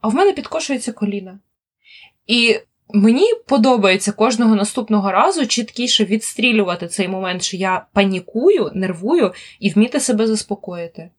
а 0.00 0.08
в 0.08 0.14
мене 0.14 0.32
підкошується 0.32 0.92
коліна. 0.92 1.38
І 2.26 2.56
мені 2.88 3.34
подобається 3.46 4.12
кожного 4.12 4.54
наступного 4.54 5.12
разу 5.12 5.46
чіткіше 5.46 6.04
відстрілювати 6.04 6.88
цей 6.88 7.08
момент, 7.08 7.42
що 7.42 7.56
я 7.56 7.86
панікую, 7.92 8.70
нервую 8.74 9.32
і 9.60 9.70
вміти 9.70 10.00
себе 10.00 10.26
заспокоїти. 10.26 11.10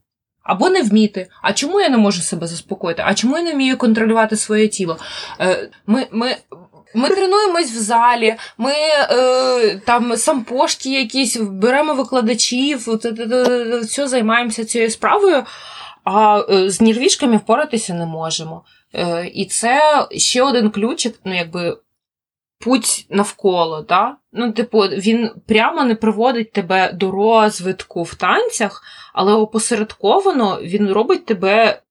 Або 0.44 0.70
не 0.70 0.82
вміти. 0.82 1.28
А 1.42 1.54
чому 1.54 1.82
я 1.82 1.90
не 1.90 1.98
можу 1.98 2.22
себе 2.22 2.48
заспокоїти? 2.48 3.04
А 3.06 3.14
чому 3.14 3.38
я 3.38 3.44
не 3.44 3.54
вмію 3.54 3.78
контролювати 3.78 4.36
своє 4.36 4.68
тіло? 4.68 4.98
Е, 5.40 5.70
Ми 5.88 6.08
ми, 6.12 6.36
ми 6.96 7.10
тренуємось 7.10 7.72
в 7.72 7.78
залі, 7.78 8.36
ми 8.58 8.74
е, 8.74 9.82
там 9.86 10.18
сампошки 10.18 10.90
якісь, 10.90 11.38
беремо 11.38 11.94
викладачів, 11.94 12.88
все 13.82 14.08
займаємося 14.08 14.66
цією 14.66 14.90
справою, 14.90 15.44
а 16.04 16.44
е, 16.50 16.70
з 16.70 16.82
нірвішками 16.82 17.38
впоратися 17.38 17.94
не 17.94 18.06
можемо. 18.06 18.64
Е, 18.94 19.26
І 19.34 19.46
це 19.46 20.08
ще 20.12 20.44
один 20.44 20.70
ключик, 20.72 21.20
ну 21.26 21.36
якби 21.36 21.78
путь 22.62 23.06
навколо. 23.10 23.82
Да? 23.82 24.16
Ну, 24.32 24.52
типу, 24.52 24.80
він 24.80 25.32
прямо 25.48 25.84
не 25.84 25.96
приводить 25.96 26.52
тебе 26.52 26.92
до 26.94 27.12
розвитку 27.12 28.04
в 28.04 28.16
танцях, 28.16 28.84
але 29.14 29.34
опосередковано 29.34 30.60
він 30.62 30.92
робить 30.92 31.26
тебе 31.26 31.82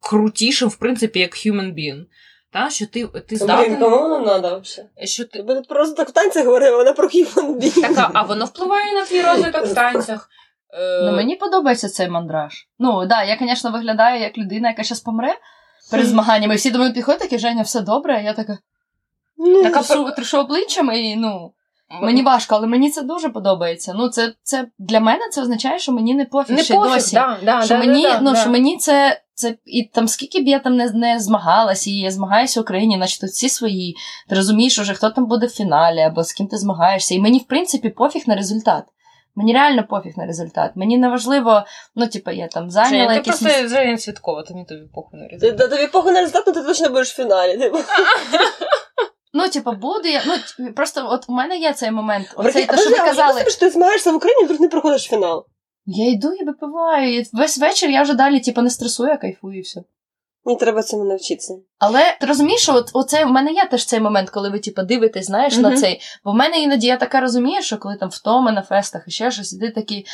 крутішим, 0.00 0.68
в 0.68 0.76
принципі, 0.76 1.18
як 1.18 1.32
human 1.32 1.74
being. 1.74 2.04
Та, 2.52 2.70
що 2.70 2.86
ти, 2.86 3.06
ти 3.06 3.36
здатен... 3.36 3.70
Блін, 3.70 3.80
кому 3.80 3.96
воно 4.08 4.20
треба 4.24 4.58
взагалі? 4.58 4.90
Що 5.06 5.24
ти... 5.24 5.42
Ми 5.42 5.62
просто 5.62 5.94
так 5.96 6.08
в 6.08 6.12
танцях 6.12 6.44
говоримо, 6.44 6.76
вона 6.76 6.92
про 6.92 7.08
хіпон 7.08 7.60
Так, 7.60 7.98
а- 7.98 8.10
а 8.14 8.22
воно 8.22 8.44
впливає 8.44 8.94
на 8.94 9.04
твій 9.04 9.22
розвиток 9.22 9.66
в 9.66 9.74
танцях. 9.74 10.28
Е, 10.70 11.02
Ну, 11.04 11.12
мені 11.12 11.36
подобається 11.36 11.88
цей 11.88 12.08
мандраж. 12.08 12.68
Ну, 12.78 13.06
да, 13.06 13.22
я, 13.22 13.38
звісно, 13.40 13.70
виглядаю 13.70 14.20
як 14.20 14.38
людина, 14.38 14.68
яка 14.68 14.82
зараз 14.82 15.00
помре 15.00 15.34
перед 15.90 16.06
змаганнями. 16.06 16.54
Всі 16.54 16.70
до 16.70 16.78
мене 16.78 16.94
підходять, 16.94 17.20
такі, 17.20 17.38
Женя, 17.38 17.62
все 17.62 17.80
добре, 17.80 18.16
а 18.16 18.20
я 18.20 18.32
така. 18.32 18.58
Така 19.62 19.82
що 20.22 20.40
обличчям, 20.40 20.92
і 20.92 21.16
ну. 21.16 21.52
Мені 21.90 22.22
важко, 22.22 22.54
але 22.54 22.66
мені 22.66 22.90
це 22.90 23.02
дуже 23.02 23.28
подобається. 23.28 23.94
Ну, 23.96 24.08
це, 24.08 24.34
це 24.42 24.66
для 24.78 25.00
мене 25.00 25.20
це 25.30 25.42
означає, 25.42 25.78
що 25.78 25.92
мені 25.92 26.14
не 26.14 26.24
пофіг 26.24 26.56
не 26.56 26.62
ще 26.62 26.74
пофіг, 26.74 26.94
досі. 26.94 27.14
да, 27.14 27.38
да, 27.44 27.62
що 27.62 27.74
да, 27.74 27.80
мені, 27.80 28.02
да, 28.02 28.20
ну, 28.20 28.32
да. 28.32 28.40
що 28.40 28.50
мені 28.50 28.76
це, 28.76 29.20
це 29.34 29.54
і 29.64 29.84
там 29.84 30.08
скільки 30.08 30.40
б 30.40 30.48
я 30.48 30.58
там 30.58 30.76
не, 30.76 30.90
не 30.90 31.20
змагалась, 31.20 31.86
і 31.86 31.98
я 31.98 32.10
змагаюся 32.10 32.60
в 32.60 32.62
Україні, 32.62 32.96
значить 32.96 33.20
тут 33.20 33.30
всі 33.30 33.48
свої. 33.48 33.96
Ти 34.28 34.34
розумієш 34.34 34.78
уже, 34.78 34.94
хто 34.94 35.10
там 35.10 35.26
буде 35.26 35.46
в 35.46 35.50
фіналі, 35.50 36.00
або 36.00 36.24
з 36.24 36.32
ким 36.32 36.46
ти 36.46 36.56
змагаєшся. 36.56 37.14
І 37.14 37.20
мені, 37.20 37.38
в 37.38 37.44
принципі, 37.44 37.88
пофіг 37.88 38.22
на 38.26 38.34
результат. 38.34 38.84
Мені 39.38 39.52
реально 39.52 39.84
пофіг 39.86 40.12
на 40.16 40.26
результат. 40.26 40.70
Мені 40.74 40.98
не 40.98 41.08
важливо, 41.08 41.64
ну, 41.94 42.06
типу, 42.06 42.30
я 42.30 42.46
там 42.48 42.70
зайняла 42.70 42.90
Женя, 42.90 43.08
ти 43.08 43.14
якісь. 43.14 43.40
просто 43.40 43.68
Женя 43.68 43.96
Цвіткова, 43.96 44.42
тобі 44.42 44.64
тобі 44.64 44.82
похуй 44.94 45.20
на 45.20 45.28
результат. 45.28 45.70
тобі 45.70 45.86
похуй 45.86 46.12
на 46.12 46.20
результат, 46.20 46.42
але 46.46 46.54
ти 46.54 46.62
точно 46.62 46.88
будеш 46.88 47.12
в 47.12 47.16
фіналі. 47.16 47.58
Ну, 49.36 49.48
типу, 49.48 49.72
буде. 49.72 50.10
я. 50.10 50.22
Ну, 50.26 50.72
просто 50.72 51.06
от 51.10 51.24
у 51.28 51.32
мене 51.32 51.56
є 51.58 51.72
цей 51.72 51.90
момент. 51.90 52.34
Оцей, 52.36 52.66
те, 52.66 52.76
що 52.76 52.90
ви 52.90 52.96
казали. 52.96 53.44
що 53.48 53.60
ти 53.60 53.70
змагаєшся 53.70 54.12
в 54.12 54.14
Україні, 54.14 54.44
вдруг 54.44 54.60
не 54.60 54.68
проходиш 54.68 55.02
фінал. 55.02 55.46
Я 55.86 56.10
йду 56.10 56.32
і 56.32 56.44
випиваю. 56.44 57.18
І 57.18 57.24
весь 57.32 57.58
вечір 57.58 57.90
я 57.90 58.02
вже 58.02 58.14
далі, 58.14 58.40
типу, 58.40 58.62
не 58.62 58.70
стресую, 58.70 59.12
а 59.12 59.16
кайфую 59.16 59.58
і 59.58 59.60
все. 59.60 59.80
Мені 60.46 60.58
треба 60.58 60.82
цьому 60.82 61.04
навчитися. 61.04 61.54
Але 61.78 62.16
ти 62.20 62.26
розумієш, 62.26 62.62
що 62.62 62.74
от 62.74 62.90
оце 62.92 63.24
в 63.24 63.28
мене 63.28 63.52
є 63.52 63.64
теж 63.70 63.84
цей 63.84 64.00
момент, 64.00 64.30
коли 64.30 64.50
ви 64.50 64.58
типу, 64.58 64.82
дивитесь, 64.82 65.26
знаєш, 65.26 65.56
на 65.56 65.76
цей. 65.76 66.00
Бо 66.24 66.32
в 66.32 66.34
мене 66.34 66.60
іноді 66.60 66.86
я 66.86 66.96
така 66.96 67.20
розумію, 67.20 67.62
що 67.62 67.78
коли 67.78 67.96
там 67.96 68.08
втома 68.08 68.52
на 68.52 68.62
фестах 68.62 69.02
і 69.06 69.10
ще 69.10 69.30
щось, 69.30 69.52
і 69.52 69.58
ти 69.58 69.70
такий, 69.70 70.06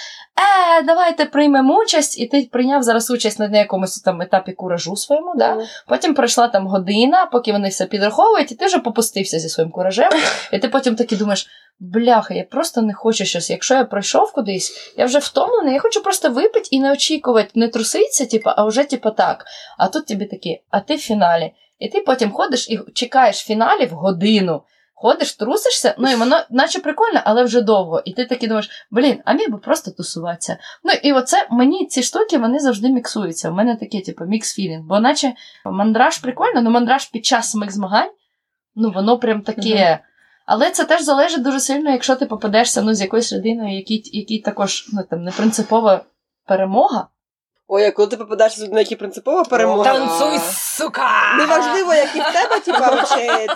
е, 0.77 0.83
давайте 0.83 1.25
приймемо 1.25 1.79
участь, 1.79 2.21
і 2.21 2.27
ти 2.27 2.49
прийняв 2.53 2.83
зараз 2.83 3.11
участь 3.11 3.39
на 3.39 3.59
якомусь 3.59 4.01
там 4.01 4.23
етапі 4.23 4.53
куражу 4.53 4.97
своєму, 4.97 5.35
да? 5.37 5.59
Потім 5.89 6.15
пройшла 6.15 6.49
там 6.49 6.67
година, 6.67 7.27
поки 7.33 7.53
вони 7.53 7.69
все 7.69 7.87
підраховують, 7.87 8.53
і 8.53 8.55
ти 8.55 8.67
вже 8.67 8.79
попустився 8.79 9.39
зі 9.39 9.49
своїм 9.49 9.71
куражем. 9.71 10.11
І 10.53 10.59
ти 10.59 10.69
потім 10.69 10.97
таки 10.97 11.17
думаєш: 11.17 11.47
бляха, 11.81 12.35
я 12.35 12.45
просто 12.45 12.83
не 12.83 12.95
хочу 12.95 13.25
щось. 13.25 13.51
Якщо 13.51 13.75
я 13.75 13.85
пройшов 13.85 14.33
кудись, 14.33 14.93
я 14.97 15.07
вже 15.07 15.19
втомлений, 15.19 15.75
я 15.75 15.81
хочу 15.81 16.03
просто 16.03 16.31
випити 16.31 16.69
і 16.71 16.81
не 16.81 16.93
очікувати, 16.93 17.51
не 17.55 17.69
труситися, 17.69 18.27
типу, 18.27 18.51
а 18.57 18.65
вже 18.65 18.85
типу 18.85 19.11
так. 19.11 19.45
А 19.79 19.89
тут 19.89 20.07
тобі 20.07 20.25
такі, 20.25 20.63
а 20.71 20.81
ти 20.81 20.95
в 20.95 20.99
фіналі. 20.99 21.53
І 21.79 21.89
ти 21.89 22.01
потім 22.01 22.31
ходиш 22.31 22.71
і 22.71 22.81
чекаєш 22.95 23.37
фіналів 23.37 23.91
годину. 23.91 24.63
Ходиш, 24.95 25.33
трусишся, 25.33 25.95
ну 25.99 26.11
і 26.11 26.15
воно 26.15 26.41
наче 26.51 26.81
прикольно, 26.81 27.21
але 27.25 27.45
вже 27.45 27.61
довго. 27.61 28.03
І 28.05 28.13
ти 28.13 28.25
такий 28.27 28.49
думаєш, 28.49 28.71
блін, 28.91 29.19
а 29.25 29.33
міг 29.33 29.51
би 29.51 29.59
просто 29.59 29.91
тусуватися. 29.91 30.57
Ну 30.85 30.93
і 31.03 31.13
оце 31.13 31.47
мені 31.51 31.87
ці 31.87 32.03
штуки 32.03 32.39
вони 32.39 32.59
завжди 32.59 32.89
міксуються. 32.89 33.51
У 33.51 33.55
мене 33.55 33.77
таке, 33.77 34.01
типу, 34.01 34.25
мікс-філінг. 34.25 34.83
Бо 34.83 35.01
наче 35.01 35.33
мандраж 35.65 36.19
прикольно, 36.19 36.63
ну 36.63 36.71
мандраж 36.71 37.07
під 37.07 37.27
час 37.27 37.51
самих 37.51 37.73
змагань, 37.73 38.11
ну 38.75 38.91
воно 38.91 39.19
прям 39.19 39.43
таке. 39.43 39.99
Але 40.47 40.71
це 40.71 40.85
теж 40.85 41.03
залежить 41.03 41.43
дуже 41.43 41.61
сильно, 41.61 41.91
якщо 41.91 42.17
ти 42.17 42.27
попадешся 42.27 42.83
ну, 42.83 42.95
з 42.95 43.01
якоюсь 43.01 43.33
людиною, 43.33 43.77
якій, 43.77 44.03
якій 44.05 44.39
також 44.39 44.89
ну, 44.93 45.03
там, 45.11 45.25
не 45.25 45.31
принципова 45.31 46.01
перемога. 46.47 47.09
Ой, 47.69 47.85
а 47.85 47.91
коли 47.91 48.09
ти 48.09 48.17
попадаєш 48.17 48.59
на 48.59 48.81
які 48.81 48.97
принципова 48.97 49.45
перемога. 49.45 49.85
Танцуй, 49.85 50.39
сука! 50.53 51.37
Неважливо, 51.39 51.95
як 51.95 52.17
і 52.17 52.21
в 52.21 52.33
тебе, 52.33 52.61
типа, 52.61 53.05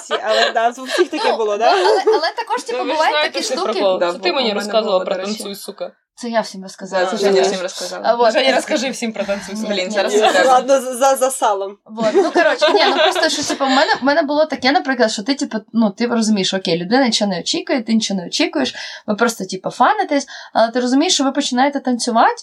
ці, 0.01 0.15
але 0.25 0.51
да, 0.55 0.75
у 0.79 0.85
всіх 0.85 1.09
таке 1.09 1.37
було, 1.37 1.57
да? 1.57 1.71
Але, 1.71 2.03
але 2.07 2.33
також 2.37 2.63
типу, 2.63 2.85
бувають 2.85 3.33
такі 3.33 3.43
штуки. 3.43 3.85
Це 4.01 4.19
ти 4.19 4.33
мені 4.33 4.53
розказувала 4.53 5.05
про 5.05 5.15
танцуй, 5.15 5.55
сука. 5.55 5.93
Це 6.19 6.29
я 6.29 6.41
всім 6.41 6.63
розказала. 6.63 7.05
Да, 7.05 7.11
це 7.11 7.17
Женя 7.17 7.43
всім 7.43 7.61
розказала. 7.61 8.15
вот. 8.15 8.33
Женя, 8.33 8.55
розкажи 8.55 8.91
всім 8.91 9.13
про 9.13 9.25
танцуй. 9.25 9.55
Блін, 9.55 9.91
зараз 9.91 10.15
ні, 10.15 10.21
не. 10.21 10.45
Ладно, 10.45 10.81
за, 10.81 11.17
за 11.17 11.31
салом. 11.31 11.79
Вот. 11.85 12.11
Ну, 12.15 12.31
коротше, 12.31 12.73
ні, 12.73 12.81
ну 12.89 12.95
просто 12.97 13.29
що 13.29 13.43
типу, 13.43 13.65
в 13.65 13.71
мене, 13.71 13.95
в 14.01 14.05
мене 14.05 14.23
було 14.23 14.47
таке, 14.47 14.73
наприклад, 14.73 15.13
що 15.13 15.23
ти, 15.23 15.35
типу, 15.35 15.59
ну, 15.73 15.91
ти 15.91 16.07
розумієш, 16.07 16.55
окей, 16.55 16.79
людина 16.79 17.07
нічого 17.07 17.31
не 17.31 17.41
очікує, 17.41 17.83
ти 17.83 17.95
нічого 17.95 18.21
не 18.21 18.27
очікуєш, 18.27 18.75
ви 19.07 19.15
просто, 19.15 19.45
типу, 19.45 19.71
фанитесь, 19.71 20.27
але 20.53 20.71
ти 20.71 20.81
розумієш, 20.81 21.15
що 21.15 21.25
ви 21.25 21.33
починаєте 21.33 21.81
танцювати, 21.81 22.43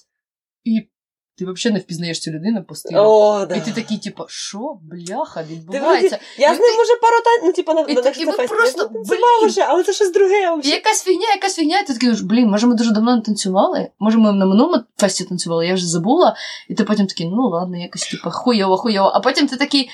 і 0.63 0.89
ти 1.37 1.45
взагалі 1.45 1.73
не 1.73 1.79
впізнаєш 1.79 2.19
цю 2.19 2.31
людину 2.31 2.63
по 2.63 2.75
стилю. 2.75 2.97
О, 2.99 3.45
да. 3.45 3.55
І 3.55 3.65
ти 3.65 3.71
такий, 3.71 3.97
типу, 3.97 4.23
що, 4.27 4.77
бляха, 4.81 5.43
Ти 5.43 5.53
відбувається? 5.53 6.19
Я 6.37 6.51
І 6.51 6.55
з 6.55 6.59
ним 6.59 6.75
ти- 6.75 6.81
уже 6.81 6.95
пару 7.01 7.15
танців, 7.23 7.43
ну, 7.43 7.53
типа, 7.53 7.73
на, 7.73 7.81
І 7.81 7.93
на 7.93 8.01
ти- 8.01 8.21
і 8.21 8.25
ви 8.25 8.31
просто, 8.31 8.81
Я 8.81 8.87
блін. 8.89 9.49
вже, 9.49 9.61
але 9.61 9.83
це 9.83 9.93
щось 9.93 10.11
друге 10.11 10.57
І 10.63 10.69
якась 10.69 11.03
фігня, 11.03 11.27
якась 11.35 11.55
фігня, 11.55 11.79
і 11.79 11.85
ти 11.85 11.93
такий, 11.93 12.13
блін, 12.23 12.49
може 12.49 12.67
ми 12.67 12.75
дуже 12.75 12.91
давно 12.91 13.15
не 13.15 13.21
танцювали? 13.21 13.89
Може 13.99 14.17
ми 14.17 14.33
на 14.33 14.45
минулому 14.45 14.83
фесті 14.97 15.23
танцювали, 15.25 15.67
я 15.67 15.73
вже 15.73 15.87
забула. 15.87 16.35
І 16.69 16.75
ти 16.75 16.83
потім 16.83 17.07
такий, 17.07 17.27
ну 17.27 17.49
ладно, 17.49 17.77
якось 17.77 18.07
типу, 18.07 18.29
хуйово, 18.31 18.77
хуйово. 18.77 19.11
А 19.13 19.19
потім 19.19 19.47
ти 19.47 19.57
такий. 19.57 19.89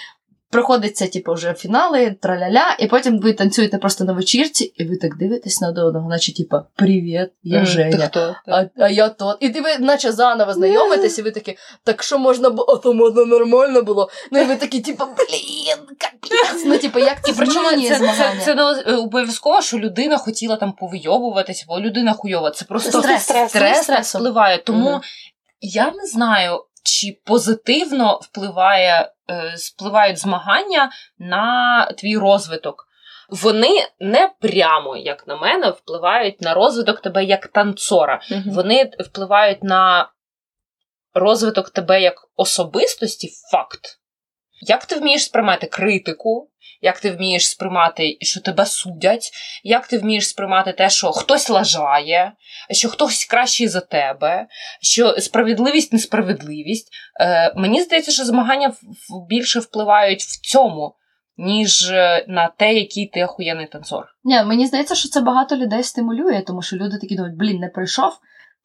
Проходиться, 0.51 1.07
типу, 1.07 1.33
вже 1.33 1.53
фінали, 1.53 2.15
траля-ля, 2.21 2.75
і 2.79 2.87
потім 2.87 3.19
ви 3.19 3.33
танцюєте 3.33 3.77
просто 3.77 4.03
на 4.03 4.13
вечірці, 4.13 4.63
і 4.65 4.85
ви 4.85 4.97
так 4.97 5.17
дивитесь 5.17 5.61
на 5.61 5.69
одного, 5.69 6.09
наче, 6.09 6.33
типу, 6.33 6.57
привіт, 6.75 7.29
я 7.43 7.65
Женя. 7.65 8.07
хто? 8.07 8.35
А, 8.47 8.65
а 8.77 8.89
я 8.89 9.09
тот. 9.09 9.37
І 9.39 9.49
ти 9.49 9.61
ви 9.61 9.77
наче 9.77 10.11
заново 10.11 10.53
знайомитесь, 10.53 11.19
і 11.19 11.21
ви 11.21 11.31
такі, 11.31 11.57
так 11.83 12.03
що 12.03 12.19
можна 12.19 12.49
було, 12.49 12.73
а 12.73 12.75
то 12.77 12.93
можна 12.93 13.25
нормально 13.25 13.81
було. 13.81 14.09
Ну 14.31 14.39
і 14.39 14.43
ви 14.43 14.55
такі, 14.55 14.79
типу, 14.81 15.03
блін, 15.05 15.97
капець. 15.97 16.63
Ну, 16.65 16.77
типу, 16.77 16.99
як 16.99 17.25
це 17.25 17.33
причому 17.37 17.69
змінює 17.69 17.89
це, 17.89 17.95
це, 17.95 17.99
змагання? 17.99 18.41
це 18.45 18.55
не 18.55 18.63
е, 18.63 18.95
обов'язково, 18.95 19.61
що 19.61 19.79
людина 19.79 20.17
хотіла 20.17 20.55
там 20.55 20.71
повийовуватися, 20.71 21.65
бо 21.67 21.79
людина 21.79 22.13
хуйова. 22.13 22.51
Це 22.51 22.65
просто 22.65 23.01
Стрес, 23.01 23.23
стрес, 23.23 23.49
стрес, 23.49 23.87
так 23.87 24.05
впливає. 24.05 24.57
Тому 24.57 25.01
я 25.61 25.91
не 25.91 26.05
знаю, 26.05 26.63
чи 26.83 27.19
позитивно 27.25 28.19
впливає, 28.23 29.11
е, 29.29 29.55
впливають 29.57 30.17
змагання 30.17 30.91
на 31.19 31.85
твій 31.97 32.17
розвиток. 32.17 32.85
Вони 33.29 33.87
не 33.99 34.31
прямо, 34.39 34.97
як 34.97 35.27
на 35.27 35.35
мене, 35.35 35.69
впливають 35.69 36.41
на 36.41 36.53
розвиток 36.53 37.01
тебе 37.01 37.23
як 37.23 37.47
танцора. 37.47 38.21
Вони 38.45 38.91
впливають 38.99 39.63
на 39.63 40.09
розвиток 41.13 41.69
тебе 41.69 42.01
як 42.01 42.29
особистості 42.35 43.29
факт. 43.51 43.99
Як 44.61 44.85
ти 44.85 44.95
вмієш 44.95 45.23
сприймати 45.23 45.67
критику, 45.67 46.49
як 46.81 46.99
ти 46.99 47.11
вмієш 47.11 47.49
сприймати, 47.49 48.17
що 48.21 48.41
тебе 48.41 48.65
судять, 48.65 49.31
як 49.63 49.87
ти 49.87 49.97
вмієш 49.97 50.27
сприймати 50.27 50.73
те, 50.73 50.89
що 50.89 51.11
хтось 51.11 51.49
лажає, 51.49 52.31
що 52.71 52.89
хтось 52.89 53.25
кращий 53.25 53.67
за 53.67 53.81
тебе, 53.81 54.47
що 54.81 55.15
справедливість, 55.19 55.93
несправедливість. 55.93 56.89
Е, 57.21 57.53
мені 57.55 57.81
здається, 57.81 58.11
що 58.11 58.25
змагання 58.25 58.73
більше 59.29 59.59
впливають 59.59 60.21
в 60.21 60.41
цьому, 60.41 60.95
ніж 61.37 61.91
е, 61.91 62.25
на 62.27 62.47
те, 62.47 62.73
який 62.73 63.07
ти 63.07 63.23
охуєнний 63.23 63.67
танцор. 63.67 64.05
Ні, 64.23 64.43
мені 64.43 64.67
здається, 64.67 64.95
що 64.95 65.09
це 65.09 65.21
багато 65.21 65.55
людей 65.55 65.83
стимулює, 65.83 66.43
тому 66.47 66.61
що 66.61 66.75
люди 66.75 66.97
такі 67.01 67.15
думають, 67.15 67.37
блін, 67.37 67.59
не 67.59 67.67
прийшов. 67.67 68.13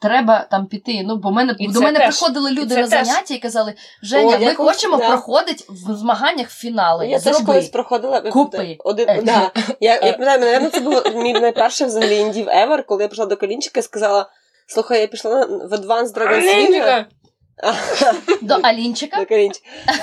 Треба 0.01 0.47
там 0.51 0.67
піти. 0.67 1.03
Ну, 1.05 1.17
бо 1.17 1.31
мене 1.31 1.55
І 1.59 1.69
до 1.69 1.81
мене 1.81 1.99
теж. 1.99 2.19
приходили 2.19 2.51
люди 2.51 2.77
на 2.77 2.89
теж. 2.89 3.07
заняття 3.07 3.35
і 3.35 3.39
казали: 3.39 3.75
Женя, 4.03 4.37
О, 4.37 4.39
ми 4.39 4.45
я 4.45 4.55
колись- 4.55 4.75
хочемо 4.77 4.97
да. 4.97 5.09
проходити 5.09 5.65
в 5.69 5.95
змаганнях 5.97 6.51
фінали. 6.51 7.07
Я 7.09 7.21
теж 7.21 7.35
Зроби. 7.37 7.47
колись 7.47 7.69
проходила. 7.69 8.21
Купи. 8.21 8.77
Один, 8.85 9.09
Е. 9.09 9.23
да. 9.23 9.51
Я, 9.81 9.93
я 9.95 10.13
пам'ятаю, 10.13 10.41
напевно, 10.41 10.69
це 10.71 10.81
був 10.81 11.23
мій 11.23 11.33
найперший 11.33 11.87
взагалі 11.87 12.17
індів 12.19 12.49
ever, 12.49 12.83
коли 12.85 13.03
я 13.03 13.09
прийшла 13.09 13.27
до 13.27 13.37
Калінчика 13.37 13.81
і 13.81 13.83
сказала: 13.83 14.31
слухай, 14.69 15.01
я 15.01 15.07
пішла 15.07 15.45
в 15.47 15.73
Advanced 15.73 16.13
Dragon 16.15 16.43
Swing. 16.43 17.05
До 18.43 18.55
Алінчика. 18.55 19.17
До. 19.25 19.51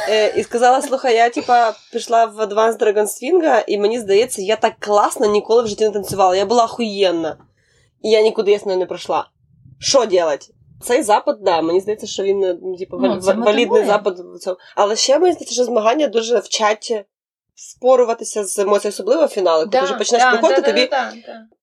Е, 0.09 0.33
і 0.37 0.43
сказала: 0.43 0.81
слухай, 0.81 1.15
я 1.15 1.29
типа 1.29 1.73
пішла 1.93 2.25
в 2.25 2.39
Advanced 2.41 2.77
Dragon 2.77 3.05
Swing, 3.05 3.63
і 3.67 3.77
мені 3.77 3.99
здається, 3.99 4.41
я 4.41 4.55
так 4.55 4.73
класно 4.79 5.25
ніколи 5.27 5.63
в 5.63 5.67
житті 5.67 5.83
не 5.83 5.91
танцювала. 5.91 6.35
Я 6.35 6.45
була 6.45 6.63
охуєнна. 6.65 7.37
І 8.03 8.09
я 8.09 8.21
нікуди 8.21 8.51
ясно 8.51 8.75
не 8.75 8.85
пройшла. 8.85 9.27
Що 9.81 10.05
делать? 10.05 10.49
Цей 10.83 11.03
запит, 11.03 11.35
да, 11.41 11.61
мені 11.61 11.79
здається, 11.81 12.07
що 12.07 12.23
він 12.23 12.43
е, 12.43 12.57
ну, 12.61 12.77
типу, 12.77 12.97
Ну, 12.97 13.19
валідний 13.45 13.81
запит. 13.85 14.13
Але 14.75 14.95
ще 14.95 15.19
мені 15.19 15.33
здається, 15.33 15.53
що 15.55 15.63
змагання 15.63 16.07
дуже 16.07 16.39
вчать 16.39 17.05
споруватися 17.55 18.43
з 18.43 18.59
емоцією, 18.59 18.89
особливо 18.93 19.27
фінали, 19.27 19.59
коли 19.65 19.71
ти 19.71 19.77
вже 19.83 19.93
починаєш 19.97 20.23
приходити, 20.39 20.61
тобі. 20.71 20.81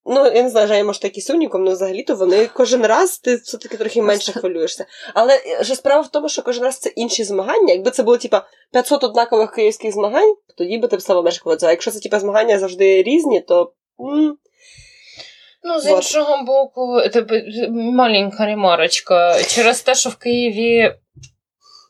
Ну, 0.07 0.25
я 0.27 0.43
не 0.43 0.51
знаю, 0.51 0.69
Женя, 0.69 0.85
може, 0.85 1.01
такий 1.01 1.23
сумніком, 1.23 1.63
але 1.63 1.73
взагалі-то 1.73 2.15
вони 2.15 2.47
кожен 2.55 2.87
раз 2.87 3.19
ти 3.19 3.37
все-таки 3.37 3.77
трохи 3.77 4.03
менше 4.03 4.33
хвилюєшся. 4.33 4.87
Але 5.15 5.41
е, 5.47 5.65
ж 5.65 5.75
справа 5.75 6.01
в 6.01 6.09
тому, 6.09 6.29
що 6.29 6.43
кожен 6.43 6.65
раз 6.65 6.79
це 6.79 6.91
інші 6.91 7.25
змагання. 7.25 7.73
Якби 7.73 7.91
це 7.91 8.03
було, 8.03 8.17
типа, 8.17 8.47
500 8.73 9.05
однакових 9.05 9.53
київських 9.53 9.93
змагань, 9.95 10.35
тоді 10.59 10.79
би 10.79 10.89
ти 10.89 10.97
б 10.97 11.03
саме 11.03 11.23
менше 11.23 11.41
хвилювався. 11.41 11.67
А 11.67 11.71
якщо 11.71 11.91
це 11.91 12.01
типа 12.01 12.21
змагання 12.21 12.59
завжди 12.59 13.03
різні, 13.03 13.41
то. 13.41 13.73
м, 14.01 14.37
Ну, 15.63 15.81
з 15.81 15.87
Вот. 15.87 15.97
іншого 15.97 16.43
боку, 16.43 17.01
це 17.13 17.25
маленька 17.71 18.47
ремарочка. 18.47 19.43
Через 19.43 19.83
те, 19.83 19.95
що 19.95 20.11
в 20.11 20.17
Києві 20.17 20.95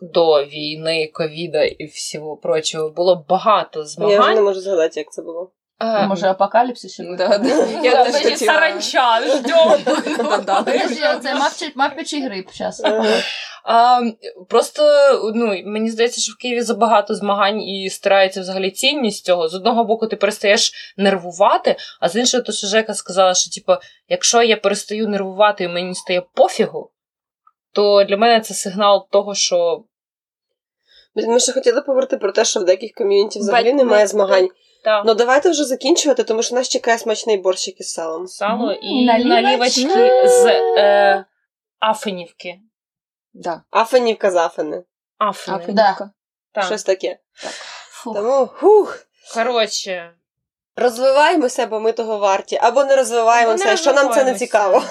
до 0.03 0.45
війни, 0.45 1.11
ковіда 1.15 1.65
і 1.65 1.85
всього 1.86 2.36
прочого 2.36 2.90
було 2.90 3.24
багато 3.28 3.85
змагань. 3.85 4.15
Я 4.15 4.20
вже 4.20 4.35
не 4.35 4.40
можу 4.40 4.61
згадати, 4.61 5.01
як 5.01 5.12
це 5.12 5.23
було. 5.23 5.53
А, 5.78 6.07
Може, 6.07 6.27
апокаліпсис 6.27 6.93
ще? 6.93 7.03
Да, 7.19 7.39
да. 7.39 7.66
Я 7.82 8.05
теж 8.05 8.15
хотіла. 8.15 8.36
саранча, 8.36 9.20
ждем. 9.23 9.97
Подожди, 10.16 11.01
Це 11.23 11.35
мавчий- 11.35 11.73
грип 11.77 12.23
гриб 12.24 12.47
зараз. 12.55 12.82
А, 13.70 14.01
просто 14.49 14.82
ну, 15.35 15.62
мені 15.65 15.90
здається, 15.90 16.20
що 16.20 16.32
в 16.32 16.36
Києві 16.36 16.61
забагато 16.61 17.15
змагань 17.15 17.62
і 17.62 17.90
стирається 17.90 18.40
взагалі 18.40 18.70
цінність 18.70 19.24
цього. 19.24 19.49
З 19.49 19.55
одного 19.55 19.85
боку, 19.85 20.07
ти 20.07 20.16
перестаєш 20.16 20.73
нервувати, 20.97 21.77
а 22.01 22.09
з 22.09 22.16
іншого, 22.16 22.43
то 22.43 22.53
що 22.53 22.66
Жека 22.66 22.95
сказала, 22.95 23.35
що 23.35 23.51
типу, 23.51 23.73
якщо 24.09 24.43
я 24.43 24.57
перестаю 24.57 25.09
нервувати 25.09 25.65
і 25.65 25.69
мені 25.69 25.95
стає 25.95 26.23
пофігу, 26.35 26.90
то 27.73 28.05
для 28.05 28.16
мене 28.16 28.40
це 28.40 28.55
сигнал 28.55 29.09
того, 29.11 29.35
що 29.35 29.85
Ми 31.15 31.40
ще 31.40 31.53
хотіли 31.53 31.81
поговорити 31.81 32.16
про 32.16 32.32
те, 32.32 32.45
що 32.45 32.61
в 32.61 32.65
деяких 32.65 32.93
ком'юніті 32.95 33.39
взагалі 33.39 33.73
Бать- 33.73 33.77
немає 33.77 34.07
змагань. 34.07 34.49
та, 34.85 35.03
Ну 35.07 35.15
давайте 35.15 35.51
вже 35.51 35.65
закінчувати, 35.65 36.24
тому 36.24 36.43
що 36.43 36.55
нас 36.55 36.69
чекає 36.69 36.99
смачний 36.99 37.36
борщик 37.36 37.81
із 37.81 37.93
салом. 37.93 38.27
сало 38.27 38.73
і 38.73 39.05
налівочки 39.05 40.28
з 40.28 40.47
е, 40.78 41.24
Афенівки. 41.81 42.59
Да. 43.32 43.62
Афенівка 43.70 44.30
зафени. 44.30 44.84
Афени. 45.18 45.56
Афенівка. 45.56 46.10
Так. 46.52 46.64
Щось 46.64 46.82
таке. 46.82 47.18
Фух. 47.90 48.14
Тому 48.14 48.46
хух. 48.46 48.98
Коротше, 49.34 50.14
Розвиваємося, 50.78 51.66
бо 51.66 51.80
ми 51.80 51.92
того 51.92 52.18
варті, 52.18 52.59
або 52.62 52.84
не 52.84 52.96
розвиваємося, 52.96 53.64
не 53.64 53.76
що 53.76 53.92
нам 53.92 54.12
це 54.12 54.24
не 54.24 54.34
цікаво. 54.34 54.84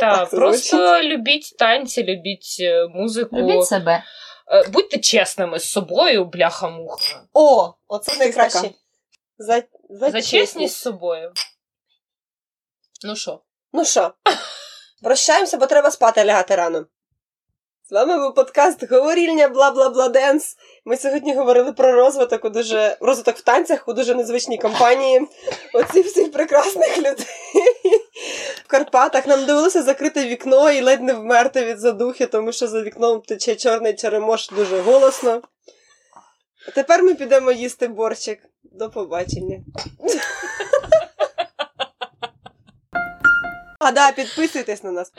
так, 0.00 0.18
Так 0.18 0.30
просто 0.30 1.02
любіть 1.02 1.56
танці, 1.58 2.04
любіть 2.04 2.56
е, 2.60 2.86
музику. 2.88 3.36
Любіть 3.36 3.66
себе. 3.66 4.04
Е, 4.52 4.68
Будьте 4.68 4.98
чесними 4.98 5.58
з 5.58 5.70
собою, 5.70 6.24
бляха-муха. 6.24 7.22
О, 7.32 7.74
оце 7.88 8.18
найкраще. 8.18 8.70
За, 9.38 9.62
за, 9.90 10.10
За 10.10 10.22
чесність 10.22 10.74
з 10.74 10.80
собою. 10.80 11.32
Ну 13.04 13.16
що? 13.16 13.40
Ну 13.72 13.84
що, 13.84 14.14
прощаємося, 15.02 15.56
бо 15.56 15.66
треба 15.66 15.90
спати 15.90 16.24
лягати 16.24 16.54
рано. 16.54 16.86
З 17.90 17.92
вами 17.92 18.18
був 18.18 18.34
подкаст 18.34 18.90
Говорільня 18.90 19.48
бла 19.48 19.70
бла 19.70 19.88
бла 19.88 20.08
денс. 20.08 20.56
Ми 20.84 20.96
сьогодні 20.96 21.34
говорили 21.34 21.72
про 21.72 21.92
розвиток 21.92 22.44
у 22.44 22.48
дуже 22.48 22.96
розвиток 23.00 23.36
в 23.36 23.40
танцях 23.40 23.88
у 23.88 23.92
дуже 23.92 24.14
незвичній 24.14 24.58
компанії. 24.58 25.28
Оці 25.74 26.02
всіх 26.02 26.32
прекрасних 26.32 26.98
людей 26.98 27.26
в 28.64 28.66
Карпатах. 28.66 29.26
Нам 29.26 29.46
довелося 29.46 29.82
закрити 29.82 30.26
вікно 30.26 30.72
і 30.72 30.80
ледь 30.80 31.02
не 31.02 31.14
вмерти 31.14 31.64
від 31.64 31.78
задухи, 31.78 32.26
тому 32.26 32.52
що 32.52 32.68
за 32.68 32.82
вікном 32.82 33.20
тече 33.20 33.56
чорний 33.56 33.94
черемош 33.94 34.48
дуже 34.48 34.80
голосно. 34.80 35.42
А 36.68 36.70
тепер 36.70 37.02
ми 37.02 37.14
підемо 37.14 37.52
їсти 37.52 37.88
борщик. 37.88 38.38
До 38.62 38.90
побачення. 38.90 39.60
А 43.78 43.92
да, 43.92 44.12
підписуйтесь 44.12 44.82
на 44.82 44.90
нас. 44.90 45.12